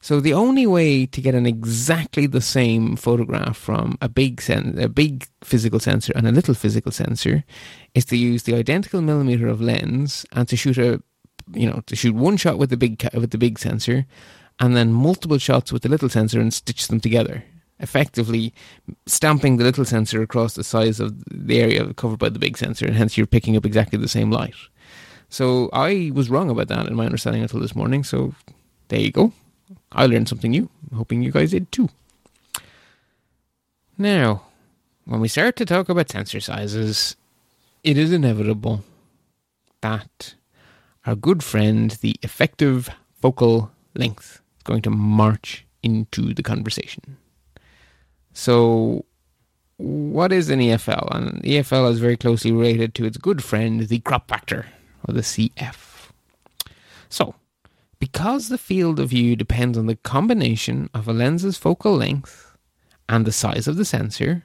So 0.00 0.20
the 0.20 0.32
only 0.32 0.64
way 0.64 1.06
to 1.06 1.20
get 1.20 1.34
an 1.34 1.44
exactly 1.44 2.26
the 2.28 2.40
same 2.40 2.94
photograph 2.94 3.56
from 3.56 3.98
a 4.00 4.08
big 4.08 4.40
sen- 4.40 4.78
a 4.78 4.88
big 4.88 5.26
physical 5.42 5.80
sensor 5.80 6.12
and 6.14 6.28
a 6.28 6.32
little 6.32 6.54
physical 6.54 6.92
sensor 6.92 7.42
is 7.94 8.04
to 8.06 8.16
use 8.16 8.44
the 8.44 8.54
identical 8.54 9.02
millimeter 9.02 9.48
of 9.48 9.60
lens 9.60 10.24
and 10.32 10.46
to 10.48 10.56
shoot 10.56 10.78
a 10.78 11.02
you 11.52 11.68
know 11.68 11.82
to 11.86 11.96
shoot 11.96 12.14
one 12.14 12.36
shot 12.36 12.58
with 12.58 12.70
the 12.70 12.76
big 12.76 13.08
with 13.14 13.32
the 13.32 13.38
big 13.38 13.58
sensor 13.58 14.06
and 14.60 14.76
then 14.76 14.92
multiple 14.92 15.38
shots 15.38 15.72
with 15.72 15.82
the 15.82 15.88
little 15.88 16.08
sensor 16.08 16.40
and 16.40 16.52
stitch 16.52 16.88
them 16.88 17.00
together, 17.00 17.44
effectively 17.80 18.52
stamping 19.06 19.56
the 19.56 19.64
little 19.64 19.84
sensor 19.84 20.22
across 20.22 20.54
the 20.54 20.64
size 20.64 21.00
of 21.00 21.22
the 21.30 21.60
area 21.60 21.92
covered 21.94 22.18
by 22.18 22.28
the 22.28 22.38
big 22.38 22.56
sensor, 22.56 22.86
and 22.86 22.96
hence 22.96 23.16
you're 23.16 23.26
picking 23.26 23.56
up 23.56 23.64
exactly 23.64 23.98
the 23.98 24.08
same 24.08 24.30
light. 24.30 24.54
So 25.30 25.68
I 25.72 26.10
was 26.14 26.30
wrong 26.30 26.50
about 26.50 26.68
that 26.68 26.86
in 26.86 26.96
my 26.96 27.04
understanding 27.04 27.42
until 27.42 27.60
this 27.60 27.76
morning. 27.76 28.02
So 28.02 28.34
there 28.88 29.00
you 29.00 29.12
go. 29.12 29.32
I 29.92 30.06
learned 30.06 30.28
something 30.28 30.50
new. 30.50 30.68
I'm 30.90 30.98
hoping 30.98 31.22
you 31.22 31.30
guys 31.30 31.50
did 31.50 31.70
too. 31.70 31.90
Now, 33.96 34.42
when 35.04 35.20
we 35.20 35.28
start 35.28 35.56
to 35.56 35.66
talk 35.66 35.88
about 35.88 36.10
sensor 36.10 36.40
sizes, 36.40 37.16
it 37.82 37.98
is 37.98 38.12
inevitable 38.12 38.84
that 39.80 40.34
our 41.06 41.14
good 41.14 41.42
friend, 41.42 41.90
the 42.00 42.16
effective 42.22 42.90
focal 43.20 43.70
length, 43.94 44.40
going 44.68 44.82
to 44.82 44.90
march 44.90 45.66
into 45.82 46.34
the 46.34 46.42
conversation. 46.42 47.16
So, 48.32 49.04
what 49.78 50.32
is 50.32 50.50
an 50.50 50.60
EFL? 50.60 51.08
An 51.14 51.40
EFL 51.42 51.90
is 51.90 51.98
very 51.98 52.16
closely 52.16 52.52
related 52.52 52.94
to 52.94 53.06
its 53.06 53.16
good 53.16 53.42
friend, 53.42 53.80
the 53.80 54.00
crop 54.00 54.28
factor, 54.28 54.66
or 55.06 55.14
the 55.14 55.22
CF. 55.22 56.10
So, 57.08 57.34
because 57.98 58.48
the 58.48 58.58
field 58.58 59.00
of 59.00 59.10
view 59.10 59.34
depends 59.34 59.78
on 59.78 59.86
the 59.86 59.96
combination 59.96 60.90
of 60.92 61.08
a 61.08 61.12
lens's 61.12 61.56
focal 61.56 61.96
length 61.96 62.56
and 63.08 63.24
the 63.24 63.32
size 63.32 63.66
of 63.66 63.76
the 63.76 63.84
sensor, 63.84 64.44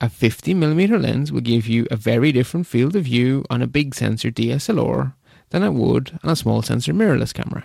a 0.00 0.06
50mm 0.06 1.00
lens 1.00 1.30
will 1.30 1.40
give 1.40 1.66
you 1.66 1.86
a 1.90 1.96
very 1.96 2.32
different 2.32 2.66
field 2.66 2.96
of 2.96 3.04
view 3.04 3.44
on 3.50 3.62
a 3.62 3.66
big 3.66 3.94
sensor 3.94 4.30
DSLR 4.30 5.14
than 5.50 5.62
it 5.62 5.74
would 5.74 6.18
on 6.24 6.30
a 6.30 6.36
small 6.36 6.62
sensor 6.62 6.92
mirrorless 6.92 7.34
camera. 7.34 7.64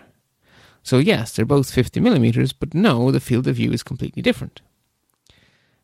So, 0.90 0.98
yes, 0.98 1.34
they're 1.34 1.46
both 1.46 1.72
50 1.72 2.00
millimeters, 2.00 2.52
but 2.52 2.74
no, 2.74 3.12
the 3.12 3.20
field 3.20 3.46
of 3.48 3.58
view 3.58 3.72
is 3.72 3.84
completely 3.84 4.24
different. 4.24 4.60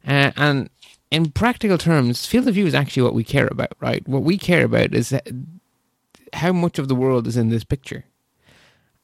Uh, 0.03 0.31
and 0.35 0.67
in 1.11 1.29
practical 1.29 1.77
terms, 1.77 2.25
field 2.25 2.47
of 2.47 2.55
view 2.55 2.65
is 2.65 2.73
actually 2.73 3.03
what 3.03 3.13
we 3.13 3.23
care 3.23 3.45
about, 3.45 3.73
right? 3.79 4.01
What 4.07 4.23
we 4.23 4.39
care 4.39 4.65
about 4.65 4.95
is 4.95 5.13
how 6.33 6.53
much 6.53 6.79
of 6.79 6.87
the 6.87 6.95
world 6.95 7.27
is 7.27 7.37
in 7.37 7.49
this 7.49 7.63
picture. 7.63 8.05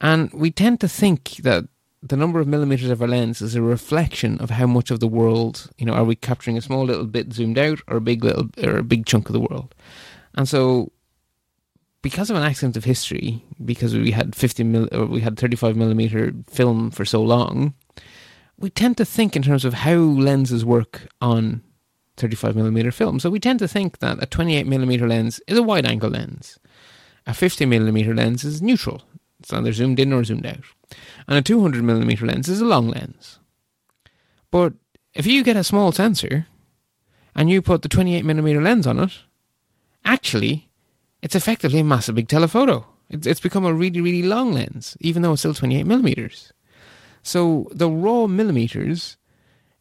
And 0.10 0.34
we 0.34 0.50
tend 0.50 0.80
to 0.80 0.88
think 0.88 1.36
that 1.44 1.66
the 2.02 2.18
number 2.18 2.40
of 2.40 2.48
millimeters 2.48 2.90
of 2.90 3.04
our 3.04 3.08
lens 3.08 3.40
is 3.40 3.54
a 3.54 3.62
reflection 3.62 4.40
of 4.40 4.50
how 4.50 4.66
much 4.66 4.90
of 4.90 5.02
the 5.02 5.08
world, 5.08 5.70
you 5.78 5.86
know, 5.86 5.94
are 5.94 6.04
we 6.04 6.16
capturing 6.16 6.58
a 6.58 6.62
small 6.62 6.84
little 6.84 7.06
bit 7.06 7.32
zoomed 7.32 7.60
out 7.60 7.80
or 7.88 7.98
a 7.98 8.02
big 8.02 8.24
little 8.24 8.50
or 8.64 8.78
a 8.78 8.84
big 8.84 9.06
chunk 9.06 9.30
of 9.30 9.34
the 9.34 9.40
world. 9.40 9.76
And 10.34 10.50
so 10.50 10.92
because 12.02 12.30
of 12.30 12.36
an 12.36 12.44
accident 12.44 12.78
of 12.78 12.84
history, 12.84 13.44
because 13.64 13.94
we 13.94 14.12
had 14.12 14.36
50 14.36 14.64
mil, 14.64 14.90
or 14.92 15.06
we 15.06 15.22
had 15.22 15.38
35 15.38 15.76
millimeter 15.76 16.34
film 16.50 16.92
for 16.92 17.06
so 17.06 17.22
long, 17.22 17.74
we 18.58 18.70
tend 18.70 18.98
to 18.98 19.06
think 19.06 19.36
in 19.36 19.44
terms 19.44 19.66
of 19.66 19.74
how 19.74 19.98
lenses 19.98 20.66
work 20.66 21.08
on 21.22 21.62
35 22.18 22.56
millimeter 22.56 22.92
film. 22.92 23.20
So 23.20 23.30
we 23.30 23.40
tend 23.40 23.60
to 23.60 23.68
think 23.68 24.00
that 24.00 24.22
a 24.22 24.26
28 24.26 24.68
millimeter 24.68 25.08
lens 25.08 25.40
is 25.48 25.58
a 25.58 25.64
wide 25.64 25.86
angle 25.86 26.10
lens. 26.10 26.60
A 27.26 27.34
50 27.34 27.66
millimeter 27.66 28.14
lens 28.14 28.44
is 28.44 28.62
neutral. 28.62 29.04
It's 29.40 29.54
either 29.54 29.74
zoomed 29.74 30.00
in 30.00 30.14
or 30.14 30.24
zoomed 30.24 30.46
out. 30.46 30.64
And 31.28 31.38
a 31.38 31.42
200 31.42 31.84
millimeter 31.84 32.26
lens 32.26 32.50
is 32.50 32.62
a 32.62 32.66
long 32.66 32.90
lens. 32.90 33.40
But 34.52 34.74
if 35.14 35.26
you 35.26 35.44
get 35.44 35.56
a 35.56 35.64
small 35.64 35.92
sensor 35.92 36.48
and 37.36 37.50
you 37.50 37.62
put 37.62 37.82
the 37.82 37.90
28 37.90 38.26
millimeter 38.26 38.62
lens 38.62 38.86
on 38.86 39.00
it, 39.00 39.12
actually, 40.04 40.70
it's 41.22 41.36
effectively 41.36 41.80
a 41.80 41.84
massive 41.84 42.16
big 42.16 42.28
telephoto. 42.28 42.86
It's, 43.10 43.28
it's 43.28 43.40
become 43.40 43.66
a 43.66 43.74
really, 43.74 44.02
really 44.02 44.24
long 44.24 44.54
lens, 44.54 44.98
even 45.00 45.22
though 45.22 45.34
it's 45.34 45.42
still 45.42 45.54
28 45.54 45.86
millimeters. 45.86 46.52
So 47.24 47.68
the 47.72 47.90
raw 47.90 48.28
millimeters 48.28 49.18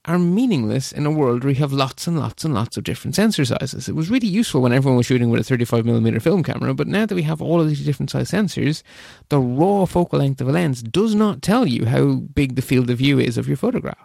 are 0.07 0.18
meaningless 0.18 0.93
in 0.93 1.05
a 1.05 1.11
world 1.11 1.45
where 1.45 1.53
you 1.53 1.61
have 1.61 1.72
lots 1.72 2.07
and 2.07 2.18
lots 2.18 2.45
and 2.45 2.55
lots 2.55 2.76
of 2.76 2.84
different 2.84 3.14
sensor 3.14 3.45
sizes. 3.45 3.88
It 3.88 3.95
was 3.95 4.11
really 4.11 4.28
useful 4.28 4.62
when 4.62 4.72
everyone 4.72 4.97
was 4.97 5.07
shooting 5.07 5.28
with 5.28 5.49
a 5.49 5.57
35mm 5.57 6.22
film 6.22 6.43
camera, 6.43 6.72
but 6.74 6.88
now 6.88 7.05
that 7.05 7.14
we 7.14 7.22
have 7.22 7.43
all 7.43 7.61
of 7.61 7.68
these 7.68 7.84
different 7.84 8.11
size 8.11 8.30
sensors, 8.30 8.82
the 9.28 9.38
raw 9.38 9.84
focal 9.84 10.18
length 10.18 10.41
of 10.41 10.49
a 10.49 10.53
lens 10.53 10.82
does 10.82 11.14
not 11.14 11.43
tell 11.43 11.66
you 11.66 11.84
how 11.84 12.14
big 12.14 12.57
the 12.57 12.62
field 12.62 12.88
of 12.88 12.99
view 12.99 13.18
is 13.18 13.36
of 13.36 13.47
your 13.47 13.59
photograph. 13.59 13.99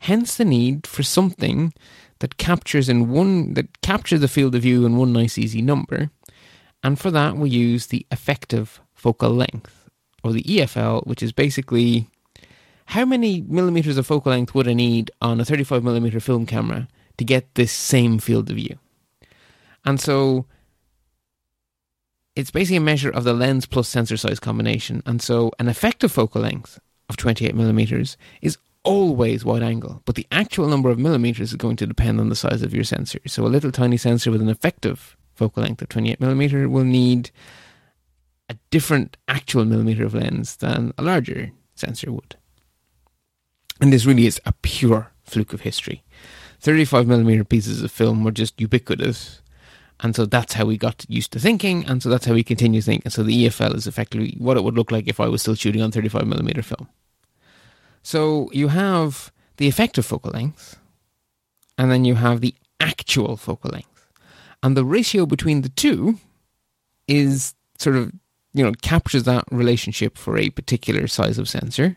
Hence 0.00 0.36
the 0.36 0.44
need 0.44 0.86
for 0.86 1.02
something 1.02 1.72
that 2.18 2.36
captures 2.36 2.88
in 2.88 3.10
one 3.10 3.54
that 3.54 3.80
captures 3.82 4.20
the 4.20 4.28
field 4.28 4.54
of 4.54 4.62
view 4.62 4.84
in 4.84 4.96
one 4.96 5.12
nice 5.12 5.38
easy 5.38 5.62
number. 5.62 6.10
And 6.82 6.98
for 6.98 7.10
that 7.10 7.36
we 7.36 7.50
use 7.50 7.86
the 7.86 8.06
effective 8.10 8.80
focal 8.94 9.30
length 9.30 9.88
or 10.24 10.32
the 10.32 10.42
EFL, 10.42 11.06
which 11.06 11.22
is 11.22 11.32
basically 11.32 12.08
how 12.86 13.04
many 13.04 13.42
millimeters 13.42 13.96
of 13.96 14.06
focal 14.06 14.32
length 14.32 14.54
would 14.54 14.68
I 14.68 14.74
need 14.74 15.10
on 15.20 15.40
a 15.40 15.44
35 15.44 15.82
millimeter 15.84 16.20
film 16.20 16.46
camera 16.46 16.88
to 17.18 17.24
get 17.24 17.54
this 17.54 17.72
same 17.72 18.18
field 18.18 18.50
of 18.50 18.56
view? 18.56 18.78
And 19.84 20.00
so 20.00 20.46
it's 22.34 22.50
basically 22.50 22.76
a 22.76 22.80
measure 22.80 23.10
of 23.10 23.24
the 23.24 23.34
lens 23.34 23.66
plus 23.66 23.88
sensor 23.88 24.16
size 24.16 24.40
combination. 24.40 25.02
And 25.06 25.20
so 25.20 25.52
an 25.58 25.68
effective 25.68 26.12
focal 26.12 26.42
length 26.42 26.78
of 27.08 27.16
28 27.16 27.54
millimeters 27.54 28.16
is 28.40 28.58
always 28.84 29.44
wide 29.44 29.62
angle, 29.62 30.02
but 30.04 30.14
the 30.14 30.26
actual 30.32 30.66
number 30.66 30.90
of 30.90 30.98
millimeters 30.98 31.50
is 31.50 31.56
going 31.56 31.76
to 31.76 31.86
depend 31.86 32.20
on 32.20 32.28
the 32.28 32.36
size 32.36 32.62
of 32.62 32.74
your 32.74 32.84
sensor. 32.84 33.20
So 33.26 33.44
a 33.44 33.48
little 33.48 33.70
tiny 33.70 33.96
sensor 33.96 34.30
with 34.30 34.42
an 34.42 34.48
effective 34.48 35.16
focal 35.42 35.64
length 35.64 35.82
of 35.82 35.88
28 35.88 36.20
millimeter 36.20 36.68
will 36.68 36.84
need 36.84 37.30
a 38.48 38.54
different 38.70 39.16
actual 39.26 39.64
millimeter 39.64 40.04
of 40.04 40.14
lens 40.14 40.56
than 40.56 40.92
a 40.96 41.02
larger 41.02 41.50
sensor 41.74 42.12
would. 42.12 42.36
And 43.80 43.92
this 43.92 44.06
really 44.06 44.26
is 44.26 44.40
a 44.46 44.52
pure 44.62 45.10
fluke 45.24 45.52
of 45.52 45.62
history. 45.62 46.04
35 46.60 47.08
millimeter 47.08 47.42
pieces 47.42 47.82
of 47.82 47.90
film 47.90 48.22
were 48.22 48.30
just 48.30 48.60
ubiquitous. 48.60 49.42
And 49.98 50.14
so 50.14 50.26
that's 50.26 50.54
how 50.54 50.64
we 50.64 50.78
got 50.78 51.04
used 51.08 51.32
to 51.32 51.40
thinking, 51.40 51.84
and 51.86 52.00
so 52.02 52.08
that's 52.08 52.26
how 52.26 52.34
we 52.34 52.44
continue 52.44 52.80
to 52.80 52.84
think. 52.84 53.04
And 53.04 53.12
so 53.12 53.24
the 53.24 53.46
EFL 53.46 53.74
is 53.74 53.88
effectively 53.88 54.36
what 54.38 54.56
it 54.56 54.62
would 54.62 54.76
look 54.76 54.92
like 54.92 55.08
if 55.08 55.18
I 55.18 55.28
was 55.28 55.42
still 55.42 55.56
shooting 55.56 55.82
on 55.82 55.90
35 55.90 56.26
millimeter 56.26 56.62
film. 56.62 56.88
So 58.02 58.48
you 58.52 58.68
have 58.68 59.32
the 59.56 59.66
effective 59.66 60.06
focal 60.06 60.30
length, 60.30 60.78
and 61.76 61.90
then 61.90 62.04
you 62.04 62.14
have 62.14 62.40
the 62.40 62.54
actual 62.80 63.36
focal 63.36 63.70
length. 63.70 63.91
And 64.62 64.76
the 64.76 64.84
ratio 64.84 65.26
between 65.26 65.62
the 65.62 65.68
two 65.68 66.18
is 67.08 67.54
sort 67.78 67.96
of, 67.96 68.12
you 68.54 68.64
know, 68.64 68.72
captures 68.82 69.24
that 69.24 69.44
relationship 69.50 70.16
for 70.16 70.36
a 70.36 70.50
particular 70.50 71.08
size 71.08 71.38
of 71.38 71.48
sensor. 71.48 71.96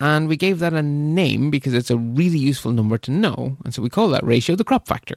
And 0.00 0.28
we 0.28 0.36
gave 0.36 0.58
that 0.58 0.74
a 0.74 0.82
name 0.82 1.50
because 1.50 1.74
it's 1.74 1.90
a 1.90 1.96
really 1.96 2.38
useful 2.38 2.72
number 2.72 2.98
to 2.98 3.10
know. 3.10 3.56
And 3.64 3.74
so 3.74 3.82
we 3.82 3.90
call 3.90 4.08
that 4.08 4.24
ratio 4.24 4.56
the 4.56 4.64
crop 4.64 4.86
factor. 4.86 5.16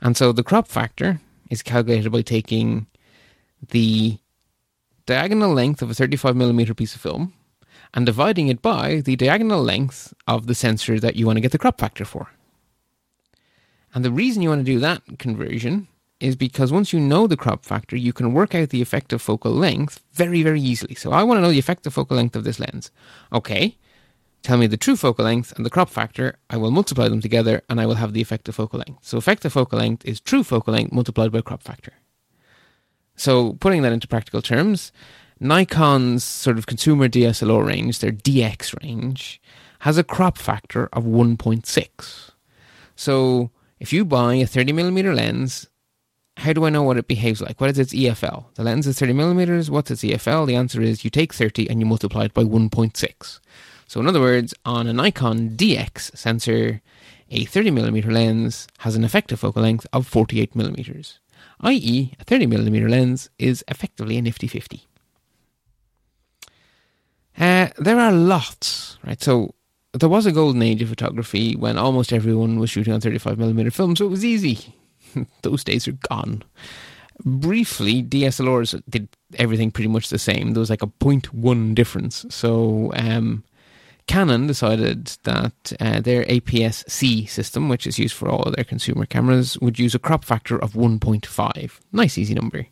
And 0.00 0.16
so 0.16 0.32
the 0.32 0.42
crop 0.42 0.68
factor 0.68 1.20
is 1.50 1.62
calculated 1.62 2.10
by 2.10 2.22
taking 2.22 2.86
the 3.68 4.18
diagonal 5.06 5.52
length 5.52 5.82
of 5.82 5.90
a 5.90 5.94
35 5.94 6.36
millimeter 6.36 6.74
piece 6.74 6.94
of 6.94 7.00
film 7.00 7.34
and 7.92 8.06
dividing 8.06 8.48
it 8.48 8.62
by 8.62 9.00
the 9.00 9.16
diagonal 9.16 9.62
length 9.62 10.14
of 10.26 10.46
the 10.46 10.54
sensor 10.54 11.00
that 11.00 11.16
you 11.16 11.26
want 11.26 11.36
to 11.36 11.40
get 11.40 11.52
the 11.52 11.58
crop 11.58 11.78
factor 11.78 12.04
for. 12.04 12.30
And 13.94 14.04
the 14.04 14.12
reason 14.12 14.42
you 14.42 14.50
want 14.50 14.60
to 14.60 14.72
do 14.72 14.78
that 14.80 15.02
conversion 15.18 15.88
is 16.20 16.36
because 16.36 16.70
once 16.70 16.92
you 16.92 17.00
know 17.00 17.26
the 17.26 17.36
crop 17.36 17.64
factor, 17.64 17.96
you 17.96 18.12
can 18.12 18.32
work 18.32 18.54
out 18.54 18.68
the 18.68 18.82
effective 18.82 19.22
focal 19.22 19.52
length 19.52 20.00
very, 20.12 20.42
very 20.42 20.60
easily. 20.60 20.94
So 20.94 21.12
I 21.12 21.22
want 21.22 21.38
to 21.38 21.42
know 21.42 21.50
the 21.50 21.58
effective 21.58 21.94
focal 21.94 22.16
length 22.16 22.36
of 22.36 22.44
this 22.44 22.60
lens. 22.60 22.90
Okay, 23.32 23.78
tell 24.42 24.58
me 24.58 24.66
the 24.66 24.76
true 24.76 24.96
focal 24.96 25.24
length 25.24 25.52
and 25.56 25.64
the 25.64 25.70
crop 25.70 25.88
factor. 25.88 26.38
I 26.50 26.58
will 26.58 26.70
multiply 26.70 27.08
them 27.08 27.22
together 27.22 27.62
and 27.68 27.80
I 27.80 27.86
will 27.86 27.94
have 27.94 28.12
the 28.12 28.20
effective 28.20 28.54
focal 28.54 28.78
length. 28.86 29.04
So 29.06 29.16
effective 29.16 29.54
focal 29.54 29.78
length 29.78 30.04
is 30.04 30.20
true 30.20 30.44
focal 30.44 30.74
length 30.74 30.92
multiplied 30.92 31.32
by 31.32 31.40
crop 31.40 31.62
factor. 31.62 31.94
So 33.16 33.54
putting 33.54 33.82
that 33.82 33.92
into 33.92 34.06
practical 34.06 34.42
terms, 34.42 34.92
Nikon's 35.40 36.22
sort 36.22 36.58
of 36.58 36.66
consumer 36.66 37.08
DSLR 37.08 37.66
range, 37.66 37.98
their 37.98 38.12
DX 38.12 38.78
range, 38.82 39.40
has 39.80 39.96
a 39.96 40.04
crop 40.04 40.36
factor 40.36 40.90
of 40.92 41.04
1.6. 41.04 42.30
So 42.94 43.50
if 43.80 43.92
you 43.92 44.04
buy 44.04 44.34
a 44.34 44.46
30mm 44.46 45.14
lens 45.14 45.66
how 46.40 46.52
do 46.54 46.64
I 46.64 46.70
know 46.70 46.82
what 46.82 46.96
it 46.96 47.06
behaves 47.06 47.42
like? 47.42 47.60
What 47.60 47.70
is 47.70 47.78
its 47.78 47.92
EFL? 47.92 48.46
The 48.54 48.64
lens 48.64 48.86
is 48.86 48.98
30 48.98 49.12
millimeters. 49.12 49.70
What's 49.70 49.90
its 49.90 50.02
EFL? 50.02 50.46
The 50.46 50.56
answer 50.56 50.80
is 50.80 51.04
you 51.04 51.10
take 51.10 51.34
30 51.34 51.68
and 51.68 51.80
you 51.80 51.86
multiply 51.86 52.24
it 52.24 52.34
by 52.34 52.44
1.6. 52.44 53.40
So, 53.86 54.00
in 54.00 54.06
other 54.06 54.20
words, 54.20 54.54
on 54.64 54.86
a 54.86 54.92
Nikon 54.92 55.50
DX 55.50 56.16
sensor, 56.16 56.80
a 57.30 57.44
30 57.44 57.72
millimeter 57.72 58.10
lens 58.10 58.68
has 58.78 58.96
an 58.96 59.04
effective 59.04 59.40
focal 59.40 59.62
length 59.62 59.86
of 59.92 60.06
48 60.06 60.56
millimeters, 60.56 61.18
i.e., 61.60 62.14
a 62.18 62.24
30 62.24 62.46
millimeter 62.46 62.88
lens 62.88 63.28
is 63.38 63.64
effectively 63.68 64.16
a 64.16 64.22
nifty 64.22 64.46
50. 64.46 64.86
Uh, 67.38 67.68
there 67.78 67.98
are 67.98 68.12
lots, 68.12 68.98
right? 69.04 69.20
So, 69.20 69.54
there 69.92 70.08
was 70.08 70.26
a 70.26 70.32
golden 70.32 70.62
age 70.62 70.82
of 70.82 70.88
photography 70.88 71.56
when 71.56 71.76
almost 71.76 72.12
everyone 72.12 72.58
was 72.58 72.70
shooting 72.70 72.92
on 72.92 73.00
35 73.00 73.38
millimeter 73.38 73.70
film, 73.70 73.96
so 73.96 74.06
it 74.06 74.10
was 74.10 74.24
easy. 74.24 74.74
those 75.42 75.64
days 75.64 75.88
are 75.88 75.98
gone. 76.08 76.42
Briefly, 77.24 78.02
DSLRs 78.02 78.82
did 78.88 79.08
everything 79.36 79.70
pretty 79.70 79.88
much 79.88 80.08
the 80.08 80.18
same. 80.18 80.52
There 80.52 80.60
was 80.60 80.70
like 80.70 80.82
a 80.82 80.86
0.1 80.86 81.74
difference. 81.74 82.24
So 82.30 82.92
um, 82.94 83.44
Canon 84.06 84.46
decided 84.46 85.06
that 85.24 85.72
uh, 85.80 86.00
their 86.00 86.24
APS-C 86.24 87.26
system, 87.26 87.68
which 87.68 87.86
is 87.86 87.98
used 87.98 88.14
for 88.14 88.28
all 88.28 88.50
their 88.50 88.64
consumer 88.64 89.06
cameras, 89.06 89.58
would 89.60 89.78
use 89.78 89.94
a 89.94 89.98
crop 89.98 90.24
factor 90.24 90.58
of 90.58 90.72
1.5. 90.72 91.80
Nice, 91.92 92.16
easy 92.16 92.34
number. 92.34 92.66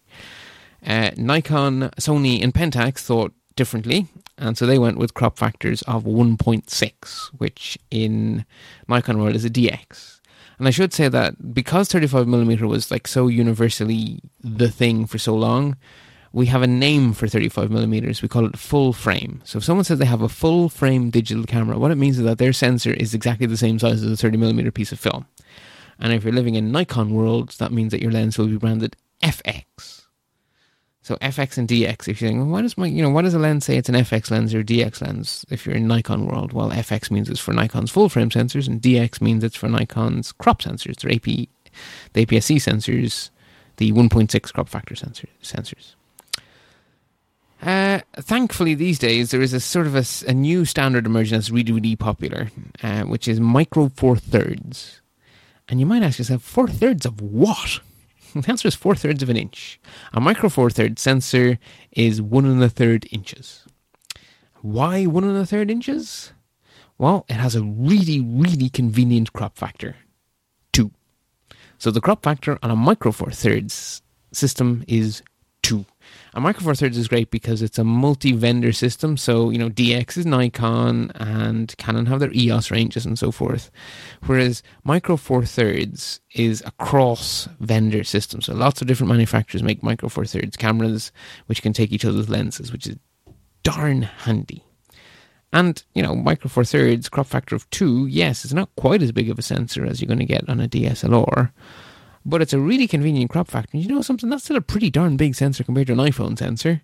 Uh, 0.86 1.10
Nikon, 1.16 1.90
Sony, 2.00 2.42
and 2.42 2.54
Pentax 2.54 3.00
thought 3.00 3.34
differently, 3.56 4.06
and 4.38 4.56
so 4.56 4.66
they 4.66 4.78
went 4.78 4.98
with 4.98 5.14
crop 5.14 5.36
factors 5.36 5.82
of 5.82 6.04
1.6, 6.04 7.26
which 7.38 7.78
in 7.90 8.44
Nikon 8.86 9.18
world 9.18 9.34
is 9.34 9.44
a 9.44 9.50
DX. 9.50 10.20
And 10.58 10.66
I 10.66 10.70
should 10.70 10.92
say 10.92 11.08
that 11.08 11.54
because 11.54 11.88
35mm 11.88 12.60
was 12.62 12.90
like 12.90 13.06
so 13.06 13.28
universally 13.28 14.20
the 14.42 14.70
thing 14.70 15.06
for 15.06 15.18
so 15.18 15.34
long, 15.34 15.76
we 16.32 16.46
have 16.46 16.62
a 16.62 16.66
name 16.66 17.12
for 17.12 17.26
35mm. 17.26 18.22
We 18.22 18.28
call 18.28 18.46
it 18.46 18.58
full 18.58 18.92
frame. 18.92 19.40
So 19.44 19.58
if 19.58 19.64
someone 19.64 19.84
says 19.84 19.98
they 19.98 20.04
have 20.04 20.22
a 20.22 20.28
full 20.28 20.68
frame 20.68 21.10
digital 21.10 21.44
camera, 21.44 21.78
what 21.78 21.90
it 21.90 21.96
means 21.96 22.18
is 22.18 22.24
that 22.24 22.38
their 22.38 22.52
sensor 22.52 22.92
is 22.92 23.14
exactly 23.14 23.46
the 23.46 23.56
same 23.56 23.78
size 23.78 24.02
as 24.02 24.22
a 24.22 24.28
30mm 24.28 24.72
piece 24.74 24.92
of 24.92 25.00
film. 25.00 25.26
And 25.98 26.12
if 26.12 26.24
you're 26.24 26.32
living 26.32 26.54
in 26.54 26.70
Nikon 26.70 27.14
world, 27.14 27.50
that 27.58 27.72
means 27.72 27.92
that 27.92 28.02
your 28.02 28.12
lens 28.12 28.38
will 28.38 28.46
be 28.46 28.56
branded 28.56 28.96
FX. 29.22 29.97
So 31.08 31.16
FX 31.22 31.56
and 31.56 31.66
DX. 31.66 32.06
If 32.06 32.20
you're 32.20 32.28
saying, 32.28 32.38
well, 32.38 32.48
why 32.48 32.60
does 32.60 32.76
my, 32.76 32.84
you 32.84 33.00
know, 33.00 33.08
why 33.08 33.22
does 33.22 33.32
a 33.32 33.38
lens 33.38 33.64
say 33.64 33.78
it's 33.78 33.88
an 33.88 33.94
FX 33.94 34.30
lens 34.30 34.54
or 34.54 34.62
DX 34.62 35.00
lens? 35.00 35.46
If 35.48 35.64
you're 35.64 35.74
in 35.74 35.88
Nikon 35.88 36.26
world, 36.26 36.52
well, 36.52 36.68
FX 36.68 37.10
means 37.10 37.30
it's 37.30 37.40
for 37.40 37.54
Nikon's 37.54 37.90
full 37.90 38.10
frame 38.10 38.28
sensors, 38.28 38.68
and 38.68 38.78
DX 38.82 39.22
means 39.22 39.42
it's 39.42 39.56
for 39.56 39.70
Nikon's 39.70 40.32
crop 40.32 40.60
sensors, 40.60 41.00
the 41.00 41.14
AP, 41.14 41.48
the 42.12 42.26
APS-C 42.26 42.56
sensors, 42.56 43.30
the 43.78 43.90
1.6 43.92 44.52
crop 44.52 44.68
factor 44.68 44.94
sensor, 44.94 45.28
sensors. 45.42 45.94
Uh, 47.62 48.00
thankfully, 48.18 48.74
these 48.74 48.98
days 48.98 49.30
there 49.30 49.40
is 49.40 49.54
a 49.54 49.60
sort 49.60 49.86
of 49.86 49.96
a, 49.96 50.04
a 50.28 50.34
new 50.34 50.66
standard 50.66 51.06
emerging 51.06 51.38
that's 51.38 51.48
really, 51.48 51.72
really 51.72 51.96
popular, 51.96 52.50
uh, 52.82 53.04
which 53.04 53.26
is 53.26 53.40
micro 53.40 53.88
four 53.96 54.14
thirds. 54.14 55.00
And 55.70 55.80
you 55.80 55.86
might 55.86 56.02
ask 56.02 56.18
yourself, 56.18 56.42
four 56.42 56.68
thirds 56.68 57.06
of 57.06 57.22
what? 57.22 57.80
The 58.34 58.48
answer 58.48 58.68
is 58.68 58.74
four 58.74 58.94
thirds 58.94 59.22
of 59.22 59.30
an 59.30 59.36
inch. 59.36 59.80
A 60.12 60.20
micro 60.20 60.48
four 60.48 60.70
thirds 60.70 61.00
sensor 61.02 61.58
is 61.92 62.20
one 62.20 62.44
and 62.44 62.62
a 62.62 62.68
third 62.68 63.06
inches. 63.10 63.64
Why 64.60 65.06
one 65.06 65.24
and 65.24 65.36
a 65.36 65.46
third 65.46 65.70
inches? 65.70 66.32
Well, 66.98 67.24
it 67.28 67.34
has 67.34 67.54
a 67.54 67.62
really, 67.62 68.20
really 68.20 68.68
convenient 68.68 69.32
crop 69.32 69.56
factor. 69.56 69.96
Two. 70.72 70.90
So 71.78 71.90
the 71.90 72.00
crop 72.00 72.22
factor 72.22 72.58
on 72.62 72.70
a 72.70 72.76
micro 72.76 73.12
four 73.12 73.30
thirds 73.30 74.02
system 74.32 74.84
is 74.88 75.22
two. 75.62 75.86
A 76.34 76.40
Micro 76.40 76.62
Four 76.62 76.74
Thirds 76.74 76.98
is 76.98 77.08
great 77.08 77.30
because 77.30 77.62
it's 77.62 77.78
a 77.78 77.84
multi-vendor 77.84 78.72
system. 78.72 79.16
So 79.16 79.50
you 79.50 79.58
know, 79.58 79.70
DX 79.70 80.18
is 80.18 80.26
Nikon 80.26 81.10
and 81.14 81.74
Canon 81.78 82.06
have 82.06 82.20
their 82.20 82.32
EOS 82.32 82.70
ranges 82.70 83.06
and 83.06 83.18
so 83.18 83.30
forth. 83.30 83.70
Whereas 84.26 84.62
Micro 84.84 85.16
Four 85.16 85.44
Thirds 85.44 86.20
is 86.34 86.62
a 86.66 86.70
cross-vendor 86.72 88.04
system. 88.04 88.40
So 88.42 88.54
lots 88.54 88.80
of 88.80 88.86
different 88.86 89.10
manufacturers 89.10 89.62
make 89.62 89.82
Micro 89.82 90.08
Four 90.08 90.26
Thirds 90.26 90.56
cameras, 90.56 91.12
which 91.46 91.62
can 91.62 91.72
take 91.72 91.92
each 91.92 92.04
other's 92.04 92.28
lenses, 92.28 92.72
which 92.72 92.86
is 92.86 92.96
darn 93.62 94.02
handy. 94.02 94.64
And, 95.52 95.82
you 95.94 96.02
know, 96.02 96.14
Micro 96.14 96.50
Four 96.50 96.64
Thirds, 96.64 97.08
crop 97.08 97.26
factor 97.26 97.56
of 97.56 97.68
two, 97.70 98.06
yes, 98.06 98.44
it's 98.44 98.52
not 98.52 98.68
quite 98.76 99.02
as 99.02 99.12
big 99.12 99.30
of 99.30 99.38
a 99.38 99.42
sensor 99.42 99.86
as 99.86 100.00
you're 100.00 100.06
going 100.06 100.18
to 100.18 100.26
get 100.26 100.48
on 100.48 100.60
a 100.60 100.68
DSLR 100.68 101.50
but 102.24 102.42
it's 102.42 102.52
a 102.52 102.58
really 102.58 102.86
convenient 102.86 103.30
crop 103.30 103.48
factor. 103.48 103.70
And 103.72 103.82
you 103.82 103.88
know 103.88 104.02
something? 104.02 104.28
That's 104.28 104.44
still 104.44 104.56
a 104.56 104.60
pretty 104.60 104.90
darn 104.90 105.16
big 105.16 105.34
sensor 105.34 105.64
compared 105.64 105.86
to 105.88 105.92
an 105.92 105.98
iPhone 105.98 106.38
sensor. 106.38 106.82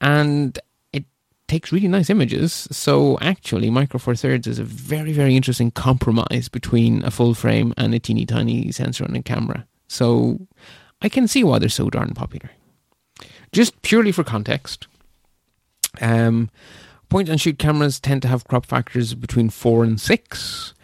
And 0.00 0.58
it 0.92 1.04
takes 1.48 1.72
really 1.72 1.88
nice 1.88 2.10
images. 2.10 2.68
So 2.70 3.18
actually, 3.20 3.70
Micro 3.70 3.98
Four 3.98 4.16
Thirds 4.16 4.46
is 4.46 4.58
a 4.58 4.64
very, 4.64 5.12
very 5.12 5.36
interesting 5.36 5.70
compromise 5.70 6.48
between 6.48 7.04
a 7.04 7.10
full 7.10 7.34
frame 7.34 7.72
and 7.76 7.94
a 7.94 7.98
teeny 7.98 8.26
tiny 8.26 8.72
sensor 8.72 9.04
on 9.04 9.16
a 9.16 9.22
camera. 9.22 9.66
So 9.88 10.46
I 11.02 11.08
can 11.08 11.28
see 11.28 11.44
why 11.44 11.58
they're 11.58 11.68
so 11.68 11.90
darn 11.90 12.14
popular. 12.14 12.50
Just 13.52 13.80
purely 13.82 14.12
for 14.12 14.24
context, 14.24 14.86
um, 16.00 16.50
point 17.08 17.28
and 17.28 17.40
shoot 17.40 17.58
cameras 17.58 18.00
tend 18.00 18.22
to 18.22 18.28
have 18.28 18.46
crop 18.46 18.66
factors 18.66 19.14
between 19.14 19.48
4 19.48 19.84
and 19.84 20.00
6 20.00 20.74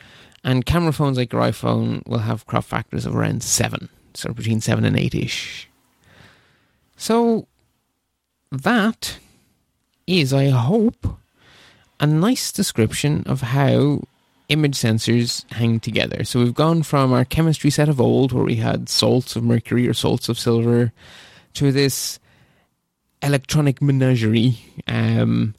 and 0.45 0.67
camera 0.67 0.93
phones 0.93 1.17
like 1.17 1.33
your 1.33 1.43
iPhone 1.43 2.07
will 2.07 2.19
have 2.19 2.47
crop 2.47 2.65
factors 2.65 3.07
of 3.07 3.15
around 3.15 3.43
7, 3.43 3.89
so 4.15 4.33
between 4.33 4.61
7 4.61 4.85
and 4.85 4.99
8 4.99 5.15
ish. 5.15 5.69
So 6.97 7.47
that 8.51 9.19
is, 10.07 10.33
I 10.33 10.49
hope, 10.49 11.07
a 12.01 12.07
nice 12.07 12.53
description 12.53 13.23
of 13.27 13.41
how 13.41 14.03
image 14.49 14.77
sensors 14.77 15.51
hang 15.53 15.81
together. 15.81 16.25
So 16.25 16.41
we've 16.41 16.55
gone 16.55 16.83
from 16.83 17.13
our 17.13 17.25
chemistry 17.25 17.71
set 17.71 17.89
of 17.89 18.01
old, 18.01 18.33
where 18.33 18.45
we 18.45 18.57
had 18.57 18.89
salts 18.89 19.37
of 19.37 19.45
mercury 19.45 19.89
or 19.89 19.95
salts 19.95 20.29
of 20.29 20.39
silver, 20.39 20.93
to 21.55 21.73
this 21.73 22.19
electronic 23.23 23.81
menagerie. 23.81 24.59
Um, 24.87 25.55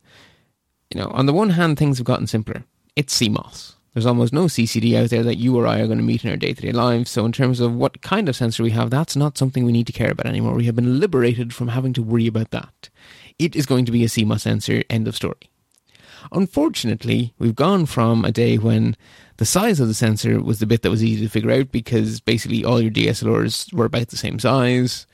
you 0.91 0.99
know, 0.99 1.07
on 1.07 1.25
the 1.25 1.33
one 1.33 1.51
hand, 1.51 1.77
things 1.77 1.97
have 1.97 2.05
gotten 2.05 2.27
simpler. 2.27 2.63
It's 2.95 3.19
CMOS. 3.19 3.73
There's 3.93 4.05
almost 4.07 4.33
no 4.33 4.45
CCD 4.45 4.95
out 4.95 5.11
there 5.11 5.23
that 5.23 5.37
you 5.37 5.55
or 5.55 5.67
I 5.67 5.79
are 5.79 5.85
going 5.85 5.99
to 5.99 6.03
meet 6.03 6.23
in 6.23 6.31
our 6.31 6.37
day 6.37 6.53
to 6.53 6.61
day 6.61 6.71
lives. 6.71 7.11
So, 7.11 7.25
in 7.25 7.31
terms 7.31 7.59
of 7.59 7.75
what 7.75 8.01
kind 8.01 8.27
of 8.27 8.35
sensor 8.35 8.63
we 8.63 8.71
have, 8.71 8.89
that's 8.89 9.15
not 9.15 9.37
something 9.37 9.65
we 9.65 9.71
need 9.71 9.87
to 9.87 9.93
care 9.93 10.11
about 10.11 10.25
anymore. 10.25 10.55
We 10.55 10.65
have 10.65 10.75
been 10.75 10.99
liberated 10.99 11.53
from 11.53 11.67
having 11.67 11.93
to 11.93 12.03
worry 12.03 12.27
about 12.27 12.51
that. 12.51 12.89
It 13.37 13.55
is 13.55 13.65
going 13.65 13.85
to 13.85 13.91
be 13.91 14.03
a 14.03 14.07
CMOS 14.07 14.41
sensor, 14.41 14.83
end 14.89 15.07
of 15.07 15.15
story. 15.15 15.49
Unfortunately, 16.31 17.33
we've 17.37 17.55
gone 17.55 17.85
from 17.85 18.25
a 18.25 18.31
day 18.31 18.57
when 18.57 18.95
the 19.37 19.45
size 19.45 19.79
of 19.79 19.87
the 19.87 19.93
sensor 19.93 20.41
was 20.41 20.59
the 20.59 20.65
bit 20.65 20.81
that 20.81 20.89
was 20.89 21.03
easy 21.03 21.25
to 21.25 21.29
figure 21.29 21.51
out 21.51 21.71
because 21.71 22.19
basically 22.19 22.63
all 22.63 22.81
your 22.81 22.91
DSLRs 22.91 23.73
were 23.73 23.85
about 23.85 24.07
the 24.07 24.17
same 24.17 24.39
size 24.39 25.05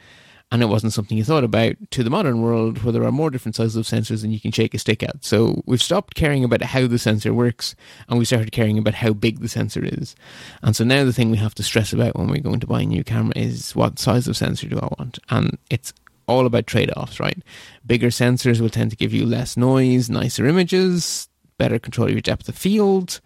and 0.52 0.64
it 0.64 0.68
wasn't 0.68 0.94
something 0.94 1.18
you 1.18 1.24
thought 1.24 1.44
about 1.44 1.76
to 1.92 2.04
the 2.04 2.10
modern 2.10 2.42
world 2.42 2.82
where 2.82 2.92
there 2.92 3.04
are 3.04 3.12
more 3.12 3.30
different 3.30 3.56
sizes 3.56 3.76
of 3.76 3.86
sensors 3.86 4.22
than 4.22 4.32
you 4.32 4.40
can 4.40 4.52
shake 4.52 4.74
a 4.74 4.80
stick 4.80 5.04
at. 5.04 5.24
So 5.24 5.62
we've 5.68 5.82
stopped 5.82 6.16
caring 6.16 6.44
about 6.44 6.64
how 6.64 6.88
the 6.88 6.98
sensor 6.98 7.34
works 7.34 7.76
and 8.08 8.18
we 8.18 8.26
started 8.26 8.52
caring 8.52 8.78
about 8.80 8.96
how 8.96 9.14
big 9.14 9.42
the 9.42 9.48
sensor 9.48 9.84
is. 9.84 10.16
And 10.64 10.76
so 10.76 10.84
now 10.84 11.04
the 11.04 11.14
thing 11.14 11.30
we 11.30 11.38
have 11.38 11.54
to 11.56 11.64
stress 11.64 11.94
about 11.94 12.18
when 12.18 12.30
we're 12.30 12.42
going 12.42 12.62
to 12.62 12.68
buy 12.68 12.82
a 12.82 12.86
new 12.86 13.04
camera 13.04 13.34
is 13.36 13.76
what 13.76 14.00
size 14.00 14.28
of 14.28 14.36
sensor 14.36 14.68
do 14.68 14.80
I 14.80 14.90
want? 14.98 15.20
And 15.30 15.58
it's 15.70 15.94
all 16.28 16.48
about 16.48 16.66
trade 16.66 16.92
offs, 16.98 17.20
right? 17.20 17.38
Bigger 17.86 18.08
sensors 18.08 18.60
will 18.60 18.70
tend 18.70 18.90
to 18.90 18.98
give 18.98 19.14
you 19.14 19.28
less 19.28 19.56
noise, 19.56 20.10
nicer 20.10 20.48
images, 20.48 21.30
better 21.60 21.78
control 21.78 22.08
of 22.08 22.14
your 22.14 22.22
depth 22.22 22.50
of 22.50 22.58
field. 22.58 23.22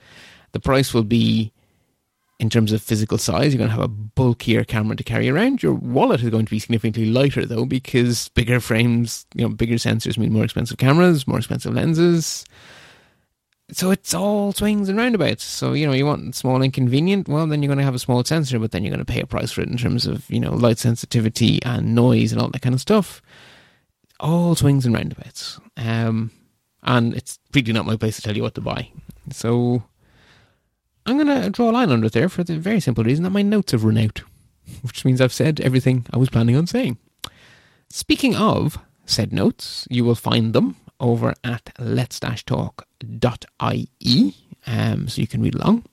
The 0.52 0.60
price 0.60 0.94
will 0.94 1.04
be 1.04 1.53
in 2.40 2.50
terms 2.50 2.72
of 2.72 2.82
physical 2.82 3.18
size, 3.18 3.54
you're 3.54 3.60
going 3.60 3.70
to 3.70 3.76
have 3.76 3.84
a 3.84 3.88
bulkier 3.88 4.64
camera 4.64 4.96
to 4.96 5.04
carry 5.04 5.30
around. 5.30 5.64
Your 5.64 5.74
wallet 5.74 6.22
is 6.22 6.30
going 6.30 6.46
to 6.46 6.52
be 6.52 6.60
significantly 6.60 7.06
lighter, 7.06 7.46
though, 7.46 7.66
because 7.66 8.30
bigger 8.30 8.60
frames, 8.60 9.26
you 9.36 9.44
know, 9.44 9.54
bigger 9.54 9.76
sensors 9.76 10.18
mean 10.18 10.34
more 10.34 10.44
expensive 10.44 10.78
cameras, 10.78 11.28
more 11.28 11.38
expensive 11.38 11.74
lenses. 11.74 12.46
So 13.72 13.92
it's 13.92 14.14
all 14.14 14.52
swings 14.52 14.90
and 14.90 14.98
roundabouts. 14.98 15.44
So, 15.44 15.74
you 15.74 15.88
know, 15.88 15.94
you 15.94 16.06
want 16.06 16.36
small 16.36 16.62
and 16.62 16.74
convenient, 16.74 17.28
well, 17.28 17.48
then 17.48 17.64
you're 17.64 17.70
going 17.70 17.80
to 17.80 17.86
have 17.86 17.96
a 17.96 18.00
small 18.00 18.24
sensor, 18.24 18.60
but 18.60 18.72
then 18.72 18.84
you're 18.84 18.94
going 18.94 19.06
to 19.06 19.12
pay 19.12 19.22
a 19.22 19.26
price 19.26 19.52
for 19.52 19.62
it 19.62 19.70
in 19.70 19.78
terms 19.78 20.06
of, 20.06 20.30
you 20.30 20.40
know, 20.40 20.54
light 20.54 20.80
sensitivity 20.80 21.60
and 21.64 21.96
noise 21.96 22.32
and 22.32 22.42
all 22.42 22.50
that 22.50 22.62
kind 22.62 22.76
of 22.76 22.82
stuff. 22.82 23.22
All 24.20 24.56
swings 24.56 24.86
and 24.86 24.94
roundabouts. 24.94 25.60
Um, 25.78 26.32
and 26.84 27.16
it's 27.16 27.40
really 27.54 27.74
not 27.74 27.86
my 27.86 27.96
place 27.96 28.18
to 28.18 28.22
tell 28.22 28.36
you 28.36 28.44
what 28.44 28.56
to 28.56 28.62
buy. 28.62 28.90
So 29.32 29.84
I'm 31.06 31.18
going 31.18 31.42
to 31.42 31.50
draw 31.50 31.70
a 31.70 31.72
line 31.72 31.92
under 31.92 32.08
it 32.08 32.14
there 32.14 32.30
for 32.30 32.44
the 32.44 32.58
very 32.58 32.80
simple 32.80 33.04
reason 33.04 33.24
that 33.24 33.32
my 33.32 33.42
notes 33.42 33.74
have 33.74 33.84
run 33.84 33.98
out, 33.98 34.22
which 34.82 35.04
means 35.04 35.20
I've 35.20 35.34
said 35.34 35.60
everything 35.62 36.06
I 36.14 36.18
was 36.18 36.30
planning 36.30 36.56
on 36.56 36.68
saying. 36.68 36.98
Speaking 37.90 38.36
of 38.36 38.78
said 39.06 39.34
notes, 39.34 39.88
you 39.90 40.06
will 40.06 40.16
find 40.16 40.54
them 40.54 40.78
over 41.00 41.34
at 41.44 41.72
let's-talk.ie, 41.78 44.36
um, 44.66 45.10
so 45.10 45.22
you 45.22 45.28
can 45.28 45.42
read 45.42 45.56
along. 45.56 45.84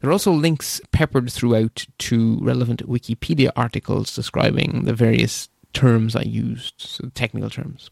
There 0.00 0.08
are 0.08 0.12
also 0.12 0.32
links 0.32 0.80
peppered 0.92 1.30
throughout 1.30 1.84
to 1.98 2.38
relevant 2.40 2.88
Wikipedia 2.88 3.50
articles 3.54 4.14
describing 4.14 4.84
the 4.84 4.94
various 4.94 5.50
terms 5.74 6.16
I 6.16 6.22
used, 6.22 6.74
so 6.78 7.10
technical 7.14 7.50
terms. 7.50 7.90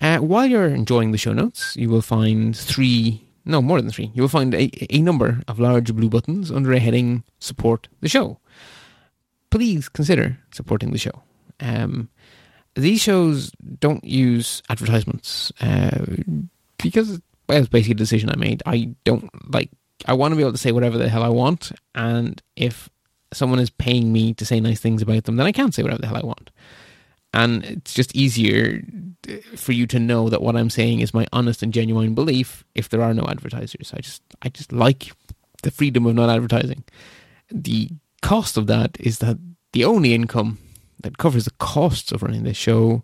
Uh, 0.00 0.18
while 0.18 0.46
you're 0.46 0.66
enjoying 0.66 1.12
the 1.12 1.18
show 1.18 1.32
notes, 1.32 1.76
you 1.76 1.88
will 1.88 2.02
find 2.02 2.56
three 2.56 3.22
no, 3.44 3.60
more 3.60 3.80
than 3.80 3.90
three. 3.90 4.10
You 4.14 4.22
will 4.22 4.28
find 4.28 4.54
a, 4.54 4.70
a 4.94 5.00
number 5.00 5.42
of 5.48 5.58
large 5.58 5.92
blue 5.94 6.08
buttons 6.08 6.50
under 6.50 6.72
a 6.72 6.78
heading 6.78 7.24
Support 7.38 7.88
the 8.00 8.08
Show. 8.08 8.38
Please 9.50 9.88
consider 9.88 10.38
supporting 10.52 10.92
the 10.92 10.98
show. 10.98 11.22
Um, 11.60 12.08
these 12.74 13.00
shows 13.00 13.50
don't 13.80 14.04
use 14.04 14.62
advertisements 14.70 15.52
uh, 15.60 16.04
because 16.78 17.20
well, 17.48 17.58
it's 17.58 17.68
basically 17.68 17.92
a 17.92 17.96
decision 17.96 18.30
I 18.30 18.36
made. 18.36 18.62
I 18.64 18.94
don't 19.04 19.28
like, 19.52 19.70
I 20.06 20.14
want 20.14 20.32
to 20.32 20.36
be 20.36 20.42
able 20.42 20.52
to 20.52 20.58
say 20.58 20.72
whatever 20.72 20.96
the 20.96 21.08
hell 21.08 21.22
I 21.22 21.28
want. 21.28 21.72
And 21.94 22.40
if 22.56 22.88
someone 23.32 23.58
is 23.58 23.70
paying 23.70 24.12
me 24.12 24.32
to 24.34 24.46
say 24.46 24.60
nice 24.60 24.80
things 24.80 25.02
about 25.02 25.24
them, 25.24 25.36
then 25.36 25.46
I 25.46 25.52
can 25.52 25.72
say 25.72 25.82
whatever 25.82 26.00
the 26.00 26.06
hell 26.06 26.16
I 26.16 26.26
want 26.26 26.50
and 27.32 27.64
it's 27.64 27.94
just 27.94 28.14
easier 28.14 28.82
uh, 29.28 29.34
for 29.56 29.72
you 29.72 29.86
to 29.88 29.98
know 29.98 30.28
that 30.28 30.42
what 30.42 30.56
I'm 30.56 30.70
saying 30.70 31.00
is 31.00 31.14
my 31.14 31.26
honest 31.32 31.62
and 31.62 31.72
genuine 31.72 32.14
belief 32.14 32.64
if 32.74 32.88
there 32.88 33.02
are 33.02 33.14
no 33.14 33.24
advertisers. 33.28 33.92
I 33.94 34.00
just 34.00 34.22
I 34.42 34.48
just 34.48 34.72
like 34.72 35.12
the 35.62 35.70
freedom 35.70 36.06
of 36.06 36.14
not 36.14 36.30
advertising. 36.30 36.84
The 37.50 37.90
cost 38.20 38.56
of 38.56 38.66
that 38.66 38.96
is 39.00 39.18
that 39.18 39.38
the 39.72 39.84
only 39.84 40.14
income 40.14 40.58
that 41.00 41.18
covers 41.18 41.44
the 41.44 41.52
costs 41.58 42.12
of 42.12 42.22
running 42.22 42.44
this 42.44 42.56
show 42.56 43.02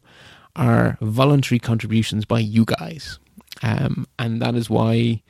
are 0.57 0.99
voluntary 1.01 1.59
contributions 1.59 2.25
by 2.25 2.41
you 2.41 2.65
guys. 2.65 3.19
Um, 3.63 4.07
and 4.19 4.41
that 4.43 4.55
is 4.55 4.69
why 4.69 5.23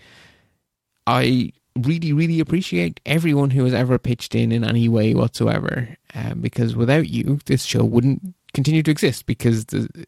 I 1.06 1.52
really, 1.76 2.12
really 2.12 2.40
appreciate 2.40 3.00
everyone 3.06 3.50
who 3.50 3.64
has 3.64 3.74
ever 3.74 3.98
pitched 3.98 4.34
in 4.34 4.52
in 4.52 4.64
any 4.64 4.88
way 4.88 5.14
whatsoever. 5.14 5.88
Um, 6.14 6.40
because 6.40 6.74
without 6.74 7.08
you, 7.08 7.38
this 7.46 7.64
show 7.64 7.84
wouldn't 7.84 8.34
continue 8.54 8.82
to 8.82 8.90
exist 8.90 9.26
because 9.26 9.66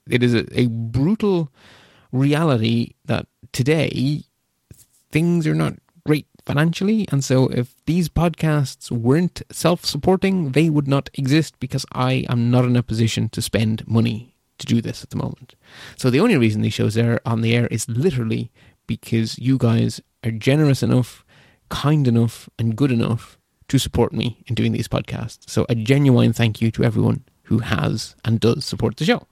it 0.08 0.22
is 0.22 0.34
a, 0.34 0.46
a 0.58 0.66
brutal 0.66 1.50
reality 2.12 2.94
that 3.04 3.26
today 3.52 4.22
things 5.10 5.46
are 5.46 5.54
not 5.54 5.74
great 6.06 6.26
financially. 6.44 7.06
And 7.10 7.22
so, 7.22 7.48
if 7.48 7.74
these 7.86 8.08
podcasts 8.08 8.90
weren't 8.90 9.42
self 9.50 9.84
supporting, 9.84 10.52
they 10.52 10.70
would 10.70 10.88
not 10.88 11.10
exist 11.14 11.58
because 11.60 11.86
I 11.92 12.24
am 12.28 12.50
not 12.50 12.64
in 12.64 12.76
a 12.76 12.82
position 12.82 13.28
to 13.30 13.42
spend 13.42 13.86
money 13.86 14.34
to 14.58 14.66
do 14.66 14.80
this 14.80 15.02
at 15.02 15.10
the 15.10 15.16
moment. 15.16 15.54
So, 15.96 16.10
the 16.10 16.20
only 16.20 16.36
reason 16.36 16.62
these 16.62 16.74
shows 16.74 16.96
are 16.96 17.20
on 17.24 17.40
the 17.40 17.54
air 17.54 17.66
is 17.68 17.88
literally 17.88 18.50
because 18.86 19.38
you 19.38 19.58
guys 19.58 20.00
are 20.24 20.30
generous 20.30 20.82
enough, 20.82 21.24
kind 21.68 22.08
enough, 22.08 22.48
and 22.58 22.76
good 22.76 22.90
enough 22.90 23.38
to 23.68 23.78
support 23.78 24.12
me 24.12 24.42
in 24.46 24.54
doing 24.54 24.72
these 24.72 24.88
podcasts. 24.88 25.48
So, 25.48 25.66
a 25.68 25.74
genuine 25.74 26.32
thank 26.32 26.60
you 26.60 26.70
to 26.72 26.84
everyone 26.84 27.24
who 27.50 27.58
has 27.58 28.14
and 28.24 28.40
does 28.40 28.64
support 28.64 28.96
the 28.96 29.04
show. 29.04 29.26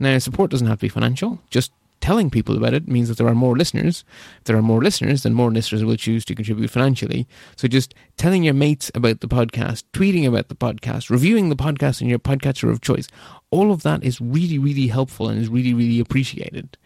Now, 0.00 0.18
support 0.18 0.50
doesn't 0.50 0.66
have 0.66 0.78
to 0.78 0.86
be 0.86 0.88
financial, 0.88 1.38
just 1.50 1.70
telling 2.00 2.30
people 2.30 2.56
about 2.56 2.74
it 2.74 2.88
means 2.88 3.08
that 3.08 3.18
there 3.18 3.28
are 3.28 3.34
more 3.34 3.56
listeners. 3.56 4.04
If 4.38 4.44
there 4.44 4.56
are 4.56 4.62
more 4.62 4.82
listeners, 4.82 5.22
then 5.22 5.34
more 5.34 5.52
listeners 5.52 5.84
will 5.84 5.96
choose 5.96 6.24
to 6.24 6.34
contribute 6.34 6.70
financially. 6.70 7.28
So 7.56 7.68
just 7.68 7.94
telling 8.16 8.42
your 8.42 8.54
mates 8.54 8.90
about 8.94 9.20
the 9.20 9.28
podcast, 9.28 9.84
tweeting 9.92 10.26
about 10.26 10.48
the 10.48 10.56
podcast, 10.56 11.10
reviewing 11.10 11.50
the 11.50 11.56
podcast 11.56 12.00
in 12.02 12.08
your 12.08 12.18
podcatcher 12.18 12.70
of 12.70 12.80
choice, 12.80 13.06
all 13.50 13.70
of 13.70 13.82
that 13.84 14.02
is 14.02 14.20
really, 14.20 14.58
really 14.58 14.88
helpful 14.88 15.28
and 15.28 15.40
is 15.40 15.48
really, 15.48 15.74
really 15.74 16.00
appreciated. 16.00 16.76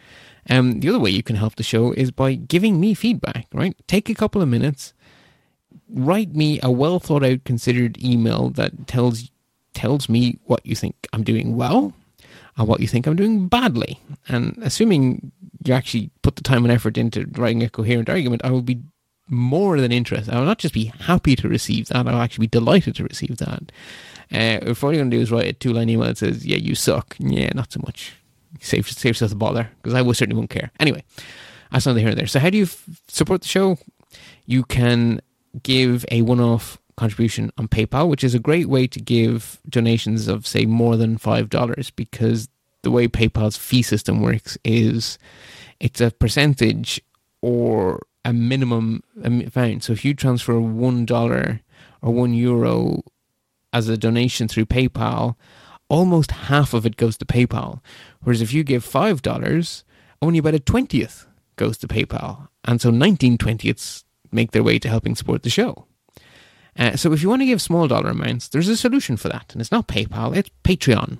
Um, 0.51 0.81
the 0.81 0.89
other 0.91 1.01
way 1.01 1.11
you 1.11 1.23
can 1.23 1.37
help 1.37 1.55
the 1.57 1.63
show 1.63 1.93
is 1.93 2.11
by 2.11 2.35
giving 2.35 2.79
me 2.79 2.93
feedback, 2.93 3.47
right? 3.53 3.75
Take 3.87 4.11
a 4.11 4.15
couple 4.15 4.43
of 4.43 4.49
minutes, 4.49 4.93
write 5.89 6.35
me 6.35 6.61
a 6.63 6.71
well 6.71 7.01
thought 7.01 7.25
out, 7.25 7.45
considered 7.45 8.03
email 8.03 8.51
that 8.51 8.87
tells 8.87 9.31
tells 9.77 10.09
me 10.09 10.39
what 10.45 10.65
you 10.65 10.75
think 10.75 11.07
I'm 11.13 11.23
doing 11.23 11.55
well 11.55 11.93
and 12.57 12.67
what 12.67 12.81
you 12.81 12.89
think 12.89 13.07
I'm 13.07 13.15
doing 13.15 13.47
badly. 13.47 14.01
And 14.27 14.59
assuming 14.63 15.31
you 15.65 15.75
actually 15.75 16.11
put 16.23 16.37
the 16.37 16.43
time 16.43 16.65
and 16.65 16.73
effort 16.73 16.97
into 16.97 17.27
writing 17.37 17.63
a 17.63 17.69
coherent 17.69 18.09
argument, 18.09 18.43
I 18.43 18.51
will 18.51 18.63
be 18.63 18.81
more 19.29 19.79
than 19.79 19.93
interested. 19.93 20.33
I 20.33 20.39
will 20.39 20.47
not 20.47 20.59
just 20.59 20.73
be 20.73 20.87
happy 21.01 21.37
to 21.37 21.49
receive 21.49 21.89
that, 21.89 22.09
I'll 22.09 22.23
actually 22.23 22.45
be 22.45 22.59
delighted 22.59 22.97
to 22.97 23.05
receive 23.05 23.37
that. 23.37 23.71
Uh, 24.33 24.59
if 24.63 24.83
all 24.83 24.93
you're 24.93 25.01
going 25.01 25.11
to 25.11 25.17
do 25.17 25.23
is 25.23 25.31
write 25.31 25.49
a 25.49 25.53
two 25.53 25.75
line 25.75 25.91
email 25.91 26.09
that 26.09 26.19
says, 26.19 26.47
yeah, 26.47 26.57
you 26.57 26.75
suck, 26.75 27.15
yeah, 27.19 27.51
not 27.55 27.71
so 27.71 27.81
much. 27.85 28.15
Save, 28.61 28.89
save 28.89 29.11
yourself 29.11 29.31
the 29.31 29.37
bother, 29.37 29.69
because 29.83 29.93
I 29.93 30.01
will 30.01 30.15
certainly 30.15 30.39
won't 30.39 30.51
care. 30.51 30.71
Anyway, 30.81 31.05
that's 31.71 31.85
neither 31.85 32.01
here 32.01 32.09
nor 32.09 32.15
there. 32.15 32.27
So, 32.27 32.41
how 32.41 32.49
do 32.49 32.57
you 32.57 32.65
f- 32.65 32.89
support 33.09 33.43
the 33.43 33.49
show? 33.49 33.77
You 34.47 34.65
can 34.65 35.21
give 35.63 36.07
a 36.11 36.23
one 36.23 36.41
off 36.41 36.79
contribution 36.97 37.51
on 37.59 37.69
PayPal, 37.69 38.09
which 38.09 38.25
is 38.25 38.35
a 38.35 38.39
great 38.39 38.69
way 38.69 38.87
to 38.87 39.01
give 39.01 39.59
donations 39.69 40.29
of, 40.29 40.47
say, 40.47 40.67
more 40.67 40.97
than 40.97 41.19
$5 41.19 41.93
because 41.97 42.49
the 42.83 42.91
way 42.91 43.09
PayPal's 43.09 43.57
fee 43.57 43.83
system 43.83 44.21
works 44.23 44.57
is 44.65 45.19
it's 45.81 46.01
a 46.01 46.11
percentage 46.11 47.01
or 47.43 48.01
a 48.25 48.33
minimum 48.33 49.03
amount. 49.23 49.85
So 49.85 49.93
if 49.93 50.05
you 50.05 50.15
transfer 50.15 50.55
$1 50.55 51.61
or 52.03 52.13
1 52.13 52.35
euro 52.35 53.03
as 53.73 53.89
a 53.89 53.97
donation 53.97 54.49
through 54.49 54.67
PayPal, 54.67 55.37
almost 55.89 56.31
half 56.31 56.75
of 56.75 56.87
it 56.87 56.97
goes 56.97 57.17
to 57.19 57.25
PayPal. 57.25 57.81
Whereas 58.23 58.43
if 58.43 58.53
you 58.53 58.65
give 58.65 58.85
$5, 58.85 59.85
only 60.23 60.39
about 60.39 60.55
a 60.55 60.61
twentieth 60.61 61.27
goes 61.57 61.79
to 61.79 61.87
PayPal. 61.87 62.49
And 62.65 62.81
so 62.81 62.91
19 62.91 63.39
twentieths 63.39 64.05
make 64.33 64.53
their 64.53 64.63
way 64.63 64.79
to 64.79 64.89
helping 64.89 65.15
support 65.15 65.43
the 65.43 65.51
show. 65.51 65.87
Uh, 66.79 66.97
so 66.97 67.13
if 67.13 67.23
you 67.23 67.29
want 67.29 67.43
to 67.43 67.47
give 67.47 67.63
small 67.63 67.89
dollar 67.89 68.11
amounts, 68.11 68.49
there's 68.49 68.69
a 68.69 68.77
solution 68.77 69.17
for 69.17 69.29
that. 69.29 69.53
And 69.53 69.61
it's 69.61 69.73
not 69.73 69.89
PayPal, 69.89 70.37
it's 70.37 70.51
Patreon. 70.63 71.19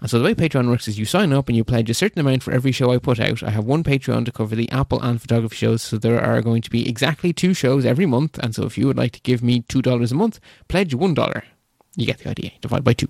And 0.00 0.10
so 0.10 0.18
the 0.18 0.24
way 0.24 0.34
Patreon 0.34 0.68
works 0.68 0.88
is 0.88 0.98
you 0.98 1.04
sign 1.04 1.32
up 1.32 1.48
and 1.48 1.56
you 1.56 1.64
pledge 1.64 1.88
a 1.88 1.94
certain 1.94 2.20
amount 2.20 2.42
for 2.42 2.52
every 2.52 2.72
show 2.72 2.92
I 2.92 2.98
put 2.98 3.18
out. 3.18 3.42
I 3.42 3.50
have 3.50 3.64
one 3.64 3.82
Patreon 3.82 4.24
to 4.26 4.32
cover 4.32 4.54
the 4.54 4.70
Apple 4.70 5.00
and 5.00 5.20
photography 5.20 5.56
shows, 5.56 5.82
so 5.82 5.96
there 5.96 6.20
are 6.20 6.42
going 6.42 6.62
to 6.62 6.70
be 6.70 6.88
exactly 6.88 7.32
two 7.32 7.54
shows 7.54 7.86
every 7.86 8.06
month. 8.06 8.38
And 8.38 8.54
so 8.54 8.64
if 8.64 8.76
you 8.76 8.86
would 8.86 8.98
like 8.98 9.12
to 9.12 9.20
give 9.20 9.42
me 9.42 9.62
$2 9.62 10.10
a 10.10 10.14
month, 10.14 10.40
pledge 10.68 10.94
$1. 10.94 11.42
You 11.96 12.06
get 12.06 12.18
the 12.18 12.28
idea. 12.28 12.52
Divide 12.60 12.84
by 12.84 12.92
two. 12.92 13.08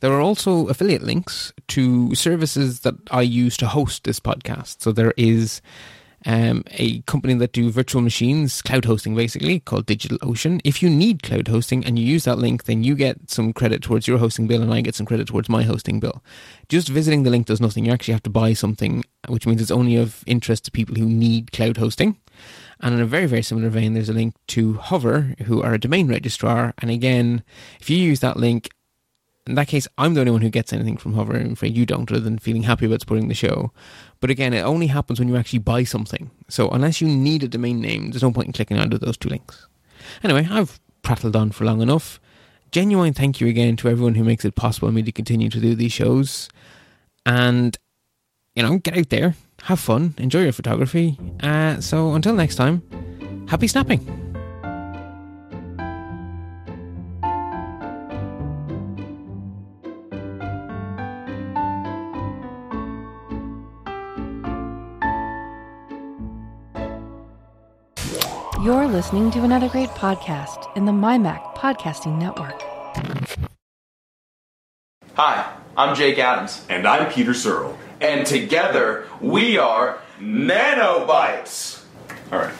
There 0.00 0.12
are 0.12 0.20
also 0.20 0.68
affiliate 0.68 1.02
links 1.02 1.52
to 1.68 2.14
services 2.14 2.80
that 2.80 2.94
I 3.10 3.22
use 3.22 3.56
to 3.58 3.66
host 3.66 4.04
this 4.04 4.20
podcast. 4.20 4.82
So 4.82 4.92
there 4.92 5.14
is 5.16 5.62
um, 6.24 6.64
a 6.72 7.00
company 7.02 7.34
that 7.34 7.52
do 7.52 7.70
virtual 7.70 8.02
machines, 8.02 8.62
cloud 8.62 8.84
hosting 8.84 9.14
basically, 9.14 9.60
called 9.60 9.86
DigitalOcean. 9.86 10.60
If 10.64 10.82
you 10.82 10.90
need 10.90 11.22
cloud 11.22 11.48
hosting 11.48 11.84
and 11.84 11.98
you 11.98 12.04
use 12.04 12.24
that 12.24 12.38
link, 12.38 12.64
then 12.64 12.82
you 12.82 12.94
get 12.94 13.30
some 13.30 13.52
credit 13.52 13.82
towards 13.82 14.08
your 14.08 14.18
hosting 14.18 14.46
bill 14.46 14.62
and 14.62 14.72
I 14.72 14.80
get 14.80 14.94
some 14.94 15.06
credit 15.06 15.28
towards 15.28 15.48
my 15.48 15.62
hosting 15.62 16.00
bill. 16.00 16.22
Just 16.68 16.88
visiting 16.88 17.22
the 17.22 17.30
link 17.30 17.46
does 17.46 17.60
nothing. 17.60 17.84
You 17.84 17.92
actually 17.92 18.14
have 18.14 18.22
to 18.24 18.30
buy 18.30 18.54
something, 18.54 19.04
which 19.28 19.46
means 19.46 19.60
it's 19.60 19.70
only 19.70 19.96
of 19.96 20.24
interest 20.26 20.64
to 20.64 20.70
people 20.70 20.96
who 20.96 21.06
need 21.06 21.52
cloud 21.52 21.76
hosting. 21.76 22.16
And 22.80 22.94
in 22.94 23.00
a 23.00 23.06
very, 23.06 23.26
very 23.26 23.42
similar 23.42 23.70
vein, 23.70 23.94
there's 23.94 24.08
a 24.08 24.14
link 24.14 24.34
to 24.48 24.74
Hover, 24.74 25.34
who 25.46 25.62
are 25.62 25.74
a 25.74 25.80
domain 25.80 26.08
registrar. 26.08 26.74
And 26.78 26.90
again, 26.90 27.42
if 27.80 27.88
you 27.88 27.96
use 27.96 28.20
that 28.20 28.36
link, 28.36 28.70
in 29.46 29.54
that 29.54 29.68
case, 29.68 29.86
I'm 29.96 30.14
the 30.14 30.20
only 30.20 30.32
one 30.32 30.42
who 30.42 30.50
gets 30.50 30.72
anything 30.72 30.96
from 30.96 31.14
Hover. 31.14 31.36
I'm 31.36 31.52
afraid 31.52 31.76
you 31.76 31.86
don't, 31.86 32.10
other 32.10 32.20
than 32.20 32.38
feeling 32.38 32.64
happy 32.64 32.86
about 32.86 33.00
supporting 33.00 33.28
the 33.28 33.34
show. 33.34 33.72
But 34.20 34.30
again, 34.30 34.52
it 34.52 34.62
only 34.62 34.88
happens 34.88 35.18
when 35.18 35.28
you 35.28 35.36
actually 35.36 35.60
buy 35.60 35.84
something. 35.84 36.30
So 36.48 36.68
unless 36.70 37.00
you 37.00 37.08
need 37.08 37.42
a 37.42 37.48
domain 37.48 37.80
name, 37.80 38.10
there's 38.10 38.22
no 38.22 38.32
point 38.32 38.48
in 38.48 38.52
clicking 38.52 38.78
onto 38.78 38.98
those 38.98 39.16
two 39.16 39.28
links. 39.28 39.68
Anyway, 40.24 40.48
I've 40.50 40.80
prattled 41.02 41.36
on 41.36 41.52
for 41.52 41.64
long 41.64 41.80
enough. 41.80 42.20
Genuine 42.72 43.14
thank 43.14 43.40
you 43.40 43.46
again 43.46 43.76
to 43.76 43.88
everyone 43.88 44.16
who 44.16 44.24
makes 44.24 44.44
it 44.44 44.56
possible 44.56 44.88
for 44.88 44.92
me 44.92 45.02
to 45.02 45.12
continue 45.12 45.48
to 45.48 45.60
do 45.60 45.74
these 45.74 45.92
shows. 45.92 46.48
And, 47.24 47.76
you 48.54 48.62
know, 48.62 48.78
get 48.78 48.98
out 48.98 49.10
there, 49.10 49.36
have 49.62 49.78
fun, 49.78 50.14
enjoy 50.18 50.42
your 50.42 50.52
photography. 50.52 51.18
Uh, 51.40 51.80
so 51.80 52.14
until 52.14 52.34
next 52.34 52.56
time, 52.56 52.82
happy 53.48 53.68
snapping. 53.68 54.25
Listening 68.96 69.30
to 69.30 69.44
another 69.44 69.68
great 69.68 69.90
podcast 69.90 70.74
in 70.74 70.86
the 70.86 70.90
MyMac 70.90 71.54
Podcasting 71.54 72.18
Network. 72.18 72.62
Hi, 75.16 75.54
I'm 75.76 75.94
Jake 75.94 76.18
Adams. 76.18 76.64
And 76.70 76.88
I'm 76.88 77.12
Peter 77.12 77.34
Searle. 77.34 77.76
And 78.00 78.26
together 78.26 79.06
we 79.20 79.58
are 79.58 79.98
Nanobytes. 80.18 81.84
All 82.32 82.38
right. 82.38 82.54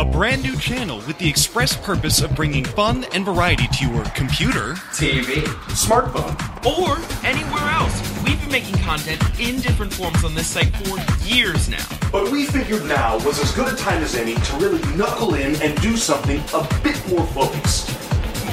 A 0.00 0.04
brand 0.10 0.42
new 0.42 0.56
channel 0.56 1.02
with 1.06 1.18
the 1.18 1.28
express 1.28 1.76
purpose 1.76 2.22
of 2.22 2.34
bringing 2.34 2.64
fun 2.64 3.04
and 3.12 3.22
variety 3.22 3.68
to 3.68 3.86
your 3.86 4.04
computer, 4.14 4.72
TV, 4.96 5.42
Smartphone. 5.68 6.32
or 6.64 6.96
anywhere 7.26 7.68
else. 7.70 8.15
We've 8.26 8.40
been 8.40 8.50
making 8.52 8.76
content 8.78 9.22
in 9.40 9.60
different 9.60 9.92
forms 9.92 10.24
on 10.24 10.34
this 10.34 10.48
site 10.48 10.74
for 10.76 10.98
years 11.24 11.68
now. 11.68 11.84
But 12.10 12.30
we 12.32 12.44
figured 12.46 12.84
now 12.86 13.16
was 13.24 13.38
as 13.40 13.52
good 13.52 13.72
a 13.72 13.76
time 13.76 14.02
as 14.02 14.14
any 14.16 14.34
to 14.34 14.56
really 14.56 14.80
knuckle 14.96 15.34
in 15.34 15.54
and 15.62 15.80
do 15.80 15.96
something 15.96 16.38
a 16.52 16.66
bit 16.82 17.00
more 17.08 17.24
focused. 17.28 17.96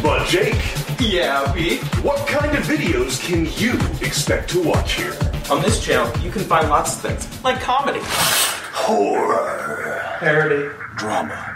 But 0.03 0.27
Jake, 0.27 0.55
Yeah, 0.99 1.51
Pete. 1.53 1.81
what 2.03 2.25
kind 2.27 2.55
of 2.57 2.63
videos 2.65 3.19
can 3.25 3.45
you 3.61 3.73
expect 4.05 4.49
to 4.51 4.61
watch 4.61 4.93
here? 4.93 5.15
On 5.49 5.61
this 5.61 5.83
channel, 5.83 6.11
you 6.21 6.29
can 6.31 6.43
find 6.43 6.69
lots 6.69 6.95
of 6.95 7.01
things, 7.01 7.43
like 7.43 7.59
comedy, 7.61 7.99
Horror, 8.73 10.17
parody, 10.19 10.69
drama. 10.95 11.49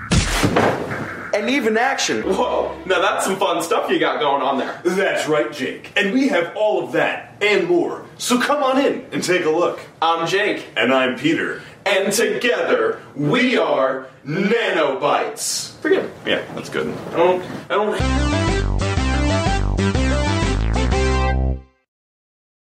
and 1.34 1.50
even 1.50 1.78
action. 1.78 2.22
Whoa, 2.24 2.76
now 2.86 3.00
that's 3.02 3.26
some 3.26 3.38
fun 3.38 3.62
stuff 3.62 3.90
you 3.92 4.00
got 4.00 4.20
going 4.20 4.42
on 4.42 4.58
there. 4.58 4.80
That's 4.84 5.28
right, 5.28 5.52
Jake. 5.52 5.92
And 5.96 6.14
we 6.14 6.28
have 6.30 6.56
all 6.56 6.84
of 6.84 6.94
that 6.94 7.36
and 7.42 7.68
more. 7.68 8.06
So 8.18 8.40
come 8.42 8.64
on 8.64 8.84
in 8.84 9.06
and 9.12 9.24
take 9.24 9.46
a 9.46 9.50
look. 9.50 9.80
I'm 10.02 10.28
Jake, 10.28 10.66
And 10.76 10.94
I'm 10.94 11.18
Peter. 11.18 11.62
and 11.86 12.12
together 12.12 13.00
we 13.16 13.58
are 13.58 14.08
Nanobites. 14.26 15.76
Forget. 15.82 16.10
Yeah, 16.26 16.42
that's 16.56 16.70
good. 16.70 16.88
I 17.14 17.18
don't, 17.18 17.44
I 17.70 17.76
don't 17.76 18.67